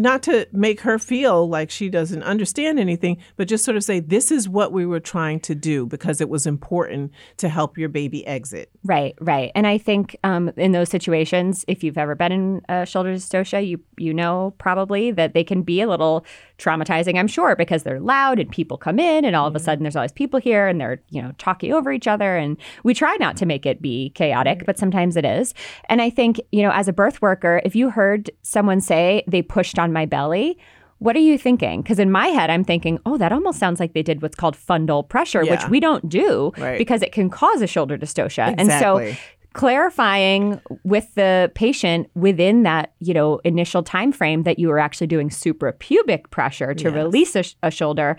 not 0.00 0.22
to 0.24 0.48
make 0.52 0.80
her 0.80 0.98
feel 0.98 1.48
like 1.48 1.70
she 1.70 1.88
doesn't 1.88 2.22
understand 2.22 2.78
anything, 2.78 3.18
but 3.36 3.48
just 3.48 3.64
sort 3.64 3.76
of 3.76 3.84
say, 3.84 4.00
this 4.00 4.30
is 4.30 4.48
what 4.48 4.72
we 4.72 4.86
were 4.86 5.00
trying 5.00 5.40
to 5.40 5.54
do 5.54 5.86
because 5.86 6.20
it 6.20 6.28
was 6.28 6.46
important 6.46 7.12
to 7.36 7.48
help 7.48 7.76
your 7.76 7.88
baby 7.88 8.26
exit. 8.26 8.70
Right, 8.84 9.14
right. 9.20 9.52
And 9.54 9.66
I 9.66 9.76
think 9.76 10.16
um, 10.24 10.50
in 10.56 10.72
those 10.72 10.88
situations, 10.88 11.64
if 11.68 11.84
you've 11.84 11.98
ever 11.98 12.14
been 12.14 12.32
in 12.32 12.62
uh, 12.68 12.84
shoulder 12.84 13.14
dystocia, 13.14 13.66
you 13.66 13.80
you 13.98 14.14
know 14.14 14.54
probably 14.58 15.10
that 15.10 15.34
they 15.34 15.44
can 15.44 15.62
be 15.62 15.82
a 15.82 15.88
little 15.88 16.24
traumatizing. 16.58 17.18
I'm 17.18 17.28
sure 17.28 17.54
because 17.54 17.82
they're 17.82 18.00
loud 18.00 18.38
and 18.38 18.50
people 18.50 18.78
come 18.78 18.98
in, 18.98 19.24
and 19.24 19.36
all 19.36 19.46
of 19.46 19.54
a 19.54 19.58
sudden 19.58 19.82
there's 19.82 19.96
always 19.96 20.12
people 20.12 20.40
here, 20.40 20.66
and 20.66 20.80
they're 20.80 21.02
you 21.10 21.20
know 21.20 21.32
talking 21.36 21.72
over 21.72 21.92
each 21.92 22.06
other. 22.06 22.36
And 22.36 22.56
we 22.84 22.94
try 22.94 23.16
not 23.20 23.36
to 23.38 23.46
make 23.46 23.66
it 23.66 23.82
be 23.82 24.10
chaotic, 24.10 24.64
but 24.64 24.78
sometimes 24.78 25.16
it 25.16 25.26
is. 25.26 25.52
And 25.90 26.00
I 26.00 26.08
think 26.08 26.40
you 26.52 26.62
know 26.62 26.70
as 26.72 26.88
a 26.88 26.92
birth 26.92 27.20
worker, 27.20 27.60
if 27.64 27.76
you 27.76 27.90
heard 27.90 28.30
someone 28.42 28.80
say 28.80 29.24
they 29.26 29.42
pushed 29.42 29.78
on 29.78 29.89
my 29.92 30.06
belly. 30.06 30.58
what 31.02 31.16
are 31.16 31.20
you 31.20 31.38
thinking? 31.38 31.80
Because 31.80 31.98
in 31.98 32.10
my 32.12 32.26
head, 32.26 32.50
I'm 32.50 32.62
thinking, 32.62 32.98
oh, 33.06 33.16
that 33.16 33.32
almost 33.32 33.58
sounds 33.58 33.80
like 33.80 33.94
they 33.94 34.02
did 34.02 34.20
what's 34.20 34.36
called 34.36 34.54
fundal 34.54 35.08
pressure, 35.08 35.42
Yeah. 35.42 35.52
which 35.52 35.66
we 35.70 35.80
don't 35.80 36.06
do 36.10 36.52
Right. 36.58 36.76
because 36.76 37.00
it 37.00 37.10
can 37.10 37.30
cause 37.30 37.62
a 37.62 37.66
shoulder 37.66 37.96
dystocia. 37.96 38.54
And 38.58 38.70
so 38.70 39.10
clarifying 39.54 40.60
with 40.84 41.14
the 41.14 41.50
patient 41.54 42.10
within 42.14 42.64
that 42.64 42.92
you 43.00 43.14
know 43.14 43.40
initial 43.44 43.82
time 43.82 44.12
frame 44.12 44.42
that 44.42 44.58
you 44.58 44.70
are 44.70 44.78
actually 44.78 45.06
doing 45.06 45.28
suprapubic 45.30 46.28
pressure 46.30 46.74
to 46.74 46.84
Yes. 46.84 46.94
release 46.94 47.34
a, 47.36 47.42
sh- 47.44 47.54
a 47.62 47.70
shoulder 47.70 48.16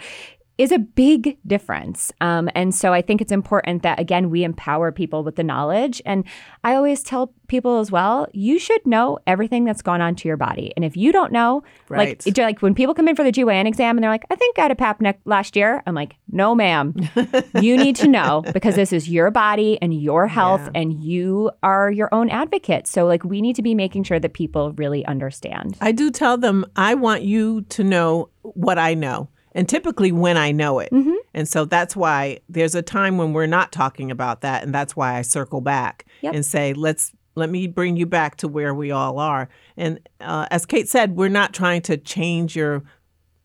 is 0.61 0.71
a 0.71 0.79
big 0.79 1.37
difference. 1.47 2.11
Um, 2.21 2.49
and 2.55 2.73
so 2.81 2.93
i 2.93 3.01
think 3.01 3.21
it's 3.21 3.31
important 3.41 3.83
that 3.83 3.99
again 3.99 4.29
we 4.29 4.43
empower 4.43 4.91
people 4.91 5.23
with 5.23 5.35
the 5.35 5.43
knowledge. 5.43 6.01
And 6.05 6.23
i 6.63 6.75
always 6.75 7.01
tell 7.03 7.33
people 7.47 7.79
as 7.79 7.91
well 7.91 8.27
you 8.33 8.57
should 8.59 8.83
know 8.85 9.17
everything 9.27 9.65
that's 9.65 9.81
gone 9.81 10.01
on 10.01 10.15
to 10.15 10.27
your 10.29 10.37
body. 10.37 10.71
And 10.75 10.85
if 10.85 10.95
you 10.95 11.11
don't 11.11 11.31
know 11.31 11.63
Right. 11.89 12.23
like 12.25 12.37
like 12.37 12.61
when 12.61 12.73
people 12.75 12.93
come 12.93 13.07
in 13.09 13.15
for 13.15 13.23
the 13.23 13.31
gyn 13.31 13.67
exam 13.67 13.97
and 13.97 14.03
they're 14.03 14.11
like 14.17 14.25
i 14.29 14.35
think 14.35 14.57
i 14.57 14.61
had 14.61 14.71
a 14.71 14.75
pap 14.75 15.01
neck 15.01 15.19
last 15.25 15.55
year 15.55 15.81
i'm 15.85 15.95
like 15.95 16.15
no 16.31 16.55
ma'am. 16.55 16.93
You 17.67 17.77
need 17.77 17.95
to 17.97 18.07
know 18.07 18.41
because 18.53 18.75
this 18.75 18.91
is 18.93 19.09
your 19.09 19.29
body 19.31 19.77
and 19.81 19.93
your 19.93 20.27
health 20.27 20.61
Yeah. 20.65 20.81
and 20.81 21.03
you 21.03 21.51
are 21.63 21.91
your 21.91 22.09
own 22.13 22.29
advocate. 22.29 22.87
So 22.87 23.05
like 23.05 23.23
we 23.23 23.41
need 23.41 23.55
to 23.57 23.61
be 23.61 23.75
making 23.75 24.03
sure 24.05 24.19
that 24.19 24.33
people 24.33 24.71
really 24.73 25.05
understand. 25.05 25.77
I 25.81 25.91
do 25.91 26.09
tell 26.11 26.37
them 26.37 26.65
I 26.75 26.93
want 26.95 27.21
you 27.23 27.61
to 27.75 27.83
know 27.83 28.29
what 28.43 28.77
I 28.79 28.93
know, 28.95 29.29
and 29.53 29.67
typically 29.67 30.11
when 30.11 30.37
I 30.37 30.51
know 30.51 30.79
it. 30.79 30.91
Mm-hmm. 30.91 31.13
And 31.33 31.47
so 31.47 31.65
that's 31.65 31.95
why 31.95 32.39
there's 32.49 32.75
a 32.75 32.81
time 32.81 33.17
when 33.17 33.33
we're 33.33 33.45
not 33.47 33.71
talking 33.71 34.11
about 34.11 34.41
that, 34.41 34.63
and 34.63 34.73
that's 34.73 34.95
why 34.95 35.15
I 35.17 35.21
circle 35.21 35.61
back 35.61 36.05
Yep. 36.21 36.35
and 36.35 36.45
say, 36.45 36.73
let's 36.73 37.11
let 37.35 37.49
me 37.49 37.65
bring 37.65 37.95
you 37.95 38.05
back 38.05 38.35
to 38.37 38.47
where 38.47 38.73
we 38.73 38.91
all 38.91 39.17
are. 39.17 39.47
And 39.77 39.99
uh, 40.19 40.47
as 40.51 40.65
Kayte 40.65 40.87
said, 40.87 41.15
we're 41.15 41.29
not 41.29 41.53
trying 41.53 41.81
to 41.83 41.97
change 41.97 42.55
your 42.55 42.83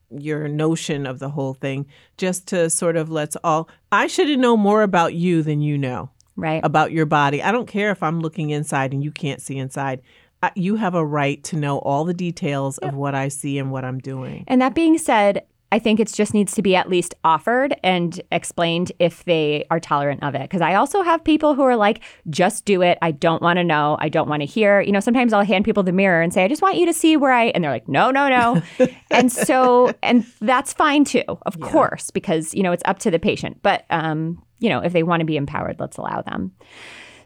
your 0.09 0.47
notion 0.47 1.05
of 1.05 1.19
the 1.19 1.29
whole 1.29 1.53
thing, 1.53 1.85
just 2.17 2.47
to 2.47 2.69
sort 2.69 2.95
of 2.97 3.09
let's 3.09 3.35
all. 3.43 3.69
I 3.91 4.07
should 4.07 4.39
know 4.39 4.55
more 4.57 4.83
about 4.83 5.13
you 5.13 5.41
than 5.43 5.61
you 5.61 5.77
know 5.77 6.09
right 6.35 6.61
about 6.63 6.91
your 6.91 7.05
body. 7.05 7.41
I 7.41 7.51
don't 7.51 7.67
care 7.67 7.91
if 7.91 8.03
I'm 8.03 8.19
looking 8.19 8.49
inside 8.51 8.93
and 8.93 9.03
you 9.03 9.11
can't 9.11 9.41
see 9.41 9.57
inside. 9.57 10.01
I, 10.43 10.51
you 10.55 10.75
have 10.75 10.93
a 10.93 11.05
right 11.05 11.43
to 11.45 11.55
know 11.55 11.79
all 11.79 12.05
the 12.05 12.13
details 12.13 12.77
of 12.77 12.93
what 12.93 13.15
I 13.15 13.27
see 13.27 13.57
and 13.57 13.71
what 13.71 13.83
I'm 13.83 13.97
doing. 13.97 14.43
And 14.47 14.61
that 14.61 14.75
being 14.75 14.97
said, 14.99 15.43
I 15.71 15.79
think 15.79 15.99
it 15.99 16.11
just 16.13 16.33
needs 16.33 16.55
to 16.55 16.61
be 16.61 16.75
at 16.75 16.89
least 16.89 17.13
offered 17.25 17.75
and 17.83 18.21
explained 18.31 18.93
if 18.99 19.25
they 19.25 19.65
are 19.69 19.81
tolerant 19.81 20.23
of 20.23 20.33
it. 20.33 20.41
Because 20.41 20.61
I 20.61 20.75
also 20.75 21.01
have 21.01 21.23
people 21.23 21.55
who 21.55 21.63
are 21.63 21.75
like, 21.75 22.01
just 22.29 22.63
do 22.63 22.81
it. 22.81 22.97
I 23.01 23.11
don't 23.11 23.41
want 23.41 23.57
to 23.57 23.65
know. 23.65 23.97
I 23.99 24.07
don't 24.07 24.29
want 24.29 24.41
to 24.41 24.45
hear. 24.45 24.79
You 24.79 24.93
know, 24.93 25.01
sometimes 25.01 25.33
I'll 25.33 25.43
hand 25.43 25.65
people 25.65 25.83
the 25.83 25.91
mirror 25.91 26.21
and 26.21 26.33
say, 26.33 26.45
I 26.45 26.47
just 26.47 26.61
want 26.61 26.77
you 26.77 26.85
to 26.85 26.93
see 26.93 27.17
where 27.17 27.33
I, 27.33 27.45
and 27.47 27.63
they're 27.63 27.71
like, 27.71 27.87
no, 27.89 28.11
no, 28.11 28.29
no. 28.29 28.61
and 29.11 29.29
so, 29.29 29.93
and 30.01 30.25
that's 30.39 30.71
fine 30.71 31.03
too, 31.03 31.23
of 31.45 31.59
course, 31.59 32.11
because, 32.11 32.53
you 32.53 32.63
know, 32.63 32.71
it's 32.71 32.83
up 32.85 32.99
to 32.99 33.11
the 33.11 33.19
patient. 33.19 33.59
But, 33.61 33.85
um, 33.89 34.41
you 34.59 34.69
know, 34.69 34.79
if 34.79 34.93
they 34.93 35.03
want 35.03 35.19
to 35.19 35.25
be 35.25 35.35
empowered, 35.35 35.79
let's 35.79 35.97
allow 35.97 36.21
them. 36.21 36.53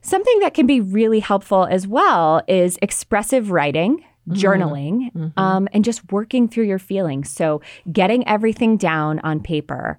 Something 0.01 0.39
that 0.39 0.55
can 0.55 0.65
be 0.65 0.81
really 0.81 1.19
helpful 1.19 1.65
as 1.65 1.87
well 1.87 2.41
is 2.47 2.79
expressive 2.81 3.51
writing, 3.51 4.03
journaling, 4.30 5.32
um, 5.38 5.67
and 5.74 5.84
just 5.84 6.11
working 6.11 6.47
through 6.47 6.65
your 6.65 6.80
feelings. 6.80 7.30
So, 7.30 7.61
getting 7.91 8.28
everything 8.28 8.78
down 8.78 9.19
on 9.19 9.39
paper, 9.41 9.97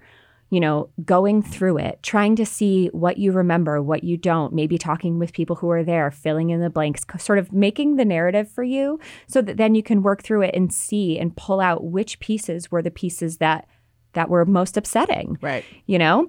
you 0.51 0.61
know, 0.61 0.91
going 1.05 1.43
through 1.43 1.79
it, 1.79 1.99
trying 2.03 2.37
to 2.37 2.45
see 2.47 2.89
what 2.89 3.17
you 3.19 3.33
remember, 3.33 3.81
what 3.83 4.05
you 4.05 4.17
don't, 4.17 4.53
maybe 4.53 4.77
talking 4.79 5.19
with 5.19 5.33
people 5.33 5.57
who 5.57 5.71
are 5.71 5.83
there, 5.83 6.11
filling 6.11 6.51
in 6.51 6.61
the 6.61 6.71
blanks, 6.71 7.03
sort 7.19 7.39
of 7.39 7.53
making 7.53 7.97
the 7.97 8.05
narrative 8.05 8.51
for 8.51 8.63
you 8.63 9.01
so 9.27 9.41
that 9.43 9.57
then 9.57 9.75
you 9.75 9.83
can 9.83 10.03
work 10.03 10.23
through 10.23 10.43
it 10.43 10.55
and 10.55 10.73
see 10.73 11.19
and 11.19 11.37
pull 11.37 11.61
out 11.61 11.85
which 11.85 12.21
pieces 12.21 12.71
were 12.71 12.83
the 12.83 12.91
pieces 12.91 13.39
that 13.39 13.67
that 14.15 14.29
were 14.29 14.45
most 14.45 14.77
upsetting 14.77 15.39
Right. 15.41 15.65
you 15.87 15.99
know 15.99 16.29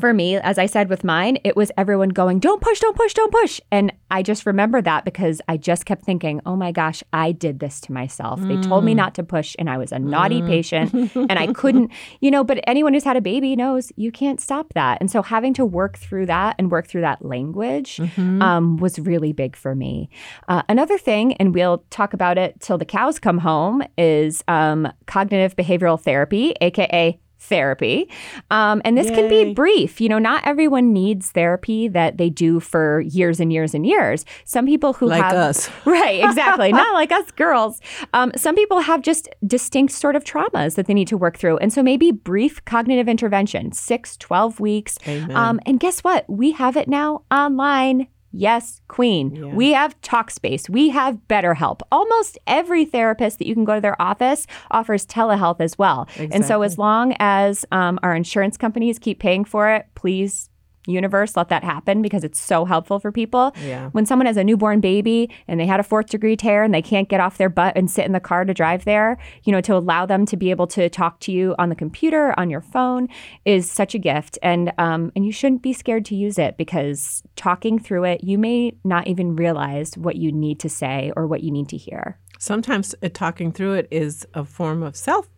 for 0.00 0.12
me 0.12 0.36
as 0.36 0.58
i 0.58 0.66
said 0.66 0.88
with 0.88 1.04
mine 1.04 1.38
it 1.44 1.56
was 1.56 1.70
everyone 1.76 2.08
going 2.08 2.38
don't 2.38 2.60
push 2.60 2.80
don't 2.80 2.96
push 2.96 3.14
don't 3.14 3.32
push. 3.32 3.60
And 3.70 3.92
i 4.10 4.22
just 4.22 4.46
remember 4.46 4.80
that 4.82 5.04
because 5.04 5.40
i 5.48 5.56
just 5.56 5.86
kept 5.86 6.04
thinking 6.04 6.40
oh 6.46 6.56
my 6.56 6.72
gosh 6.72 7.02
i 7.12 7.32
did 7.32 7.60
this 7.60 7.80
to 7.82 7.92
myself. 7.92 8.40
They 8.40 8.60
told 8.60 8.84
me 8.84 8.94
not 8.94 9.14
to 9.16 9.22
push 9.22 9.56
and 9.58 9.68
i 9.68 9.78
was 9.78 9.92
a 9.92 9.98
naughty 9.98 10.42
patient 10.42 10.92
and 11.14 11.32
i 11.32 11.46
couldn't 11.52 11.90
you 12.20 12.30
know 12.30 12.44
but 12.44 12.60
anyone 12.66 12.94
who's 12.94 13.04
had 13.04 13.16
a 13.16 13.20
baby 13.20 13.56
knows 13.56 13.92
you 13.96 14.12
can't 14.12 14.40
stop 14.40 14.72
that. 14.74 14.98
And 15.00 15.10
so 15.10 15.22
having 15.22 15.54
to 15.54 15.64
work 15.64 15.96
through 15.98 16.26
that 16.26 16.56
and 16.58 16.70
work 16.70 16.86
through 16.86 17.02
that 17.02 17.24
language 17.24 18.00
um, 18.18 18.76
was 18.76 18.98
really 18.98 19.32
big 19.32 19.56
for 19.56 19.74
me. 19.74 20.08
Uh, 20.48 20.62
another 20.68 20.98
thing 20.98 21.34
and 21.34 21.54
we'll 21.54 21.84
talk 21.90 22.12
about 22.12 22.38
it 22.38 22.60
till 22.60 22.78
the 22.78 22.84
cows 22.84 23.18
come 23.18 23.38
home 23.38 23.82
is 23.98 24.42
um, 24.48 24.90
cognitive 25.06 25.56
behavioral 25.56 26.00
therapy 26.00 26.54
aka 26.60 27.18
therapy. 27.46 28.10
Um, 28.50 28.82
and 28.84 28.96
this 28.96 29.08
can 29.08 29.28
be 29.28 29.54
brief. 29.54 30.00
You 30.00 30.08
know, 30.08 30.18
not 30.18 30.46
everyone 30.46 30.92
needs 30.92 31.30
therapy 31.30 31.88
that 31.88 32.18
they 32.18 32.30
do 32.30 32.60
for 32.60 33.00
years 33.00 33.40
and 33.40 33.52
years 33.52 33.74
and 33.74 33.86
years. 33.86 34.24
Some 34.44 34.66
people 34.66 34.92
who 34.92 35.06
Like 35.06 35.22
have 35.22 35.34
us. 35.34 35.70
right, 35.84 36.22
exactly, 36.24 36.72
not 36.72 36.92
like 36.94 37.12
us 37.12 37.30
girls. 37.36 37.80
Um, 38.12 38.32
some 38.36 38.54
people 38.54 38.80
have 38.80 39.02
just 39.02 39.28
distinct 39.46 39.92
sort 39.92 40.16
of 40.16 40.24
traumas 40.24 40.74
that 40.74 40.86
they 40.86 40.94
need 40.94 41.08
to 41.08 41.16
work 41.16 41.38
through. 41.38 41.58
And 41.58 41.72
so 41.72 41.82
maybe 41.82 42.12
brief 42.12 42.64
cognitive 42.64 43.08
intervention, 43.08 43.72
six, 43.72 44.16
12 44.16 44.60
weeks. 44.60 44.98
Um, 45.34 45.60
and 45.66 45.80
guess 45.80 46.00
what? 46.00 46.24
We 46.28 46.52
have 46.52 46.76
it 46.76 46.88
now 46.88 47.22
online. 47.30 48.08
Yes, 48.32 48.80
Queen. 48.88 49.34
Yeah. 49.34 49.54
We 49.54 49.72
have 49.72 50.00
Talkspace. 50.02 50.68
We 50.68 50.90
have 50.90 51.18
BetterHelp. 51.28 51.80
Almost 51.90 52.38
every 52.46 52.84
therapist 52.84 53.38
that 53.38 53.46
you 53.46 53.54
can 53.54 53.64
go 53.64 53.74
to 53.76 53.80
their 53.80 54.00
office 54.00 54.46
offers 54.70 55.06
telehealth 55.06 55.60
as 55.60 55.78
well. 55.78 56.08
And 56.18 56.44
so, 56.44 56.62
as 56.62 56.76
long 56.78 57.14
as 57.18 57.64
um, 57.72 57.98
our 58.02 58.14
insurance 58.14 58.56
companies 58.56 58.98
keep 58.98 59.18
paying 59.18 59.44
for 59.44 59.70
it, 59.70 59.86
please, 59.94 60.50
universe, 60.86 61.36
let 61.36 61.48
that 61.48 61.64
happen 61.64 62.02
because 62.02 62.24
it's 62.24 62.40
so 62.40 62.64
helpful 62.64 62.98
for 62.98 63.12
people. 63.12 63.52
Yeah. 63.62 63.90
When 63.90 64.06
someone 64.06 64.26
has 64.26 64.36
a 64.36 64.44
newborn 64.44 64.80
baby 64.80 65.30
and 65.48 65.58
they 65.58 65.66
had 65.66 65.80
a 65.80 65.82
fourth 65.82 66.06
degree 66.06 66.36
tear 66.36 66.62
and 66.62 66.72
they 66.72 66.82
can't 66.82 67.08
get 67.08 67.20
off 67.20 67.38
their 67.38 67.48
butt 67.48 67.76
and 67.76 67.90
sit 67.90 68.04
in 68.06 68.12
the 68.12 68.20
car 68.20 68.44
to 68.44 68.54
drive 68.54 68.84
there, 68.84 69.18
you 69.44 69.52
know, 69.52 69.60
to 69.62 69.74
allow 69.74 70.06
them 70.06 70.26
to 70.26 70.36
be 70.36 70.50
able 70.50 70.66
to 70.68 70.88
talk 70.88 71.20
to 71.20 71.32
you 71.32 71.54
on 71.58 71.68
the 71.68 71.74
computer, 71.74 72.38
on 72.38 72.50
your 72.50 72.60
phone, 72.60 73.08
is 73.44 73.70
such 73.70 73.94
a 73.94 73.98
gift. 73.98 74.38
And 74.42 74.72
um, 74.78 75.12
and 75.14 75.24
you 75.24 75.32
shouldn't 75.32 75.62
be 75.62 75.72
scared 75.72 76.04
to 76.06 76.14
use 76.14 76.38
it 76.38 76.56
because 76.56 77.22
talking 77.36 77.78
through 77.78 78.04
it, 78.04 78.24
you 78.24 78.38
may 78.38 78.76
not 78.84 79.06
even 79.06 79.36
realize 79.36 79.96
what 79.96 80.16
you 80.16 80.32
need 80.32 80.60
to 80.60 80.68
say 80.68 81.12
or 81.16 81.26
what 81.26 81.42
you 81.42 81.50
need 81.50 81.68
to 81.68 81.76
hear. 81.76 82.18
Sometimes 82.38 82.94
uh, 83.02 83.08
talking 83.12 83.52
through 83.52 83.74
it 83.74 83.88
is 83.90 84.26
a 84.34 84.44
form 84.44 84.82
of 84.82 84.96
self 84.96 85.28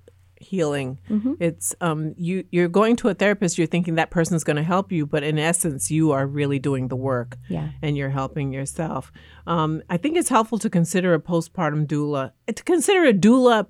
healing. 0.41 0.99
It's 1.41 1.75
um 1.81 2.15
you 2.17 2.45
you're 2.51 2.69
going 2.69 2.97
to 2.97 3.09
a 3.09 3.15
therapist, 3.15 3.59
you're 3.59 3.67
thinking 3.67 3.97
that 3.97 4.11
person's 4.11 4.45
going 4.45 4.57
to 4.57 4.63
help 4.63 4.93
you, 4.93 5.07
but 5.07 5.23
in 5.23 5.39
essence 5.39 5.91
you 5.91 6.13
are 6.13 6.27
really 6.27 6.59
doing 6.59 6.89
the 6.89 6.97
work. 6.97 7.37
Yeah. 7.49 7.71
And 7.83 7.97
you're 7.97 8.11
helping 8.11 8.53
yourself. 8.53 9.13
Um, 9.47 9.83
I 9.89 9.97
think 9.97 10.17
it's 10.17 10.29
helpful 10.29 10.59
to 10.59 10.71
consider 10.71 11.15
a 11.15 11.21
postpartum 11.21 11.87
doula, 11.87 12.33
uh, 12.49 12.53
to 12.53 12.65
consider 12.65 13.05
a 13.05 13.13
doula 13.13 13.67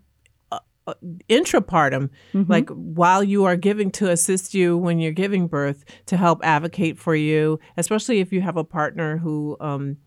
uh, 0.51 0.59
uh, 0.87 0.95
intrapartum, 1.29 2.11
like 2.33 2.71
while 2.71 3.23
you 3.23 3.45
are 3.45 3.57
giving 3.57 3.91
to 3.93 4.11
assist 4.11 4.55
you 4.55 4.77
when 4.77 4.99
you're 4.99 5.13
giving 5.13 5.47
birth, 5.47 5.85
to 6.07 6.17
help 6.17 6.41
advocate 6.43 6.99
for 6.99 7.15
you, 7.15 7.61
especially 7.77 8.21
if 8.21 8.33
you 8.33 8.41
have 8.41 8.57
a 8.57 8.65
partner 8.65 9.19
who 9.19 9.57
um, 9.61 9.99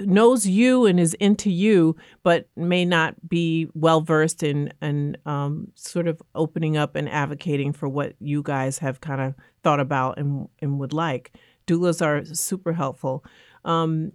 knows 0.00 0.46
you 0.46 0.86
and 0.86 0.98
is 0.98 1.14
into 1.14 1.50
you, 1.50 1.96
but 2.22 2.48
may 2.56 2.84
not 2.84 3.28
be 3.28 3.68
well 3.74 4.00
versed 4.00 4.42
in 4.42 4.72
and 4.80 5.18
um, 5.26 5.68
sort 5.74 6.08
of 6.08 6.22
opening 6.34 6.76
up 6.76 6.96
and 6.96 7.08
advocating 7.08 7.72
for 7.72 7.88
what 7.88 8.14
you 8.20 8.42
guys 8.42 8.78
have 8.78 9.00
kind 9.00 9.20
of 9.20 9.34
thought 9.62 9.80
about 9.80 10.18
and 10.18 10.48
and 10.60 10.78
would 10.78 10.92
like. 10.92 11.32
Doulas 11.66 12.04
are 12.04 12.24
super 12.24 12.72
helpful. 12.72 13.24
Um, 13.64 14.12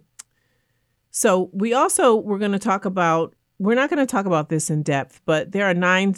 so 1.10 1.50
we 1.52 1.74
also 1.74 2.16
we're 2.16 2.38
going 2.38 2.52
to 2.52 2.58
talk 2.58 2.84
about. 2.84 3.34
We're 3.58 3.76
not 3.76 3.90
going 3.90 4.04
to 4.04 4.10
talk 4.10 4.26
about 4.26 4.48
this 4.48 4.70
in 4.70 4.82
depth, 4.82 5.20
but 5.24 5.52
there 5.52 5.66
are 5.66 5.74
nine 5.74 6.16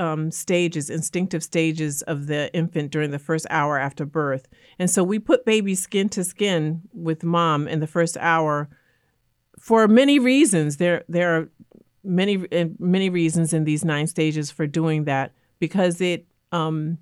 um, 0.00 0.32
stages, 0.32 0.90
instinctive 0.90 1.44
stages 1.44 2.02
of 2.02 2.26
the 2.26 2.52
infant 2.52 2.90
during 2.90 3.12
the 3.12 3.18
first 3.20 3.46
hour 3.48 3.78
after 3.78 4.04
birth. 4.04 4.48
And 4.76 4.90
so 4.90 5.04
we 5.04 5.20
put 5.20 5.44
baby 5.44 5.76
skin 5.76 6.08
to 6.08 6.24
skin 6.24 6.82
with 6.92 7.22
mom 7.22 7.68
in 7.68 7.78
the 7.78 7.86
first 7.86 8.16
hour 8.16 8.68
for 9.60 9.86
many 9.86 10.18
reasons. 10.18 10.78
There 10.78 11.04
there 11.08 11.36
are 11.36 11.48
many 12.02 12.34
uh, 12.50 12.66
many 12.78 13.08
reasons 13.10 13.52
in 13.52 13.64
these 13.64 13.84
nine 13.84 14.06
stages 14.08 14.50
for 14.50 14.66
doing 14.66 15.04
that 15.04 15.32
because 15.60 16.00
it 16.00 16.26
um, 16.50 16.98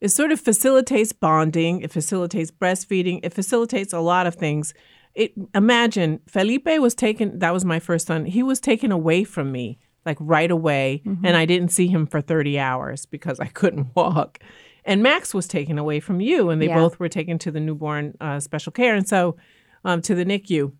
it 0.00 0.10
sort 0.10 0.32
of 0.32 0.40
facilitates 0.40 1.12
bonding, 1.12 1.80
it 1.80 1.90
facilitates 1.90 2.50
breastfeeding, 2.50 3.20
it 3.22 3.32
facilitates 3.32 3.92
a 3.92 4.00
lot 4.00 4.26
of 4.26 4.34
things. 4.34 4.74
It 5.14 5.32
imagine 5.54 6.20
Felipe 6.26 6.68
was 6.78 6.94
taken 6.94 7.38
that 7.40 7.52
was 7.52 7.64
my 7.64 7.80
first 7.80 8.06
son. 8.06 8.26
He 8.26 8.42
was 8.42 8.60
taken 8.60 8.92
away 8.92 9.24
from 9.24 9.50
me 9.50 9.78
like 10.04 10.16
right 10.20 10.50
away 10.50 11.00
and 11.22 11.36
I 11.36 11.44
didn't 11.46 11.68
see 11.70 11.86
him 11.86 12.06
for 12.06 12.20
30 12.20 12.58
hours 12.58 13.06
because 13.06 13.38
I 13.38 13.46
couldn't 13.46 13.88
walk. 13.94 14.38
And 14.84 15.00
Max 15.00 15.32
was 15.32 15.46
taken 15.46 15.78
away 15.78 16.00
from 16.00 16.20
you 16.20 16.50
and 16.50 16.60
they 16.60 16.66
Yeah. 16.66 16.74
both 16.80 16.98
were 16.98 17.08
taken 17.08 17.38
to 17.38 17.50
the 17.52 17.60
newborn 17.60 18.16
uh, 18.20 18.40
special 18.40 18.72
care 18.72 18.96
and 18.96 19.06
so 19.08 19.36
um, 19.84 20.02
to 20.02 20.14
the 20.16 20.24
NICU. 20.24 20.72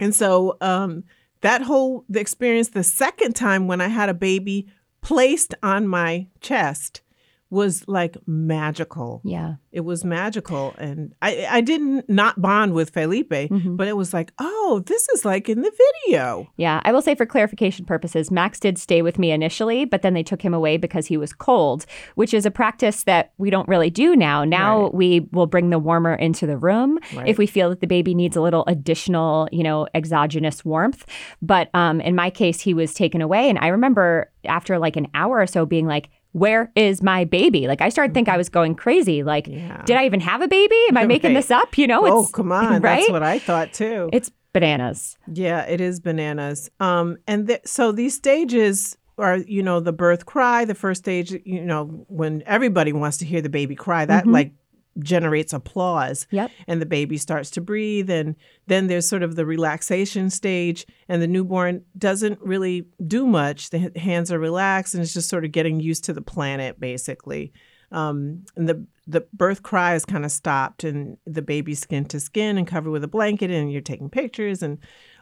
And 0.00 0.14
so 0.14 0.56
um, 0.60 1.04
that 1.40 1.62
whole 1.62 2.04
the 2.08 2.20
experience 2.20 2.68
the 2.68 2.84
second 2.84 3.34
time 3.34 3.66
when 3.66 3.80
I 3.80 3.88
had 3.88 4.08
a 4.08 4.14
baby 4.14 4.68
placed 5.00 5.54
on 5.62 5.86
my 5.86 6.26
chest 6.40 7.02
was 7.50 7.82
like 7.88 8.16
magical. 8.26 9.22
Yeah. 9.24 9.54
It 9.72 9.80
was 9.80 10.04
magical. 10.04 10.74
And 10.78 11.14
I, 11.22 11.46
I 11.50 11.60
didn't 11.60 12.08
not 12.08 12.40
bond 12.42 12.74
with 12.74 12.90
Felipe, 12.90 13.30
Mhm. 13.30 13.76
but 13.76 13.88
it 13.88 13.96
was 13.96 14.12
like, 14.12 14.32
oh, 14.38 14.82
this 14.86 15.08
is 15.10 15.24
like 15.24 15.48
in 15.48 15.62
the 15.62 15.72
video. 16.04 16.48
Yeah, 16.56 16.80
I 16.84 16.92
will 16.92 17.00
say 17.02 17.14
for 17.14 17.24
clarification 17.26 17.84
purposes, 17.84 18.30
Max 18.30 18.60
did 18.60 18.76
stay 18.78 19.00
with 19.02 19.18
me 19.18 19.30
initially, 19.30 19.84
but 19.84 20.02
then 20.02 20.14
they 20.14 20.22
took 20.22 20.42
him 20.42 20.52
away 20.52 20.76
because 20.76 21.06
he 21.06 21.16
was 21.16 21.32
cold, 21.32 21.86
which 22.16 22.34
is 22.34 22.44
a 22.44 22.50
practice 22.50 23.04
that 23.04 23.32
we 23.38 23.50
don't 23.50 23.68
really 23.68 23.90
do 23.90 24.14
now. 24.16 24.44
Now 24.44 24.82
Right. 24.84 24.94
we 24.94 25.20
will 25.32 25.46
bring 25.46 25.70
the 25.70 25.78
warmer 25.78 26.14
into 26.14 26.46
the 26.46 26.56
room 26.58 26.98
Right. 27.14 27.28
if 27.28 27.38
we 27.38 27.46
feel 27.46 27.70
that 27.70 27.80
the 27.80 27.86
baby 27.86 28.14
needs 28.14 28.36
a 28.36 28.42
little 28.42 28.64
additional, 28.66 29.48
you 29.52 29.62
know, 29.62 29.86
exogenous 29.94 30.64
warmth. 30.64 31.06
But 31.40 31.70
um, 31.74 32.00
in 32.00 32.14
my 32.14 32.30
case, 32.30 32.60
he 32.60 32.74
was 32.74 32.92
taken 32.94 33.22
away, 33.22 33.48
and 33.48 33.58
I 33.58 33.68
remember 33.68 34.30
after 34.44 34.78
like 34.78 34.96
an 34.96 35.08
hour 35.14 35.38
or 35.40 35.46
so 35.46 35.64
being 35.64 35.86
like. 35.86 36.10
Where 36.38 36.70
is 36.76 37.02
my 37.02 37.24
baby? 37.24 37.66
Like 37.66 37.80
I 37.80 37.88
started 37.88 38.10
to 38.10 38.14
think 38.14 38.28
I 38.28 38.36
was 38.36 38.48
going 38.48 38.74
crazy. 38.74 39.22
Like, 39.22 39.46
Yeah. 39.46 39.82
did 39.84 39.96
I 39.96 40.06
even 40.06 40.20
have 40.20 40.40
a 40.42 40.48
baby? 40.48 40.76
Am 40.88 40.96
I 40.96 41.06
making 41.14 41.30
Right. 41.34 41.40
this 41.40 41.50
up? 41.50 41.76
You 41.78 41.86
know, 41.86 42.00
oh, 42.06 42.26
come 42.32 42.52
on. 42.60 42.80
right. 42.82 43.00
That's 43.00 43.10
what 43.10 43.22
I 43.22 43.38
thought 43.38 43.72
too. 43.72 44.08
it's 44.12 44.30
bananas. 44.52 45.18
Yeah, 45.32 45.62
it 45.62 45.80
is 45.80 46.00
bananas. 46.00 46.70
Um, 46.80 47.16
and 47.26 47.46
th- 47.48 47.60
so 47.64 47.92
these 47.92 48.14
stages 48.14 48.96
are, 49.18 49.36
you 49.38 49.62
know, 49.62 49.80
the 49.80 49.92
birth 49.92 50.26
cry, 50.26 50.64
the 50.64 50.74
first 50.74 51.02
stage, 51.02 51.32
you 51.44 51.64
know, 51.64 52.04
when 52.08 52.42
everybody 52.46 52.92
wants 52.92 53.16
to 53.18 53.24
hear 53.24 53.42
the 53.42 53.48
baby 53.48 53.74
cry, 53.74 54.04
that 54.06 54.24
Mhm. 54.24 54.32
like 54.32 54.52
generates 54.98 55.52
applause 55.52 56.26
Yep. 56.30 56.50
and 56.66 56.82
the 56.82 56.86
baby 56.86 57.16
starts 57.18 57.50
to 57.52 57.60
breathe. 57.60 58.10
And 58.10 58.34
then 58.66 58.86
there's 58.88 59.08
sort 59.08 59.22
of 59.22 59.36
the 59.36 59.46
relaxation 59.46 60.30
stage, 60.30 60.86
and 61.08 61.22
the 61.22 61.28
newborn 61.28 61.84
doesn't 61.96 62.40
really 62.40 62.86
do 63.06 63.26
much. 63.26 63.70
The 63.70 63.92
hands 63.96 64.32
are 64.32 64.38
relaxed 64.38 64.94
and 64.94 65.02
it's 65.02 65.14
just 65.14 65.28
sort 65.28 65.44
of 65.44 65.52
getting 65.52 65.80
used 65.80 66.04
to 66.04 66.12
the 66.12 66.22
planet, 66.22 66.80
basically. 66.80 67.52
Um, 67.90 68.44
and 68.56 68.68
the 68.68 68.86
the 69.06 69.26
birth 69.32 69.62
cry 69.62 69.94
is 69.94 70.04
kind 70.04 70.26
of 70.26 70.30
stopped, 70.30 70.84
and 70.84 71.16
the 71.26 71.40
baby's 71.40 71.78
skin 71.78 72.04
to 72.06 72.20
skin 72.20 72.58
and 72.58 72.66
covered 72.66 72.90
with 72.90 73.02
a 73.02 73.08
blanket, 73.08 73.50
and 73.50 73.72
you're 73.72 73.80
taking 73.80 74.10
pictures 74.10 74.62
and 74.62 74.76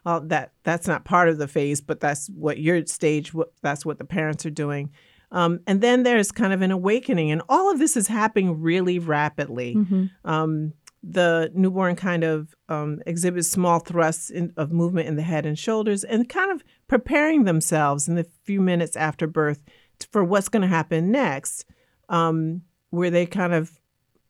all 0.05 0.21
that. 0.23 0.51
That's 0.65 0.89
not 0.89 1.05
part 1.05 1.29
of 1.29 1.39
the 1.39 1.47
phase, 1.47 1.81
but 1.81 2.01
that's 2.01 2.27
what 2.31 2.59
your 2.59 2.85
stage. 2.87 3.33
That's 3.63 3.87
what 3.87 3.99
the 3.99 4.05
parents 4.05 4.45
are 4.45 4.51
doing. 4.51 4.91
Um, 5.33 5.61
and 5.67 5.81
then 5.81 6.03
there's 6.03 6.31
kind 6.31 6.53
of 6.53 6.63
an 6.63 6.71
awakening, 6.71 7.31
and 7.31 7.43
all 7.49 7.71
of 7.71 7.79
this 7.79 7.97
is 7.97 8.07
happening 8.09 8.61
really 8.61 8.99
rapidly. 8.99 9.75
Mhm. 9.75 10.11
Um, 10.25 10.73
the 11.03 11.53
newborn 11.55 11.95
kind 11.95 12.25
of 12.25 12.55
um, 12.69 13.01
exhibits 13.07 13.49
small 13.49 13.79
thrusts 13.79 14.29
in, 14.31 14.53
of 14.57 14.73
movement 14.73 15.09
in 15.09 15.17
the 15.17 15.23
head 15.23 15.47
and 15.47 15.59
shoulders, 15.59 16.05
and 16.05 16.29
kind 16.29 16.51
of 16.51 16.63
preparing 16.89 17.45
themselves 17.45 18.09
in 18.09 18.15
the 18.15 18.27
few 18.45 18.61
minutes 18.61 18.97
after 18.97 19.27
birth 19.27 19.63
for 20.11 20.25
what's 20.25 20.49
going 20.49 20.63
to 20.63 20.69
happen 20.69 21.11
next, 21.11 21.65
um, 22.09 22.63
where 22.91 23.11
they 23.11 23.27
kind 23.27 23.55
of 23.55 23.79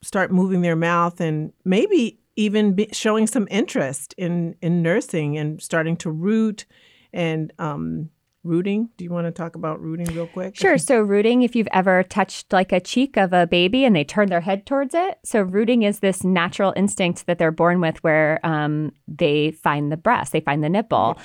start 0.02 0.30
moving 0.30 0.62
their 0.62 0.76
mouth 0.76 1.20
and 1.20 1.52
maybe 1.64 2.20
even 2.36 2.74
be 2.74 2.88
showing 2.92 3.26
some 3.26 3.48
interest 3.50 4.14
in 4.18 4.54
in 4.60 4.82
nursing 4.82 5.38
and 5.38 5.62
starting 5.62 5.96
to 5.96 6.10
root 6.10 6.66
and 7.12 7.52
um, 7.58 8.10
rooting. 8.46 8.90
Do 8.96 9.04
you 9.04 9.10
want 9.10 9.26
to 9.26 9.32
talk 9.32 9.56
about 9.56 9.80
rooting 9.80 10.06
real 10.14 10.26
quick? 10.26 10.56
Sure. 10.56 10.78
So, 10.86 11.00
rooting, 11.00 11.42
if 11.42 11.56
you've 11.56 11.68
ever 11.72 12.02
touched 12.04 12.52
like 12.52 12.70
a 12.72 12.80
cheek 12.80 13.16
of 13.16 13.32
a 13.32 13.46
baby 13.46 13.84
and 13.84 13.94
they 13.96 14.04
turn 14.04 14.28
their 14.28 14.40
head 14.40 14.66
towards 14.66 14.94
it. 14.94 15.18
So, 15.24 15.40
rooting 15.42 15.82
is 15.82 15.98
this 16.00 16.22
natural 16.22 16.72
instinct 16.76 17.26
that 17.26 17.38
they're 17.38 17.50
born 17.50 17.80
with 17.80 18.02
where 18.04 18.38
um, 18.44 18.92
they 19.08 19.50
find 19.50 19.90
the 19.90 19.96
breast, 19.96 20.32
they 20.32 20.40
find 20.40 20.62
the 20.62 20.68
nipple. 20.68 21.18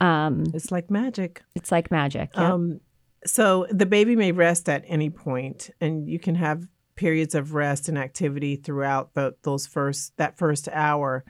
Um, 0.00 0.44
It's 0.54 0.72
like 0.72 0.90
magic. 0.90 1.42
it's 1.54 1.70
like 1.70 1.90
magic. 1.90 2.30
Yeah. 2.34 2.54
Um, 2.54 2.80
so 3.24 3.66
the 3.70 3.86
baby 3.86 4.16
may 4.16 4.32
rest 4.32 4.68
at 4.68 4.82
any 4.86 5.10
point, 5.10 5.70
and 5.80 6.08
you 6.08 6.18
can 6.18 6.34
have 6.34 6.66
periods 6.96 7.34
of 7.34 7.54
rest 7.54 7.88
and 7.88 7.96
activity 7.96 8.56
throughout 8.56 9.14
the, 9.14 9.34
those 9.42 9.66
first 9.66 10.16
that 10.16 10.36
first 10.38 10.68
hour. 10.72 11.24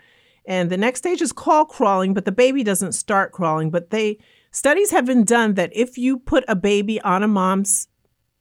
And 0.47 0.71
the 0.71 0.77
next 0.77 1.01
stage 1.01 1.21
is 1.23 1.33
called 1.33 1.69
crawling, 1.69 2.15
but 2.15 2.25
the 2.25 2.33
baby 2.33 2.65
doesn't 2.65 2.93
start 2.93 3.33
crawling. 3.33 3.71
But 3.71 3.91
they 3.91 4.19
studies 4.53 4.91
have 4.93 5.05
been 5.05 5.25
done 5.25 5.55
that 5.55 5.71
if 5.75 5.99
you 5.99 6.19
put 6.19 6.45
a 6.47 6.55
baby 6.55 7.01
on 7.01 7.23
a 7.23 7.29
mom's 7.29 7.89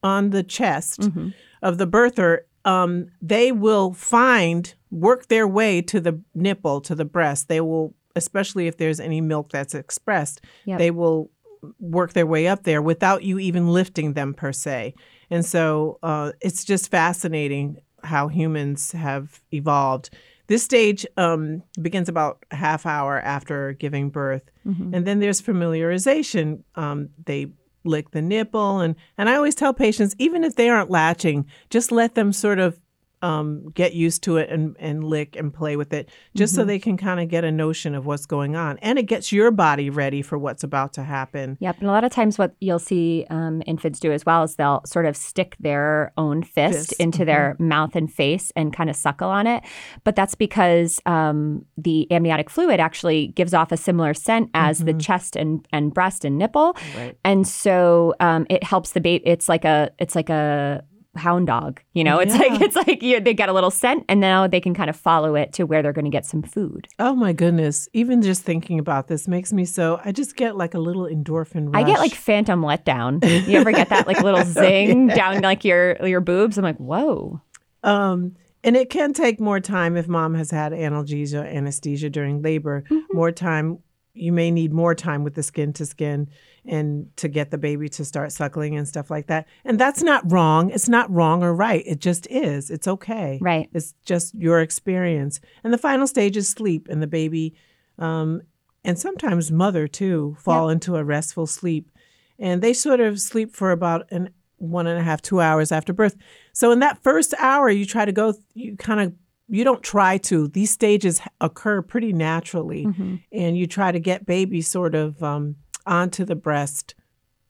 on 0.04 0.30
the 0.30 0.44
chest 0.44 1.02
Mhm. 1.02 1.34
of 1.64 1.78
the 1.78 1.88
birther, 1.88 2.40
um, 2.66 3.08
they 3.22 3.52
will 3.52 3.94
find 3.94 4.76
work 4.92 5.28
their 5.28 5.48
way 5.48 5.82
to 5.82 6.00
the 6.00 6.22
nipple 6.36 6.82
to 6.82 6.94
the 6.94 7.06
breast. 7.06 7.48
They 7.48 7.62
will, 7.62 7.96
especially 8.16 8.68
if 8.68 8.78
there's 8.78 9.00
any 9.00 9.22
milk 9.22 9.52
that's 9.52 9.74
expressed, 9.74 10.42
Yep. 10.66 10.78
they 10.80 10.92
will 10.92 11.32
work 11.80 12.14
their 12.14 12.26
way 12.26 12.48
up 12.48 12.64
there 12.64 12.82
without 12.82 13.24
you 13.24 13.40
even 13.40 13.68
lifting 13.72 14.14
them 14.14 14.34
per 14.34 14.52
se. 14.52 14.94
And 15.30 15.46
so 15.46 15.98
uh, 16.04 16.32
it's 16.42 16.66
just 16.66 16.90
fascinating 16.92 17.78
how 18.04 18.28
humans 18.28 18.92
have 18.94 19.42
evolved. 19.54 20.10
This 20.48 20.64
stage 20.64 21.06
um, 21.18 21.62
begins 21.82 22.10
about 22.10 22.44
a 22.52 22.56
half 22.56 22.86
hour 22.86 23.20
after 23.22 23.74
giving 23.74 24.10
birth, 24.10 24.51
Mhm. 24.68 24.94
and 24.96 25.06
then 25.08 25.20
there's 25.20 25.42
familiarization. 25.42 26.64
Um, 26.76 27.10
they 27.26 27.48
lick 27.84 28.12
the 28.12 28.22
nipple, 28.22 28.80
and 28.80 28.96
and 29.18 29.30
I 29.30 29.36
always 29.36 29.56
tell 29.56 29.74
patients, 29.74 30.16
even 30.20 30.44
if 30.44 30.56
they 30.56 30.70
aren't 30.70 30.90
latching, 30.92 31.46
just 31.70 31.92
let 31.92 32.16
them 32.16 32.32
sort 32.32 32.60
of 32.60 32.80
um, 33.22 33.70
get 33.74 33.94
used 33.94 34.24
to 34.24 34.38
it 34.38 34.50
and, 34.50 34.76
and 34.80 35.04
lick 35.04 35.36
and 35.36 35.54
play 35.54 35.76
with 35.76 35.94
it, 35.94 36.10
just 36.36 36.56
so 36.56 36.64
they 36.64 36.80
can 36.80 36.98
kind 36.98 37.20
of 37.20 37.30
get 37.30 37.44
a 37.44 37.52
notion 37.52 37.96
of 37.96 38.06
what's 38.06 38.26
going 38.26 38.56
on, 38.56 38.78
and 38.80 38.98
it 38.98 39.04
gets 39.04 39.32
your 39.32 39.52
body 39.52 39.90
ready 39.90 40.22
for 40.22 40.38
what's 40.38 40.64
about 40.64 40.94
to 40.94 41.04
happen. 41.04 41.58
Yep. 41.60 41.80
And 41.80 41.90
a 41.90 41.92
lot 41.92 42.04
of 42.04 42.12
times, 42.12 42.38
what 42.38 42.56
you'll 42.60 42.80
see 42.80 43.26
um, 43.30 43.62
infants 43.66 44.00
do 44.00 44.12
as 44.12 44.26
well 44.26 44.44
is 44.44 44.56
they'll 44.56 44.82
sort 44.86 45.06
of 45.06 45.16
stick 45.16 45.56
their 45.60 46.14
own 46.18 46.44
fist, 46.44 46.90
Fist, 46.90 46.94
into 47.00 47.26
their 47.26 47.56
mouth 47.60 47.96
and 47.96 48.12
face 48.12 48.52
and 48.56 48.76
kind 48.76 48.90
of 48.90 48.96
suckle 48.96 49.30
on 49.30 49.48
it. 49.48 49.64
But 50.04 50.16
that's 50.16 50.36
because 50.36 51.00
um, 51.06 51.66
the 51.78 52.12
amniotic 52.12 52.50
fluid 52.50 52.80
actually 52.80 53.28
gives 53.28 53.54
off 53.54 53.72
a 53.72 53.78
similar 53.78 54.14
scent 54.14 54.50
as 54.54 54.80
the 54.80 54.94
chest 54.94 55.36
and, 55.36 55.68
and 55.72 55.94
breast 55.94 56.26
and 56.26 56.38
nipple. 56.38 56.76
Right. 56.96 57.18
And 57.24 57.48
so 57.48 58.14
um, 58.20 58.46
it 58.50 58.64
helps 58.64 58.92
the 58.92 59.02
baby. 59.02 59.26
It's 59.28 59.48
like 59.48 59.66
a, 59.66 59.92
it's 60.00 60.16
like 60.16 60.30
a, 60.30 60.84
hound 61.18 61.48
dog 61.48 61.82
you 61.94 62.04
know 62.04 62.20
it's 62.20 62.34
Yeah. 62.34 62.40
like 62.48 62.62
it's 62.62 62.76
like 62.76 63.04
you, 63.04 63.20
they 63.20 63.34
get 63.34 63.50
a 63.50 63.54
little 63.54 63.70
scent 63.72 64.06
and 64.08 64.20
now 64.22 64.48
they 64.48 64.62
can 64.62 64.74
kind 64.74 64.90
of 64.90 64.96
follow 64.96 65.36
it 65.36 65.52
to 65.54 65.66
where 65.66 65.82
they're 65.84 65.92
going 65.92 66.06
to 66.06 66.12
get 66.12 66.26
some 66.26 66.42
food 66.42 66.88
Oh 67.00 67.14
my 67.16 67.34
goodness. 67.34 67.90
Even 67.94 68.22
just 68.22 68.44
thinking 68.44 68.80
about 68.80 69.08
this 69.08 69.28
makes 69.28 69.52
me 69.52 69.66
so 69.66 70.00
I 70.06 70.12
just 70.14 70.36
get 70.38 70.56
like 70.56 70.74
a 70.74 70.80
little 70.80 71.04
endorphin 71.06 71.74
rush. 71.74 71.84
I 71.84 71.86
get 71.86 72.00
like 72.00 72.14
phantom 72.14 72.62
letdown. 72.62 73.24
You 73.50 73.58
ever 73.60 73.72
get 73.72 73.90
that 73.90 74.08
like 74.08 74.22
little 74.22 74.44
zing 74.46 75.08
down 75.08 75.42
like 75.42 75.66
your 75.66 75.98
your 76.06 76.22
boobs? 76.22 76.58
I'm 76.58 76.64
like, 76.64 76.78
whoa. 76.78 77.42
um 77.84 78.36
and 78.64 78.78
it 78.78 78.90
can 78.90 79.12
take 79.14 79.40
more 79.40 79.60
time 79.60 79.98
if 79.98 80.08
mom 80.08 80.36
has 80.36 80.52
had 80.52 80.72
analgesia, 80.72 81.44
anesthesia 81.52 82.10
during 82.12 82.42
labor. 82.44 82.84
More 83.12 83.32
time 83.32 83.80
you 84.14 84.32
may 84.32 84.52
need 84.52 84.74
more 84.74 84.94
time 84.94 85.24
with 85.24 85.36
the 85.36 85.44
skin 85.44 85.74
to 85.74 85.86
skin 85.86 86.30
and 86.66 87.08
to 87.18 87.28
get 87.28 87.50
the 87.50 87.58
baby 87.58 87.90
to 87.90 88.06
start 88.06 88.32
suckling 88.32 88.76
and 88.76 88.88
stuff 88.88 89.10
like 89.10 89.28
that. 89.28 89.48
And 89.66 89.80
that's 89.80 90.04
not 90.04 90.30
wrong. 90.32 90.70
It's 90.70 90.90
not 90.90 91.12
wrong 91.12 91.44
or 91.44 91.56
right. 91.56 91.84
It 91.86 92.00
just 92.00 92.28
is. 92.30 92.70
It's 92.70 92.88
okay. 92.88 93.40
Right. 93.42 93.70
It's 93.74 93.94
just 94.06 94.36
your 94.36 94.60
experience. 94.60 95.40
And 95.64 95.74
the 95.74 95.78
final 95.78 96.08
stage 96.08 96.38
is 96.38 96.50
sleep, 96.50 96.88
and 96.90 97.02
the 97.02 97.08
baby, 97.08 97.56
um, 97.98 98.42
and 98.84 99.00
sometimes 99.00 99.52
mother 99.52 99.88
too, 99.88 100.36
fall 100.40 100.70
into 100.70 100.98
a 100.98 101.04
restful 101.04 101.48
sleep, 101.48 101.90
and 102.38 102.62
they 102.62 102.74
sort 102.74 103.00
of 103.00 103.20
sleep 103.20 103.56
for 103.56 103.72
about 103.72 104.12
an 104.12 104.30
one 104.58 104.86
and 104.86 105.00
a 105.00 105.04
half, 105.04 105.22
two 105.24 105.42
hours 105.42 105.72
after 105.72 105.92
birth. 105.92 106.16
So 106.54 106.72
in 106.72 106.80
that 106.80 107.02
first 107.02 107.34
hour, 107.40 107.70
you 107.70 107.86
try 107.86 108.06
to 108.06 108.12
go, 108.12 108.36
you 108.54 108.78
kind 108.78 109.00
of, 109.00 109.14
you 109.52 109.64
don't 109.66 109.84
try 109.84 110.18
to. 110.18 110.48
These 110.48 110.72
stages 110.72 111.22
occur 111.42 111.82
pretty 111.82 112.14
naturally, 112.14 112.86
and 113.32 113.58
you 113.58 113.68
try 113.68 113.92
to 113.92 114.00
get 114.00 114.26
baby 114.26 114.62
sort 114.62 114.96
of 114.96 115.22
um, 115.22 115.58
onto 115.86 116.24
the 116.26 116.36
breast 116.36 116.96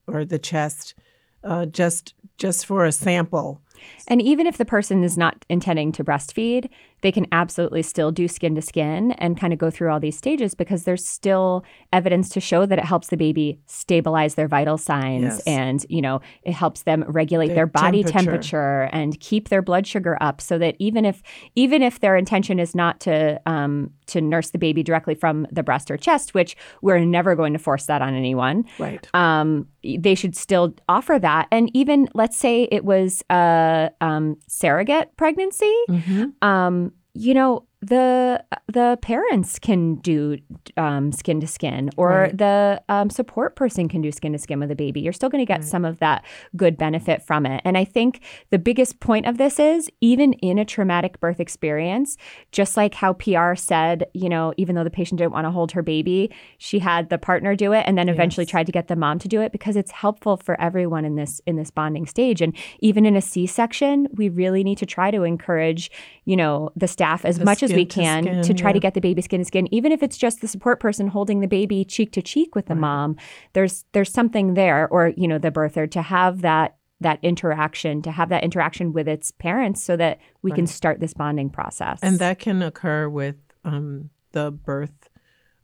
or 0.07 0.25
the 0.25 0.39
chest, 0.39 0.95
uh, 1.43 1.67
just 1.67 2.15
just 2.37 2.65
for 2.65 2.85
a 2.85 2.91
sample. 2.91 3.61
And 4.07 4.21
even 4.21 4.47
if 4.47 4.57
the 4.57 4.65
person 4.65 5.03
is 5.03 5.17
not 5.17 5.45
intending 5.47 5.91
to 5.93 6.03
breastfeed, 6.03 6.69
they 7.01 7.11
can 7.11 7.25
absolutely 7.31 7.81
still 7.81 8.11
do 8.11 8.27
skin 8.27 8.55
to 8.55 8.61
skin 8.61 9.11
and 9.13 9.39
kind 9.39 9.53
of 9.53 9.59
go 9.59 9.69
through 9.69 9.91
all 9.91 9.99
these 9.99 10.17
stages 10.17 10.53
because 10.55 10.83
there's 10.83 11.05
still 11.05 11.63
evidence 11.93 12.29
to 12.29 12.39
show 12.39 12.65
that 12.65 12.77
it 12.79 12.85
helps 12.85 13.07
the 13.09 13.17
baby 13.17 13.59
stabilize 13.65 14.35
their 14.35 14.47
vital 14.47 14.77
signs 14.77 15.23
Yes. 15.23 15.41
and, 15.47 15.85
you 15.89 16.01
know, 16.01 16.21
it 16.43 16.53
helps 16.53 16.83
them 16.83 17.03
regulate 17.07 17.47
Their 17.47 17.55
their, 17.55 17.65
body 17.67 18.03
temperature. 18.03 18.21
temperature. 18.31 18.89
and 18.93 19.19
keep 19.19 19.49
their 19.49 19.61
blood 19.61 19.85
sugar 19.87 20.17
up 20.21 20.41
so 20.41 20.57
that 20.57 20.75
even 20.79 21.05
if 21.05 21.21
even 21.55 21.81
if 21.81 21.99
their 21.99 22.15
intention 22.15 22.59
is 22.59 22.73
not 22.75 22.99
to 23.01 23.39
um, 23.45 23.91
to 24.07 24.21
nurse 24.21 24.49
the 24.51 24.57
baby 24.57 24.83
directly 24.83 25.15
from 25.15 25.47
the 25.51 25.63
breast 25.63 25.89
or 25.89 25.97
chest, 25.97 26.33
which 26.33 26.55
we're 26.81 26.99
never 26.99 27.35
going 27.35 27.53
to 27.53 27.59
force 27.59 27.85
that 27.85 28.01
on 28.01 28.13
anyone, 28.13 28.65
Right. 28.77 29.07
um, 29.13 29.67
they 29.83 30.15
should 30.15 30.35
still 30.35 30.75
offer 30.89 31.17
that. 31.17 31.47
And 31.51 31.69
even 31.75 32.07
let's 32.13 32.37
say 32.37 32.63
it 32.71 32.83
was 32.85 33.23
a 33.29 33.89
um, 34.01 34.37
surrogate 34.47 35.15
pregnancy, 35.17 35.73
Mm-hmm. 35.89 36.45
um, 36.47 36.90
you 37.13 37.33
know, 37.33 37.65
the 37.81 38.43
the 38.71 38.97
parents 39.01 39.57
can 39.59 39.95
do 39.95 40.37
um, 40.77 41.11
skin 41.11 41.41
to 41.41 41.47
skin, 41.47 41.89
or 41.97 42.09
Right. 42.09 42.37
the 42.37 42.81
um, 42.89 43.09
support 43.09 43.55
person 43.55 43.89
can 43.89 44.01
do 44.01 44.11
skin 44.11 44.31
to 44.33 44.37
skin 44.37 44.59
with 44.59 44.69
a 44.71 44.75
baby. 44.75 45.01
You're 45.01 45.13
still 45.13 45.29
going 45.29 45.41
to 45.45 45.51
get 45.51 45.63
some 45.63 45.83
of 45.83 45.99
that 45.99 46.23
good 46.55 46.77
benefit 46.77 47.21
from 47.23 47.45
it. 47.45 47.61
And 47.65 47.77
I 47.77 47.83
think 47.83 48.21
the 48.51 48.59
biggest 48.59 48.99
point 48.99 49.25
of 49.25 49.37
this 49.37 49.59
is 49.59 49.89
even 49.99 50.33
in 50.33 50.57
a 50.59 50.63
traumatic 50.65 51.19
birth 51.19 51.39
experience, 51.39 52.17
just 52.51 52.77
like 52.77 52.93
how 52.93 53.13
Piyar 53.13 53.57
said, 53.57 54.05
you 54.13 54.29
know, 54.29 54.53
even 54.57 54.75
though 54.75 54.83
the 54.83 54.89
patient 54.91 55.17
didn't 55.17 55.33
want 55.33 55.45
to 55.45 55.51
hold 55.51 55.71
her 55.71 55.81
baby, 55.81 56.31
she 56.59 56.79
had 56.79 57.09
the 57.09 57.17
partner 57.17 57.55
do 57.55 57.73
it, 57.73 57.83
and 57.87 57.97
then 57.97 58.07
eventually 58.09 58.43
Yes. 58.45 58.51
tried 58.51 58.65
to 58.67 58.71
get 58.71 58.87
the 58.87 58.95
mom 58.95 59.17
to 59.19 59.27
do 59.27 59.41
it 59.41 59.51
because 59.51 59.75
it's 59.75 59.91
helpful 59.91 60.37
for 60.37 60.59
everyone 60.61 61.03
in 61.03 61.15
this 61.15 61.41
in 61.47 61.55
this 61.55 61.71
bonding 61.71 62.05
stage. 62.05 62.41
And 62.41 62.55
even 62.79 63.05
in 63.05 63.15
a 63.15 63.21
C-section, 63.21 64.07
we 64.13 64.29
really 64.29 64.63
need 64.63 64.77
to 64.77 64.85
try 64.85 65.09
to 65.11 65.23
encourage, 65.23 65.91
you 66.25 66.35
know, 66.35 66.69
the 66.75 66.87
staff 66.87 67.25
as 67.25 67.39
The 67.39 67.45
much 67.45 67.63
as 67.71 67.75
we 67.75 67.83
skin 67.83 67.89
to 67.89 68.01
can 68.01 68.23
skin, 68.23 68.43
to 68.43 68.53
try 68.53 68.71
to 68.71 68.79
get 68.79 68.93
the 68.93 69.01
baby 69.01 69.21
skin 69.21 69.41
to 69.41 69.45
skin, 69.45 69.73
even 69.73 69.91
if 69.91 70.03
it's 70.03 70.17
just 70.17 70.41
the 70.41 70.47
support 70.47 70.79
person 70.79 71.07
holding 71.07 71.39
the 71.39 71.47
baby 71.47 71.83
cheek 71.85 72.11
to 72.13 72.21
cheek 72.21 72.55
with 72.55 72.67
the 72.67 72.75
mom. 72.75 73.15
There's 73.53 73.85
there's 73.93 74.11
something 74.11 74.53
there, 74.53 74.87
or 74.89 75.13
you 75.17 75.27
know, 75.27 75.37
the 75.37 75.51
birther 75.51 75.89
to 75.91 76.01
have 76.01 76.41
that 76.41 76.77
that 76.99 77.19
interaction, 77.23 78.01
to 78.03 78.11
have 78.11 78.29
that 78.29 78.43
interaction 78.43 78.93
with 78.93 79.07
its 79.07 79.31
parents, 79.31 79.81
so 79.83 79.97
that 79.97 80.19
we 80.43 80.51
can 80.51 80.67
start 80.67 80.99
this 80.99 81.13
bonding 81.13 81.49
process. 81.49 81.99
And 82.03 82.19
that 82.19 82.39
can 82.39 82.61
occur 82.61 83.09
with 83.09 83.37
um, 83.65 84.09
the 84.33 84.51
birth 84.51 85.09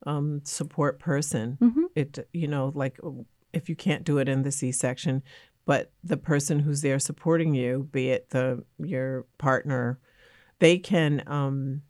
um, 0.06 0.42
support 0.44 1.00
person. 1.00 1.58
Mhm. 1.62 1.84
It, 1.96 2.28
you 2.34 2.48
know, 2.48 2.72
like 2.74 2.98
if 3.54 3.70
you 3.70 3.76
can't 3.76 4.04
do 4.04 4.18
it 4.18 4.30
in 4.30 4.44
the 4.44 4.52
C-section, 4.52 5.22
but 5.66 5.92
the 6.04 6.18
person 6.18 6.60
who's 6.60 6.82
there 6.82 6.98
supporting 6.98 7.54
you, 7.54 7.88
be 7.92 8.10
it 8.10 8.30
the 8.30 8.64
your 8.80 9.26
partner, 9.38 10.00
they 10.60 10.78
can 10.78 11.24
um, 11.28 11.82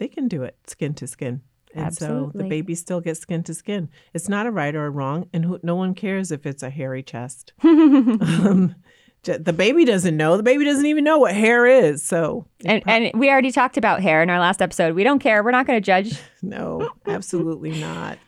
they 0.00 0.08
can 0.08 0.26
do 0.26 0.42
it 0.42 0.56
skin 0.66 0.94
to 0.94 1.06
skin. 1.06 1.42
And 1.72 1.94
so 1.94 2.32
the 2.34 2.42
baby 2.44 2.74
still 2.74 3.00
gets 3.00 3.20
skin 3.20 3.44
to 3.44 3.54
skin. 3.54 3.90
It's 4.12 4.28
not 4.28 4.46
a 4.46 4.50
right 4.50 4.74
or 4.74 4.86
a 4.86 4.90
wrong, 4.90 5.28
and 5.32 5.44
who, 5.44 5.60
no 5.62 5.76
one 5.76 5.94
cares 5.94 6.32
if 6.32 6.44
it's 6.44 6.64
a 6.64 6.70
hairy 6.70 7.04
chest. 7.04 7.52
um, 7.62 8.74
the 9.22 9.52
baby 9.52 9.84
doesn't 9.84 10.16
know. 10.16 10.36
The 10.36 10.42
baby 10.42 10.64
doesn't 10.64 10.86
even 10.86 11.04
know 11.04 11.18
what 11.18 11.34
hair 11.34 11.66
is. 11.66 12.02
So 12.02 12.46
and, 12.64 12.82
and 12.86 13.12
we 13.14 13.30
already 13.30 13.52
talked 13.52 13.76
about 13.76 14.00
hair 14.00 14.22
in 14.22 14.30
our 14.30 14.40
last 14.40 14.62
episode. 14.62 14.94
We 14.94 15.04
don't 15.04 15.20
care. 15.20 15.44
We're 15.44 15.50
not 15.52 15.66
going 15.66 15.80
to 15.80 15.84
judge. 15.84 16.18
No, 16.42 16.90
absolutely 17.06 17.78
not. 17.78 18.18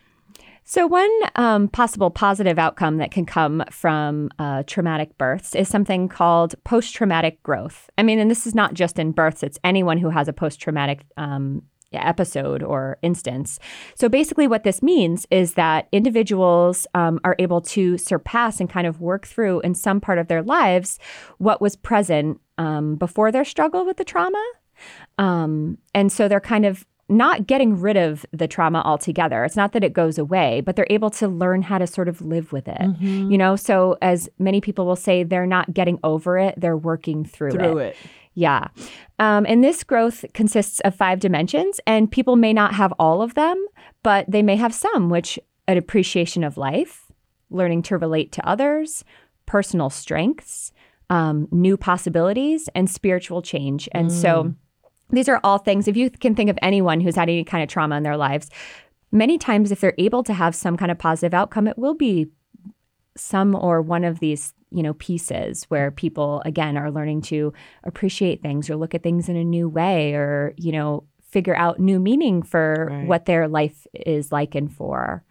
So, 0.72 0.86
one 0.86 1.10
um, 1.36 1.68
possible 1.68 2.10
positive 2.10 2.58
outcome 2.58 2.96
that 2.96 3.10
can 3.10 3.26
come 3.26 3.62
from 3.70 4.30
uh, 4.38 4.62
traumatic 4.66 5.18
births 5.18 5.54
is 5.54 5.68
something 5.68 6.08
called 6.08 6.54
post 6.64 6.94
traumatic 6.94 7.42
growth. 7.42 7.90
I 7.98 8.02
mean, 8.02 8.18
and 8.18 8.30
this 8.30 8.46
is 8.46 8.54
not 8.54 8.72
just 8.72 8.98
in 8.98 9.12
births, 9.12 9.42
it's 9.42 9.58
anyone 9.64 9.98
who 9.98 10.08
has 10.08 10.28
a 10.28 10.32
post 10.32 10.60
traumatic 10.60 11.04
um, 11.18 11.60
episode 11.92 12.62
or 12.62 12.96
instance. 13.02 13.58
So, 13.96 14.08
basically, 14.08 14.48
what 14.48 14.64
this 14.64 14.80
means 14.80 15.26
is 15.30 15.52
that 15.54 15.88
individuals 15.92 16.86
um, 16.94 17.20
are 17.22 17.36
able 17.38 17.60
to 17.60 17.98
surpass 17.98 18.58
and 18.58 18.70
kind 18.70 18.86
of 18.86 18.98
work 18.98 19.26
through 19.26 19.60
in 19.60 19.74
some 19.74 20.00
part 20.00 20.16
of 20.16 20.28
their 20.28 20.42
lives 20.42 20.98
what 21.36 21.60
was 21.60 21.76
present 21.76 22.40
um, 22.56 22.96
before 22.96 23.30
their 23.30 23.44
struggle 23.44 23.84
with 23.84 23.98
the 23.98 24.04
trauma. 24.04 24.42
Um, 25.18 25.76
and 25.94 26.10
so 26.10 26.28
they're 26.28 26.40
kind 26.40 26.64
of 26.64 26.86
not 27.16 27.46
getting 27.46 27.78
rid 27.80 27.96
of 27.96 28.26
the 28.32 28.48
trauma 28.48 28.82
altogether. 28.84 29.44
It's 29.44 29.56
not 29.56 29.72
that 29.72 29.84
it 29.84 29.92
goes 29.92 30.18
away, 30.18 30.60
but 30.60 30.76
they're 30.76 30.86
able 30.90 31.10
to 31.10 31.28
learn 31.28 31.62
how 31.62 31.78
to 31.78 31.86
sort 31.86 32.08
of 32.08 32.20
live 32.20 32.52
with 32.52 32.68
it. 32.68 32.80
Mm-hmm. 32.80 33.30
You 33.30 33.38
know, 33.38 33.56
so 33.56 33.96
as 34.02 34.28
many 34.38 34.60
people 34.60 34.86
will 34.86 34.96
say, 34.96 35.22
they're 35.22 35.46
not 35.46 35.74
getting 35.74 35.98
over 36.02 36.38
it, 36.38 36.54
they're 36.56 36.76
working 36.76 37.24
through, 37.24 37.52
Through 37.52 37.78
it. 37.78 37.86
it. 37.88 37.96
Yeah. 38.34 38.68
Um, 39.18 39.44
and 39.46 39.62
this 39.62 39.84
growth 39.84 40.24
consists 40.32 40.80
of 40.80 40.94
five 40.94 41.20
dimensions, 41.20 41.80
and 41.86 42.10
people 42.10 42.36
may 42.36 42.52
not 42.52 42.74
have 42.74 42.92
all 42.98 43.20
of 43.20 43.34
them, 43.34 43.66
but 44.02 44.24
they 44.28 44.42
may 44.42 44.56
have 44.56 44.74
some, 44.74 45.10
which 45.10 45.38
an 45.68 45.76
appreciation 45.76 46.42
of 46.42 46.56
life, 46.56 47.12
learning 47.50 47.82
to 47.82 47.98
relate 47.98 48.32
to 48.32 48.48
others, 48.48 49.04
personal 49.44 49.90
strengths, 49.90 50.72
um, 51.10 51.46
new 51.50 51.76
possibilities, 51.76 52.68
and 52.74 52.88
spiritual 52.88 53.42
change. 53.42 53.88
And 53.92 54.10
so 54.10 54.54
these 55.12 55.28
are 55.28 55.40
all 55.44 55.58
things, 55.58 55.86
if 55.88 55.96
you 55.96 56.10
can 56.10 56.34
think 56.34 56.50
of 56.50 56.58
anyone 56.62 57.00
who's 57.00 57.16
had 57.16 57.28
any 57.28 57.44
kind 57.44 57.62
of 57.62 57.68
trauma 57.68 57.96
in 57.96 58.02
their 58.02 58.16
lives, 58.16 58.48
many 59.10 59.38
times 59.38 59.70
if 59.70 59.80
they're 59.80 59.94
able 59.98 60.22
to 60.24 60.32
have 60.34 60.54
some 60.54 60.76
kind 60.76 60.90
of 60.90 60.98
positive 60.98 61.34
outcome, 61.34 61.68
it 61.68 61.78
will 61.78 61.94
be 61.94 62.28
some 63.16 63.54
or 63.54 63.82
one 63.82 64.04
of 64.04 64.20
these 64.20 64.54
you 64.70 64.82
know 64.82 64.94
pieces 64.94 65.64
where 65.64 65.90
people 65.90 66.40
again 66.46 66.78
are 66.78 66.90
learning 66.90 67.20
to 67.20 67.52
appreciate 67.84 68.40
things 68.40 68.70
or 68.70 68.76
look 68.76 68.94
at 68.94 69.02
things 69.02 69.28
in 69.28 69.36
a 69.36 69.44
new 69.44 69.68
way 69.68 70.14
or 70.14 70.54
you 70.56 70.72
know 70.72 71.04
figure 71.28 71.54
out 71.54 71.78
new 71.78 72.00
meaning 72.00 72.42
for 72.42 72.88
Right. 72.90 73.06
what 73.06 73.26
their 73.26 73.48
life 73.48 73.86
is 73.92 74.32
like 74.32 74.54
and 74.54 74.72
for 74.74 75.24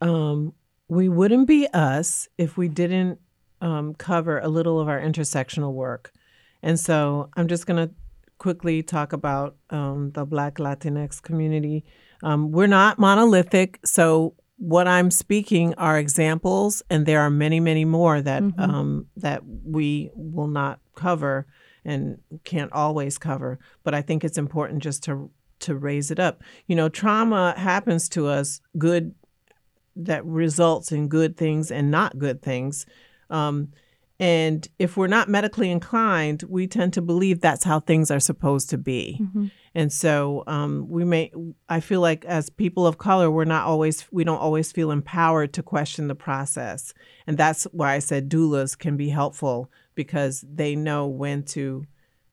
Um, 0.00 0.52
we 0.88 1.08
wouldn't 1.08 1.48
be 1.48 1.66
us 1.74 2.28
if 2.38 2.56
we 2.56 2.68
didn't 2.68 3.18
um, 3.60 3.94
cover 3.94 4.38
a 4.38 4.48
little 4.48 4.78
of 4.80 4.88
our 4.88 5.00
intersectional 5.00 5.72
work. 5.72 6.12
And 6.62 6.78
so 6.78 7.30
I'm 7.36 7.48
just 7.48 7.66
going 7.66 7.88
to 7.88 7.94
quickly 8.42 8.82
talk 8.82 9.12
about 9.12 9.54
um, 9.70 10.10
the 10.14 10.24
Black 10.24 10.56
Latinx 10.56 11.22
community. 11.22 11.84
Um, 12.24 12.50
we're 12.50 12.66
not 12.66 12.98
monolithic. 12.98 13.78
So 13.84 14.34
what 14.56 14.88
I'm 14.88 15.12
speaking 15.12 15.74
are 15.74 15.96
examples, 15.96 16.82
and 16.90 17.06
there 17.06 17.20
are 17.20 17.30
many, 17.30 17.60
many 17.60 17.84
more 17.84 18.20
that 18.20 18.42
um, 18.58 19.06
that 19.16 19.42
we 19.46 20.10
will 20.14 20.48
not 20.48 20.80
cover 20.96 21.46
and 21.84 22.18
can't 22.42 22.72
always 22.72 23.16
cover. 23.16 23.60
But 23.84 23.94
I 23.94 24.02
think 24.02 24.24
it's 24.24 24.38
important 24.38 24.82
just 24.82 25.04
to 25.04 25.30
to 25.60 25.76
raise 25.76 26.10
it 26.10 26.18
up. 26.18 26.42
You 26.66 26.74
know, 26.74 26.88
trauma 26.88 27.54
happens 27.56 28.08
to 28.08 28.26
us, 28.26 28.60
good 28.76 29.14
that 29.94 30.24
results 30.24 30.90
in 30.90 31.06
good 31.06 31.36
things 31.36 31.70
and 31.70 31.92
not 31.92 32.18
good 32.18 32.42
things. 32.42 32.86
Um, 33.30 33.68
and 34.22 34.68
if 34.78 34.96
we're 34.96 35.08
not 35.08 35.28
medically 35.28 35.68
inclined, 35.68 36.44
we 36.44 36.68
tend 36.68 36.92
to 36.92 37.02
believe 37.02 37.40
that's 37.40 37.64
how 37.64 37.80
things 37.80 38.08
are 38.08 38.20
supposed 38.20 38.70
to 38.70 38.78
be. 38.78 39.20
And 39.74 39.92
so 39.92 40.44
um, 40.46 40.86
we 40.88 41.04
may, 41.04 41.32
I 41.68 41.80
feel 41.80 42.00
like 42.00 42.24
as 42.26 42.48
people 42.48 42.86
of 42.86 42.98
color, 42.98 43.32
we're 43.32 43.46
not 43.46 43.66
always, 43.66 44.06
we 44.12 44.22
don't 44.22 44.38
always 44.38 44.70
feel 44.70 44.92
empowered 44.92 45.52
to 45.54 45.62
question 45.64 46.06
the 46.06 46.14
process. 46.14 46.94
And 47.26 47.36
that's 47.36 47.64
why 47.72 47.94
I 47.94 47.98
said 47.98 48.30
doulas 48.30 48.78
can 48.78 48.96
be 48.96 49.08
helpful 49.08 49.72
because 49.96 50.44
they 50.48 50.76
know 50.76 51.08
when 51.08 51.42
to 51.46 51.84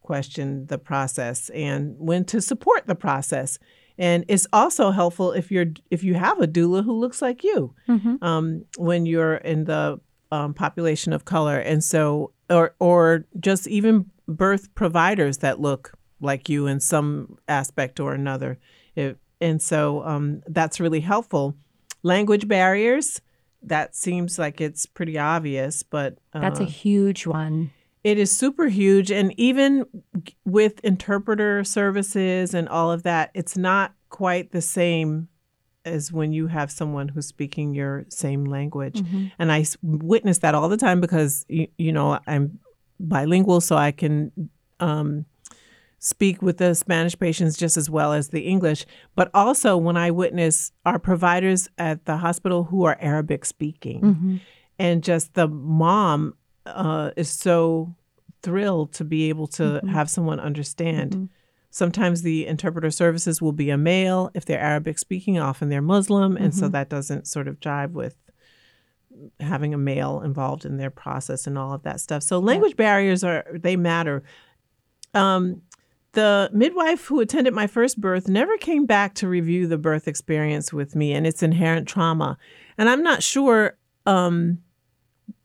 question 0.04 0.68
the 0.68 0.78
process 0.78 1.50
and 1.50 1.96
when 1.98 2.24
to 2.26 2.40
support 2.40 2.86
the 2.86 2.94
process. 2.94 3.58
And 3.98 4.26
it's 4.28 4.46
also 4.54 4.92
helpful 4.92 5.32
if 5.32 5.50
you're 5.52 5.74
if 5.90 6.04
you 6.04 6.14
have 6.14 6.40
a 6.40 6.48
doula 6.48 6.86
who 6.86 6.94
looks 6.94 7.20
like 7.22 7.44
you 7.44 7.74
um, 8.22 8.66
when 8.78 9.08
you're 9.08 9.36
in 9.38 9.66
the 9.66 10.00
um, 10.32 10.54
population 10.54 11.14
of 11.14 11.26
color, 11.26 11.60
and 11.60 11.84
so 11.84 12.32
or 12.50 12.76
or 12.80 13.26
just 13.40 13.68
even 13.68 14.10
birth 14.28 14.74
providers 14.76 15.40
that 15.40 15.60
look 15.60 15.94
like 16.22 16.50
you 16.50 16.68
in 16.68 16.80
some 16.80 17.38
aspect 17.48 18.00
or 18.00 18.14
another. 18.14 18.60
If, 18.96 19.18
and 19.42 19.62
so 19.62 20.04
um, 20.04 20.42
that's 20.48 20.80
really 20.80 21.00
helpful. 21.02 21.56
Language 22.04 22.48
barriers. 22.48 23.22
That 23.62 23.94
seems 23.94 24.40
like 24.40 24.62
it's 24.62 24.86
pretty 24.86 25.18
obvious, 25.18 25.84
but 25.84 26.18
uh, 26.34 26.40
that's 26.40 26.62
a 26.62 26.66
huge 26.66 27.28
one 27.28 27.72
it 28.04 28.18
is 28.18 28.32
super 28.32 28.68
huge. 28.68 29.12
And 29.12 29.38
even 29.38 29.86
with 30.46 30.80
interpreter 30.84 31.64
services 31.64 32.54
and 32.54 32.70
all 32.70 32.92
of 32.92 33.04
that, 33.04 33.32
it's 33.34 33.58
not 33.58 33.94
quite 34.10 34.52
the 34.52 34.62
same 34.62 35.28
as 35.86 36.12
when 36.12 36.34
you 36.34 36.48
have 36.48 36.72
someone 36.72 37.08
who's 37.08 37.26
speaking 37.28 37.74
your 37.74 38.06
same 38.10 38.46
language. 38.46 39.02
And 39.40 39.52
I 39.52 39.62
s- 39.62 39.78
witness 39.82 40.40
that 40.40 40.54
all 40.56 40.70
the 40.70 40.78
time 40.78 41.00
because, 41.02 41.46
you, 41.48 41.68
you 41.78 41.92
know, 41.92 42.20
I'm 42.28 42.60
bilingual, 43.00 43.62
so 43.62 43.78
I 43.78 43.92
can 43.92 44.32
um, 44.80 45.26
speak 46.00 46.42
with 46.42 46.58
the 46.58 46.76
Spanish 46.76 47.18
patients 47.18 47.58
just 47.58 47.78
as 47.78 47.90
well 47.90 48.14
as 48.14 48.30
the 48.30 48.42
English. 48.42 48.86
But 49.16 49.32
also 49.34 49.78
when 49.78 49.96
I 49.98 50.12
witness 50.12 50.72
our 50.86 51.00
providers 51.00 51.70
at 51.78 52.06
the 52.06 52.18
hospital 52.18 52.66
who 52.66 52.84
are 52.84 52.98
Arabic 53.00 53.46
speaking 53.46 54.40
and 54.78 55.04
just 55.04 55.34
the 55.34 55.48
mom 55.48 56.36
uh, 56.66 57.12
is 57.16 57.30
so 57.30 57.96
thrilled 58.42 58.94
to 58.94 59.04
be 59.04 59.30
able 59.30 59.48
to 59.48 59.82
have 59.90 60.10
someone 60.10 60.40
understand. 60.40 61.30
Sometimes 61.72 62.22
the 62.22 62.48
interpreter 62.48 62.90
services 62.90 63.42
will 63.42 63.52
be 63.52 63.70
a 63.70 63.78
male 63.78 64.32
if 64.34 64.46
they're 64.46 64.60
Arabic 64.60 64.98
speaking, 64.98 65.38
often 65.38 65.70
they're 65.70 65.82
Muslim, 65.82 66.36
and 66.36 66.54
so 66.54 66.68
that 66.68 66.90
doesn't 66.90 67.28
sort 67.28 67.48
of 67.48 67.60
jive 67.60 67.92
with 67.92 68.16
having 69.40 69.74
a 69.74 69.78
male 69.78 70.22
involved 70.22 70.66
in 70.66 70.78
their 70.78 70.90
process 70.90 71.46
and 71.46 71.58
all 71.58 71.74
of 71.74 71.84
that 71.84 72.00
stuff. 72.00 72.24
So 72.24 72.40
language 72.40 72.76
barriers 72.76 73.24
are 73.24 73.46
they 73.54 73.76
matter. 73.76 74.24
Um, 75.14 75.62
the 76.14 76.50
midwife 76.54 77.06
who 77.06 77.20
attended 77.20 77.54
my 77.54 77.68
first 77.68 78.02
birth 78.02 78.28
never 78.28 78.58
came 78.58 78.86
back 78.86 79.14
to 79.16 79.28
review 79.28 79.68
the 79.68 79.78
birth 79.78 80.08
experience 80.08 80.74
with 80.74 80.96
me 80.96 81.14
and 81.14 81.28
its 81.28 81.44
inherent 81.44 81.88
trauma. 81.88 82.38
And 82.78 82.90
I'm 82.90 83.04
not 83.04 83.22
sure 83.22 83.78
um, 84.06 84.60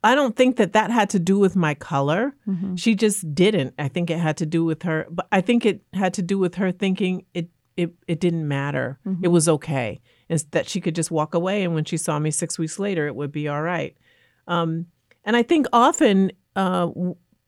I 0.03 0.14
don't 0.14 0.37
think 0.37 0.57
that 0.57 0.72
that 0.72 0.91
had 0.91 1.11
to 1.11 1.18
do 1.18 1.39
with 1.39 1.57
my 1.57 1.74
color. 1.74 2.35
Mhm. 2.47 2.78
She 2.78 2.95
just 2.95 3.35
didn't. 3.35 3.74
I 3.78 3.89
think 3.89 4.11
it 4.11 4.18
had 4.18 4.37
to 4.39 4.47
do 4.47 4.64
with 4.64 4.82
her, 4.85 5.07
but 5.11 5.26
I 5.32 5.41
think 5.41 5.64
it 5.66 5.82
had 5.93 6.14
to 6.14 6.22
do 6.22 6.39
with 6.39 6.55
her 6.57 6.72
thinking 6.72 7.24
it 7.35 7.49
it 7.76 7.93
it 8.07 8.20
didn't 8.20 8.47
matter. 8.47 8.99
It 9.22 9.28
was 9.28 9.49
okay, 9.49 10.01
and 10.28 10.43
that 10.53 10.68
she 10.68 10.80
could 10.80 10.95
just 10.95 11.11
walk 11.11 11.35
away. 11.35 11.64
And 11.64 11.74
when 11.74 11.85
she 11.85 11.97
saw 11.97 12.18
me 12.18 12.30
six 12.30 12.59
weeks 12.59 12.78
later, 12.78 13.07
it 13.07 13.16
would 13.16 13.32
be 13.32 13.49
all 13.49 13.62
right. 13.62 13.97
Um, 14.47 14.87
and 15.24 15.37
I 15.37 15.43
think 15.43 15.66
often 15.72 16.30
uh, 16.55 16.89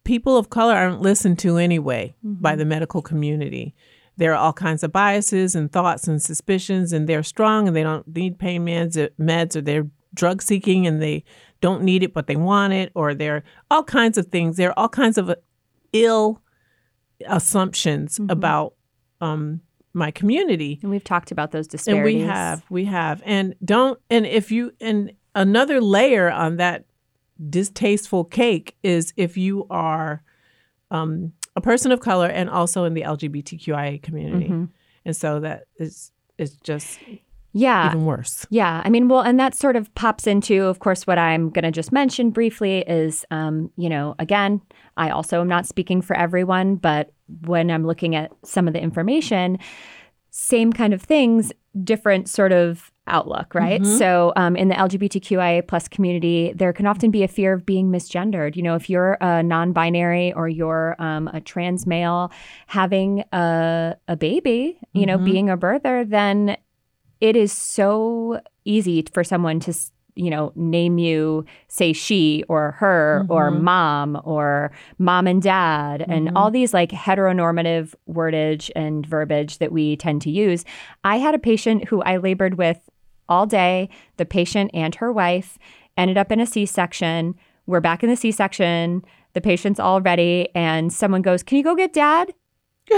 people 0.04 0.36
of 0.36 0.50
color 0.50 0.74
aren't 0.74 1.00
listened 1.02 1.38
to 1.40 1.58
anyway 1.58 2.16
by 2.22 2.56
the 2.56 2.64
medical 2.64 3.02
community. 3.02 3.74
There 4.16 4.32
are 4.32 4.36
all 4.36 4.52
kinds 4.52 4.82
of 4.82 4.92
biases 4.92 5.54
and 5.54 5.70
thoughts 5.70 6.08
and 6.08 6.20
suspicions, 6.22 6.92
and 6.92 7.06
they're 7.08 7.22
strong 7.22 7.68
and 7.68 7.76
they 7.76 7.82
don't 7.82 8.06
need 8.08 8.38
pain 8.38 8.64
meds, 8.66 8.96
uh, 8.96 9.10
meds 9.20 9.54
or 9.56 9.60
they're 9.60 9.86
drug 10.14 10.40
seeking 10.42 10.86
and 10.86 11.02
they 11.02 11.22
don't 11.60 11.82
need 11.82 12.02
it 12.02 12.12
but 12.14 12.26
they 12.26 12.36
want 12.36 12.72
it, 12.72 12.90
or 12.94 13.14
they're 13.14 13.42
all 13.70 13.82
kinds 13.84 14.18
of 14.18 14.26
things. 14.26 14.56
There 14.56 14.70
are 14.70 14.78
all 14.78 14.88
kinds 14.88 15.18
of 15.18 15.30
uh, 15.30 15.36
ill 15.92 16.42
assumptions 17.26 18.18
about 18.28 18.74
um, 19.20 19.60
my 19.94 20.10
community 20.10 20.78
And 20.82 20.90
we've 20.90 21.02
talked 21.04 21.30
about 21.32 21.50
those 21.52 21.64
and 21.66 21.70
disparities. 21.72 22.14
we 22.16 22.20
have 22.28 22.62
we 22.68 22.84
have 22.84 23.22
and 23.24 23.54
don't 23.64 23.98
and 24.10 24.26
if 24.26 24.52
you 24.52 24.72
and 24.80 25.12
another 25.34 25.80
layer 25.80 26.30
on 26.30 26.56
that 26.56 26.84
distasteful 27.48 28.24
cake 28.24 28.76
is 28.82 29.14
if 29.16 29.36
you 29.38 29.66
are 29.70 30.22
um, 30.90 31.32
a 31.54 31.60
person 31.62 31.90
of 31.92 32.00
color 32.00 32.26
and 32.26 32.50
also 32.50 32.84
in 32.84 32.92
the 32.94 33.02
lgbtqia 33.02 34.02
community 34.02 34.48
Mhm. 34.48 34.68
and 35.06 35.16
so 35.16 35.40
that 35.40 35.64
is 35.78 36.12
is 36.36 36.56
just 36.56 36.98
Yeah. 37.56 37.88
even 37.88 38.04
worse 38.04 38.46
Yeah, 38.50 38.82
I 38.84 38.88
mean, 38.90 39.08
well, 39.08 39.20
and 39.20 39.40
that 39.40 39.54
sort 39.54 39.76
of 39.76 39.92
pops 39.94 40.26
into, 40.26 40.64
of 40.64 40.78
course, 40.78 41.06
what 41.06 41.18
I'm 41.18 41.50
going 41.50 41.64
to 41.64 41.70
just 41.70 41.90
mention 41.90 42.30
briefly 42.30 42.84
is, 42.86 43.24
um, 43.30 43.70
you 43.76 43.88
know, 43.88 44.14
again, 44.18 44.60
I 44.96 45.10
also 45.10 45.40
am 45.40 45.48
not 45.48 45.66
speaking 45.66 46.02
for 46.02 46.16
everyone, 46.16 46.76
but 46.76 47.12
when 47.46 47.70
I'm 47.70 47.86
looking 47.86 48.14
at 48.14 48.32
some 48.44 48.68
of 48.68 48.74
the 48.74 48.80
information, 48.80 49.58
same 50.30 50.72
kind 50.72 50.92
of 50.92 51.02
things, 51.02 51.52
different 51.82 52.28
sort 52.28 52.52
of 52.52 52.92
outlook, 53.06 53.54
right? 53.54 53.80
So 53.98 54.32
um, 54.36 54.56
in 54.56 54.68
the 54.68 54.74
LGBTQIA 54.74 55.66
plus 55.66 55.88
community, 55.88 56.52
there 56.54 56.72
can 56.72 56.86
often 56.86 57.10
be 57.10 57.22
a 57.22 57.28
fear 57.28 57.52
of 57.52 57.64
being 57.64 57.90
misgendered. 57.90 58.56
You 58.56 58.62
know, 58.62 58.74
if 58.74 58.90
you're 58.90 59.16
a 59.20 59.42
non-binary 59.42 60.32
or 60.32 60.48
you're 60.48 60.96
um, 60.98 61.28
a 61.28 61.40
trans 61.40 61.86
male 61.86 62.32
having 62.66 63.24
a, 63.32 63.96
a 64.08 64.16
baby, 64.16 64.78
you 64.92 65.06
know, 65.06 65.18
being 65.18 65.48
a 65.48 65.56
birther, 65.56 66.08
then 66.08 66.56
it 67.20 67.36
is 67.36 67.52
so 67.52 68.40
easy 68.64 69.04
for 69.12 69.24
someone 69.24 69.60
to 69.60 69.74
you 70.16 70.30
know 70.30 70.50
name 70.56 70.98
you 70.98 71.44
say 71.68 71.92
she 71.92 72.42
or 72.48 72.72
her 72.72 73.24
or 73.28 73.50
mm-hmm. 73.50 73.64
mom 73.64 74.20
or 74.24 74.72
mom 74.98 75.26
and 75.26 75.42
dad 75.42 76.04
and 76.08 76.28
mm-hmm. 76.28 76.36
all 76.36 76.50
these 76.50 76.74
like 76.74 76.90
heteronormative 76.90 77.94
wordage 78.10 78.70
and 78.74 79.06
verbiage 79.06 79.58
that 79.58 79.70
we 79.70 79.96
tend 79.96 80.22
to 80.22 80.30
use. 80.30 80.64
I 81.04 81.18
had 81.18 81.34
a 81.34 81.38
patient 81.38 81.88
who 81.88 82.02
i 82.02 82.16
labored 82.16 82.58
with 82.58 82.80
all 83.28 83.46
day 83.46 83.88
the 84.16 84.26
patient 84.26 84.70
and 84.74 84.94
her 84.96 85.12
wife 85.12 85.58
ended 85.96 86.16
up 86.18 86.32
in 86.32 86.40
a 86.40 86.46
c-section. 86.46 87.34
We're 87.66 87.80
back 87.80 88.02
in 88.02 88.10
the 88.10 88.16
c-section. 88.16 89.04
The 89.34 89.40
patient's 89.40 89.80
all 89.80 90.00
ready 90.00 90.48
and 90.54 90.92
someone 90.92 91.22
goes 91.22 91.42
can 91.42 91.58
you 91.58 91.64
go 91.64 91.76
get 91.76 91.92
dad? 91.92 92.32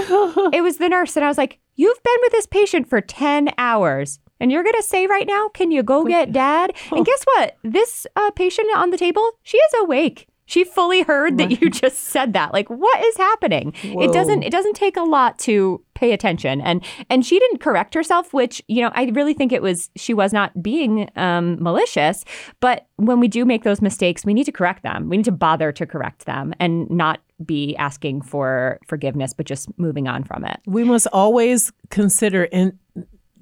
It 0.53 0.63
was 0.63 0.77
the 0.77 0.87
nurse 0.87 1.15
and 1.17 1.25
i 1.25 1.27
was 1.27 1.37
like 1.37 1.59
you've 1.79 2.03
been 2.03 2.17
with 2.21 2.33
this 2.33 2.45
patient 2.45 2.89
for 2.89 2.99
10 2.99 3.51
hours 3.57 4.19
and 4.41 4.51
you're 4.51 4.63
going 4.63 4.75
to 4.75 4.83
say 4.83 5.07
right 5.07 5.25
now 5.25 5.47
can 5.49 5.71
you 5.71 5.81
go 5.81 6.03
get 6.03 6.31
dad? 6.31 6.73
And 6.91 7.05
guess 7.05 7.23
what? 7.35 7.57
This 7.63 8.05
uh, 8.15 8.31
patient 8.31 8.67
on 8.75 8.89
the 8.89 8.97
table 8.97 9.31
she 9.43 9.57
is 9.57 9.73
awake. 9.79 10.27
She 10.45 10.63
fully 10.63 11.03
heard 11.03 11.37
that 11.37 11.61
you 11.61 11.69
just 11.83 11.99
said 11.99 12.33
that. 12.33 12.51
Like 12.51 12.69
what 12.69 13.05
is 13.05 13.15
happening? 13.15 13.73
It 13.83 14.11
doesn't 14.11 14.43
it 14.43 14.51
doesn't 14.51 14.75
take 14.75 14.97
a 14.97 15.03
lot 15.03 15.39
to 15.39 15.81
pay 15.93 16.11
attention. 16.11 16.59
And 16.59 16.83
and 17.09 17.25
she 17.25 17.39
didn't 17.39 17.59
correct 17.59 17.93
herself 17.93 18.33
which 18.33 18.61
you 18.67 18.81
know 18.81 18.91
i 18.93 19.05
really 19.13 19.33
think 19.33 19.51
it 19.53 19.61
was 19.61 19.89
she 19.95 20.13
was 20.13 20.33
not 20.33 20.61
being 20.61 21.09
um, 21.15 21.61
malicious. 21.63 22.25
But 22.59 22.87
when 22.97 23.21
we 23.21 23.29
do 23.29 23.45
make 23.45 23.63
those 23.63 23.81
mistakes 23.81 24.25
we 24.25 24.33
need 24.33 24.45
to 24.45 24.51
correct 24.51 24.83
them. 24.83 25.07
We 25.07 25.17
need 25.17 25.25
to 25.25 25.31
bother 25.31 25.71
to 25.71 25.85
correct 25.85 26.25
them 26.25 26.53
and 26.59 26.89
not 26.89 27.19
be 27.43 27.75
asking 27.77 28.21
for 28.21 28.79
forgiveness 28.87 29.33
but 29.33 29.45
just 29.45 29.67
moving 29.77 30.07
on 30.07 30.23
from 30.23 30.45
it. 30.45 30.59
We 30.65 30.83
must 30.83 31.07
always 31.07 31.71
consider 31.89 32.43
in 32.45 32.77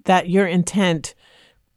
that 0.05 0.29
your 0.29 0.47
intent 0.47 1.15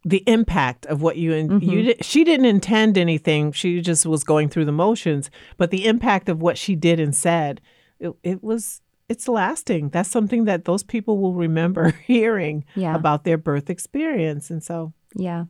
the 0.03 0.23
impact 0.25 0.85
of 0.87 1.01
what 1.01 1.17
you 1.17 1.33
in, 1.33 1.61
you 1.61 1.83
mm-hmm. 1.83 2.01
she 2.01 2.23
didn't 2.23 2.47
intend 2.47 2.97
anything. 2.97 3.51
She 3.51 3.81
just 3.81 4.05
was 4.05 4.23
going 4.23 4.49
through 4.49 4.65
the 4.65 4.71
motions 4.71 5.29
but 5.57 5.71
the 5.71 5.85
impact 5.85 6.29
of 6.29 6.41
what 6.41 6.57
she 6.57 6.75
did 6.75 6.99
and 6.99 7.15
said 7.15 7.61
it, 7.99 8.13
it 8.23 8.43
was 8.43 8.81
it's 9.09 9.27
lasting. 9.27 9.89
That's 9.89 10.09
something 10.09 10.45
that 10.45 10.63
those 10.63 10.83
people 10.83 11.17
will 11.19 11.33
remember 11.33 11.89
hearing 12.07 12.63
Yeah. 12.75 12.95
about 12.95 13.25
their 13.25 13.37
birth 13.37 13.69
experience. 13.69 14.49
And 14.49 14.63
so 14.63 14.93
Yeah. 15.15 15.45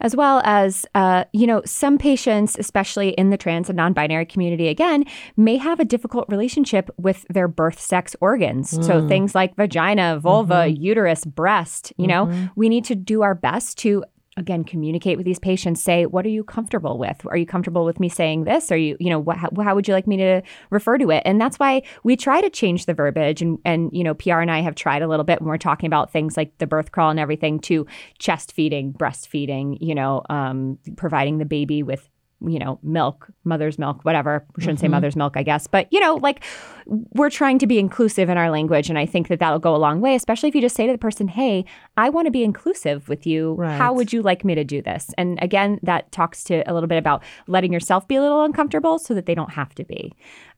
As 0.00 0.14
well 0.14 0.42
as, 0.44 0.84
uh, 0.94 1.24
you 1.32 1.46
know, 1.46 1.62
some 1.64 1.98
patients, 1.98 2.56
especially 2.58 3.10
in 3.10 3.30
the 3.30 3.36
trans 3.36 3.68
and 3.68 3.76
non 3.76 3.92
binary 3.92 4.26
community, 4.26 4.68
again, 4.68 5.04
may 5.36 5.56
have 5.56 5.80
a 5.80 5.84
difficult 5.84 6.26
relationship 6.28 6.90
with 6.98 7.24
their 7.30 7.48
birth 7.48 7.80
sex 7.80 8.14
organs. 8.20 8.70
So 8.70 9.00
mm. 9.00 9.08
things 9.08 9.34
like 9.34 9.56
vagina, 9.56 10.18
vulva, 10.18 10.66
mm-hmm. 10.66 10.82
uterus, 10.82 11.24
breast, 11.24 11.92
you 11.96 12.06
know, 12.06 12.26
mm-hmm. 12.26 12.46
we 12.56 12.68
need 12.68 12.84
to 12.86 12.94
do 12.94 13.22
our 13.22 13.34
best 13.34 13.78
to. 13.78 14.04
Again, 14.38 14.64
communicate 14.64 15.16
with 15.16 15.24
these 15.24 15.38
patients. 15.38 15.82
Say, 15.82 16.04
what 16.04 16.26
are 16.26 16.30
you 16.30 16.44
comfortable 16.44 16.98
with? 16.98 17.24
Are 17.26 17.38
you 17.38 17.46
comfortable 17.46 17.86
with 17.86 17.98
me 17.98 18.10
saying 18.10 18.44
this? 18.44 18.70
Are 18.70 18.76
you, 18.76 18.94
you 19.00 19.08
know, 19.08 19.24
how, 19.30 19.48
how 19.62 19.74
would 19.74 19.88
you 19.88 19.94
like 19.94 20.06
me 20.06 20.18
to 20.18 20.42
refer 20.68 20.98
to 20.98 21.10
it? 21.10 21.22
And 21.24 21.40
that's 21.40 21.58
why 21.58 21.82
we 22.04 22.16
try 22.16 22.42
to 22.42 22.50
change 22.50 22.84
the 22.84 22.92
verbiage. 22.92 23.40
And, 23.40 23.58
and, 23.64 23.90
you 23.94 24.04
know, 24.04 24.14
Piyar 24.14 24.42
and 24.42 24.50
I 24.50 24.60
have 24.60 24.74
tried 24.74 25.00
a 25.00 25.08
little 25.08 25.24
bit 25.24 25.40
when 25.40 25.48
we're 25.48 25.56
talking 25.56 25.86
about 25.86 26.12
things 26.12 26.36
like 26.36 26.58
the 26.58 26.66
birth 26.66 26.92
crawl 26.92 27.08
and 27.08 27.18
everything 27.18 27.60
to 27.60 27.86
chest 28.18 28.52
feeding, 28.52 28.92
breastfeeding, 28.92 29.78
you 29.80 29.94
know, 29.94 30.22
um, 30.28 30.78
providing 30.96 31.38
the 31.38 31.46
baby 31.46 31.82
with, 31.82 32.06
you 32.40 32.58
know, 32.58 32.78
milk, 32.82 33.28
mother's 33.44 33.78
milk, 33.78 34.04
whatever. 34.04 34.44
We 34.56 34.62
shouldn't 34.62 34.80
say 34.80 34.88
mother's 34.88 35.16
milk, 35.16 35.36
I 35.36 35.42
guess. 35.42 35.66
But, 35.66 35.90
you 35.90 36.00
know, 36.00 36.16
like 36.16 36.44
we're 36.86 37.30
trying 37.30 37.58
to 37.60 37.66
be 37.66 37.78
inclusive 37.78 38.28
in 38.28 38.36
our 38.36 38.50
language. 38.50 38.90
And 38.90 38.98
I 38.98 39.06
think 39.06 39.28
that 39.28 39.38
that'll 39.38 39.58
go 39.58 39.74
a 39.74 39.78
long 39.78 40.00
way, 40.00 40.14
especially 40.14 40.50
if 40.50 40.54
you 40.54 40.60
just 40.60 40.76
say 40.76 40.86
to 40.86 40.92
the 40.92 40.98
person, 40.98 41.28
hey, 41.28 41.64
I 41.96 42.10
want 42.10 42.26
to 42.26 42.30
be 42.30 42.44
inclusive 42.44 43.08
with 43.08 43.26
you. 43.26 43.54
Right. 43.54 43.76
How 43.76 43.92
would 43.94 44.12
you 44.12 44.22
like 44.22 44.44
me 44.44 44.54
to 44.54 44.64
do 44.64 44.82
this? 44.82 45.12
And 45.16 45.38
again, 45.42 45.80
that 45.82 46.12
talks 46.12 46.44
to 46.44 46.62
a 46.70 46.74
little 46.74 46.88
bit 46.88 46.98
about 46.98 47.22
letting 47.46 47.72
yourself 47.72 48.06
be 48.06 48.16
a 48.16 48.20
little 48.20 48.42
uncomfortable 48.42 48.98
so 48.98 49.14
that 49.14 49.26
they 49.26 49.34
don't 49.34 49.52
have 49.52 49.74
to 49.76 49.84
be. 49.84 50.12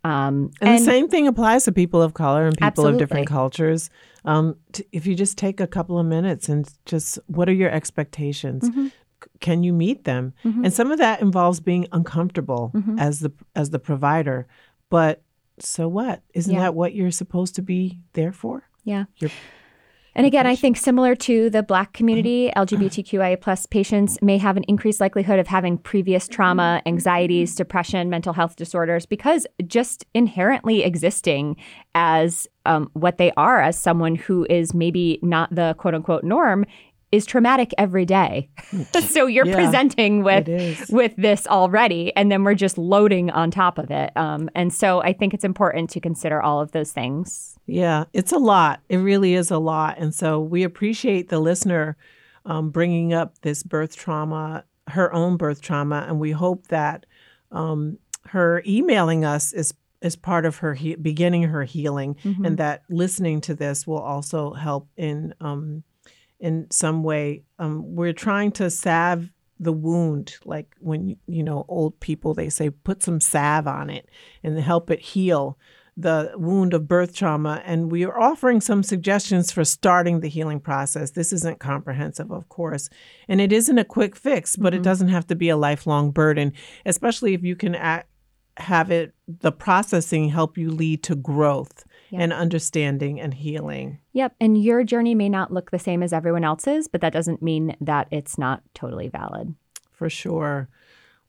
Um, 0.05 0.51
and, 0.61 0.79
the 0.79 0.85
same 0.85 1.09
thing 1.09 1.27
applies 1.27 1.65
to 1.65 1.73
people 1.73 2.03
of 2.03 2.15
color 2.15 2.47
and 2.47 2.57
people 2.57 2.87
of 2.87 2.99
different 2.99 3.27
cultures 3.27 3.91
um, 4.25 4.57
t- 4.73 4.85
if 4.93 5.07
you 5.07 5.15
just 5.15 5.39
take 5.39 5.59
a 5.59 5.67
couple 5.67 5.99
of 5.99 6.07
minutes 6.07 6.49
and 6.49 6.71
just 6.87 7.19
what 7.27 7.49
are 7.49 7.53
your 7.53 7.71
expectations 7.71 8.69
Mm-hmm. 8.69 8.89
Can 9.41 9.63
you 9.63 9.73
meet 9.73 10.05
them? 10.05 10.33
And 10.45 10.73
some 10.73 10.91
of 10.93 10.99
that 10.99 11.21
involves 11.21 11.61
being 11.61 11.87
uncomfortable 11.93 12.73
Mm-hmm. 12.75 12.99
as 12.99 13.21
the 13.21 13.33
as 13.57 13.71
the 13.71 13.79
provider. 13.79 14.47
But 14.91 15.23
so 15.59 15.89
what? 15.89 16.23
Isn't 16.35 16.55
Yeah. 16.55 16.61
that 16.61 16.75
what 16.75 16.95
you're 16.95 17.11
supposed 17.11 17.55
to 17.57 17.63
be 17.63 18.01
there 18.13 18.33
for? 18.33 18.63
Yeah. 18.85 19.05
You're- 19.19 19.33
And 20.15 20.27
again, 20.27 20.47
I 20.49 20.57
think 20.57 20.77
similar 20.77 21.15
to 21.15 21.49
the 21.51 21.63
Black 21.63 21.93
community, 21.93 22.51
LGBTQIA 22.57 23.41
plus 23.41 23.67
patients 23.67 24.19
may 24.21 24.37
have 24.39 24.57
an 24.57 24.65
increased 24.67 25.01
likelihood 25.01 25.39
of 25.39 25.47
having 25.47 25.79
previous 25.79 26.27
trauma, 26.27 26.83
anxieties, 26.87 27.55
depression, 27.55 28.11
mental 28.11 28.33
health 28.33 28.57
disorders, 28.57 29.07
because 29.07 29.47
just 29.67 30.05
inherently 30.15 30.83
existing 30.83 31.55
as 31.95 32.49
um, 32.67 32.91
what 32.95 33.19
they 33.19 33.31
are, 33.37 33.61
as 33.61 33.79
someone 33.79 34.17
who 34.17 34.45
is 34.51 34.75
maybe 34.75 35.21
not 35.23 35.55
the 35.55 35.75
quote 35.79 35.95
unquote 35.95 36.25
norm, 36.25 36.65
is 37.11 37.25
traumatic 37.25 37.73
every 37.79 38.05
day. 38.05 38.51
so 39.01 39.27
you're 39.27 39.47
Yeah, 39.47 39.55
presenting 39.55 40.23
with 40.23 40.47
with 40.91 41.15
this 41.17 41.47
already, 41.47 42.15
and 42.17 42.31
then 42.31 42.45
we're 42.45 42.55
just 42.55 42.79
loading 42.79 43.31
on 43.31 43.51
top 43.51 43.79
of 43.79 43.91
it. 43.91 44.15
Um, 44.17 44.51
and 44.55 44.73
so 44.73 45.01
I 45.01 45.13
think 45.13 45.35
it's 45.35 45.45
important 45.45 45.91
to 45.91 46.01
consider 46.01 46.43
all 46.43 46.61
of 46.61 46.73
those 46.73 46.93
things. 46.93 47.59
Yeah, 47.67 48.05
it's 48.13 48.33
a 48.33 48.39
lot. 48.39 48.81
It 48.89 48.99
really 48.99 49.35
is 49.35 49.51
a 49.51 49.59
lot. 49.59 49.99
And 49.99 50.15
so 50.15 50.41
we 50.41 50.63
appreciate 50.63 51.29
the 51.29 51.39
listener 51.41 51.97
um, 52.45 52.71
bringing 52.71 53.13
up 53.13 53.39
this 53.41 53.63
birth 53.63 53.97
trauma, 53.97 54.65
her 54.89 55.13
own 55.13 55.37
birth 55.37 55.61
trauma, 55.61 56.05
and 56.09 56.19
we 56.19 56.31
hope 56.31 56.69
that 56.69 57.05
um, 57.53 57.99
her 58.27 58.63
emailing 58.67 59.25
us 59.25 59.53
is 59.53 59.73
is 60.01 60.15
part 60.15 60.47
of 60.47 60.59
her 60.59 60.75
he- 60.75 60.95
beginning 60.95 61.43
her 61.45 61.65
healing, 61.65 62.17
and 62.45 62.59
that 62.59 62.83
listening 62.89 63.41
to 63.41 63.55
this 63.55 63.87
will 63.87 63.99
also 63.99 64.53
help 64.53 64.89
in 64.97 65.35
um, 65.41 65.83
in 66.41 66.67
some 66.71 67.03
way. 67.03 67.43
Um, 67.59 67.95
we're 67.97 68.13
trying 68.13 68.53
to 68.53 68.71
salve 68.71 69.31
the 69.61 69.73
wound, 69.73 70.37
like 70.45 70.75
when 70.79 71.17
you 71.27 71.43
know 71.43 71.65
old 71.69 71.99
people 72.01 72.33
they 72.35 72.49
say 72.49 72.71
put 72.71 73.03
some 73.03 73.21
salve 73.21 73.67
on 73.67 73.91
it 73.91 74.09
and 74.45 74.59
help 74.61 74.91
it 74.91 75.01
heal 75.01 75.59
the 75.97 76.31
wound 76.37 76.75
of 76.75 76.87
birth 76.87 77.13
trauma, 77.13 77.61
and 77.67 77.91
we 77.91 78.05
are 78.05 78.21
offering 78.21 78.61
some 78.61 78.85
suggestions 78.85 79.51
for 79.51 79.65
starting 79.65 80.21
the 80.21 80.29
healing 80.29 80.61
process. 80.61 81.11
This 81.11 81.33
isn't 81.33 81.59
comprehensive, 81.59 82.31
of 82.31 82.49
course, 82.49 82.89
and 83.27 83.41
it 83.41 83.53
isn't 83.53 83.79
a 83.79 83.85
quick 83.85 84.15
fix, 84.15 84.55
but 84.55 84.73
Mm-hmm. 84.73 84.81
it 84.81 84.85
doesn't 84.85 85.09
have 85.09 85.27
to 85.27 85.35
be 85.35 85.49
a 85.49 85.57
lifelong 85.57 86.13
burden, 86.13 86.53
especially 86.87 87.35
if 87.35 87.43
you 87.43 87.57
can 87.57 87.75
act, 87.75 88.09
have 88.59 88.93
it 88.93 89.13
the 89.27 89.51
processing 89.51 90.29
help 90.29 90.57
you 90.57 90.71
lead 90.71 91.03
to 91.03 91.17
growth 91.17 91.85
Yeah. 92.11 92.21
and 92.21 92.33
understanding 92.33 93.21
and 93.21 93.35
healing. 93.35 93.99
Yep. 94.13 94.35
And 94.41 94.63
your 94.63 94.83
journey 94.83 95.15
may 95.15 95.29
not 95.29 95.53
look 95.53 95.71
the 95.71 95.79
same 95.79 96.03
as 96.03 96.13
everyone 96.13 96.45
else's, 96.45 96.89
but 96.89 97.03
that 97.03 97.13
doesn't 97.13 97.43
mean 97.43 97.77
that 97.81 98.09
it's 98.11 98.39
not 98.39 98.63
totally 98.75 99.09
valid. 99.09 99.55
For 99.93 100.09
sure. 100.09 100.69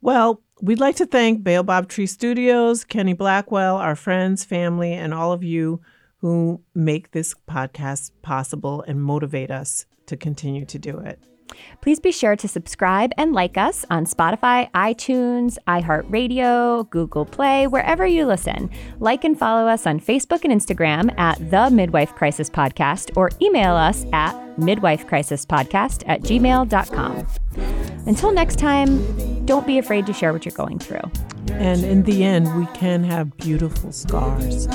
Well, 0.01 0.41
we'd 0.61 0.80
like 0.80 0.95
to 0.97 1.05
thank 1.05 1.43
Baobab 1.43 1.89
Tree 1.89 2.05
Studios, 2.07 2.86
Kenny 2.86 3.13
Blackwell, 3.13 3.75
our 3.75 3.95
friends, 3.95 4.45
family, 4.45 4.93
and 4.93 5.13
all 5.13 5.34
of 5.34 5.43
you 5.43 5.82
who 6.17 6.61
make 6.73 7.11
this 7.11 7.34
podcast 7.49 8.11
possible 8.21 8.82
and 8.88 9.01
motivate 9.01 9.51
us 9.51 9.86
to 10.05 10.15
continue 10.15 10.65
to 10.65 10.80
do 10.80 10.99
it. 10.99 11.19
Please 11.82 12.00
be 12.00 12.12
sure 12.12 12.36
to 12.36 12.47
subscribe 12.47 13.12
and 13.18 13.34
like 13.34 13.58
us 13.58 13.86
on 13.89 14.06
Spotify, 14.06 14.70
iTunes, 14.72 15.58
iHeartRadio, 15.68 16.89
Google 16.89 17.26
Play, 17.26 17.68
wherever 17.68 18.06
you 18.06 18.26
listen. 18.26 18.70
Like 19.00 19.24
and 19.24 19.38
follow 19.38 19.68
us 19.68 19.88
on 19.88 20.00
Facebook 20.00 20.43
and 20.43 20.54
Instagram 20.54 21.18
at 21.18 21.38
The 21.52 21.70
Midwife 21.70 22.16
Crisis 22.16 22.50
Podcast 22.50 23.16
or 23.16 23.30
email 23.41 23.76
us 23.76 24.06
at 24.14 24.34
midwifecrisispodcast 24.58 26.04
at 26.08 26.22
gmail.com. 26.22 27.28
Until 28.06 28.32
next 28.32 28.60
time, 28.60 29.45
don't 29.45 29.66
be 29.66 29.78
afraid 29.78 30.06
to 30.06 30.14
share 30.14 30.34
what 30.34 30.45
you're 30.45 30.54
going 30.56 30.80
through. 30.80 31.02
And 31.52 31.84
in 31.84 32.04
the 32.04 32.24
end, 32.24 32.56
we 32.58 32.66
can 32.68 33.04
have 33.04 33.36
beautiful 33.38 33.91
scars. 33.91 34.68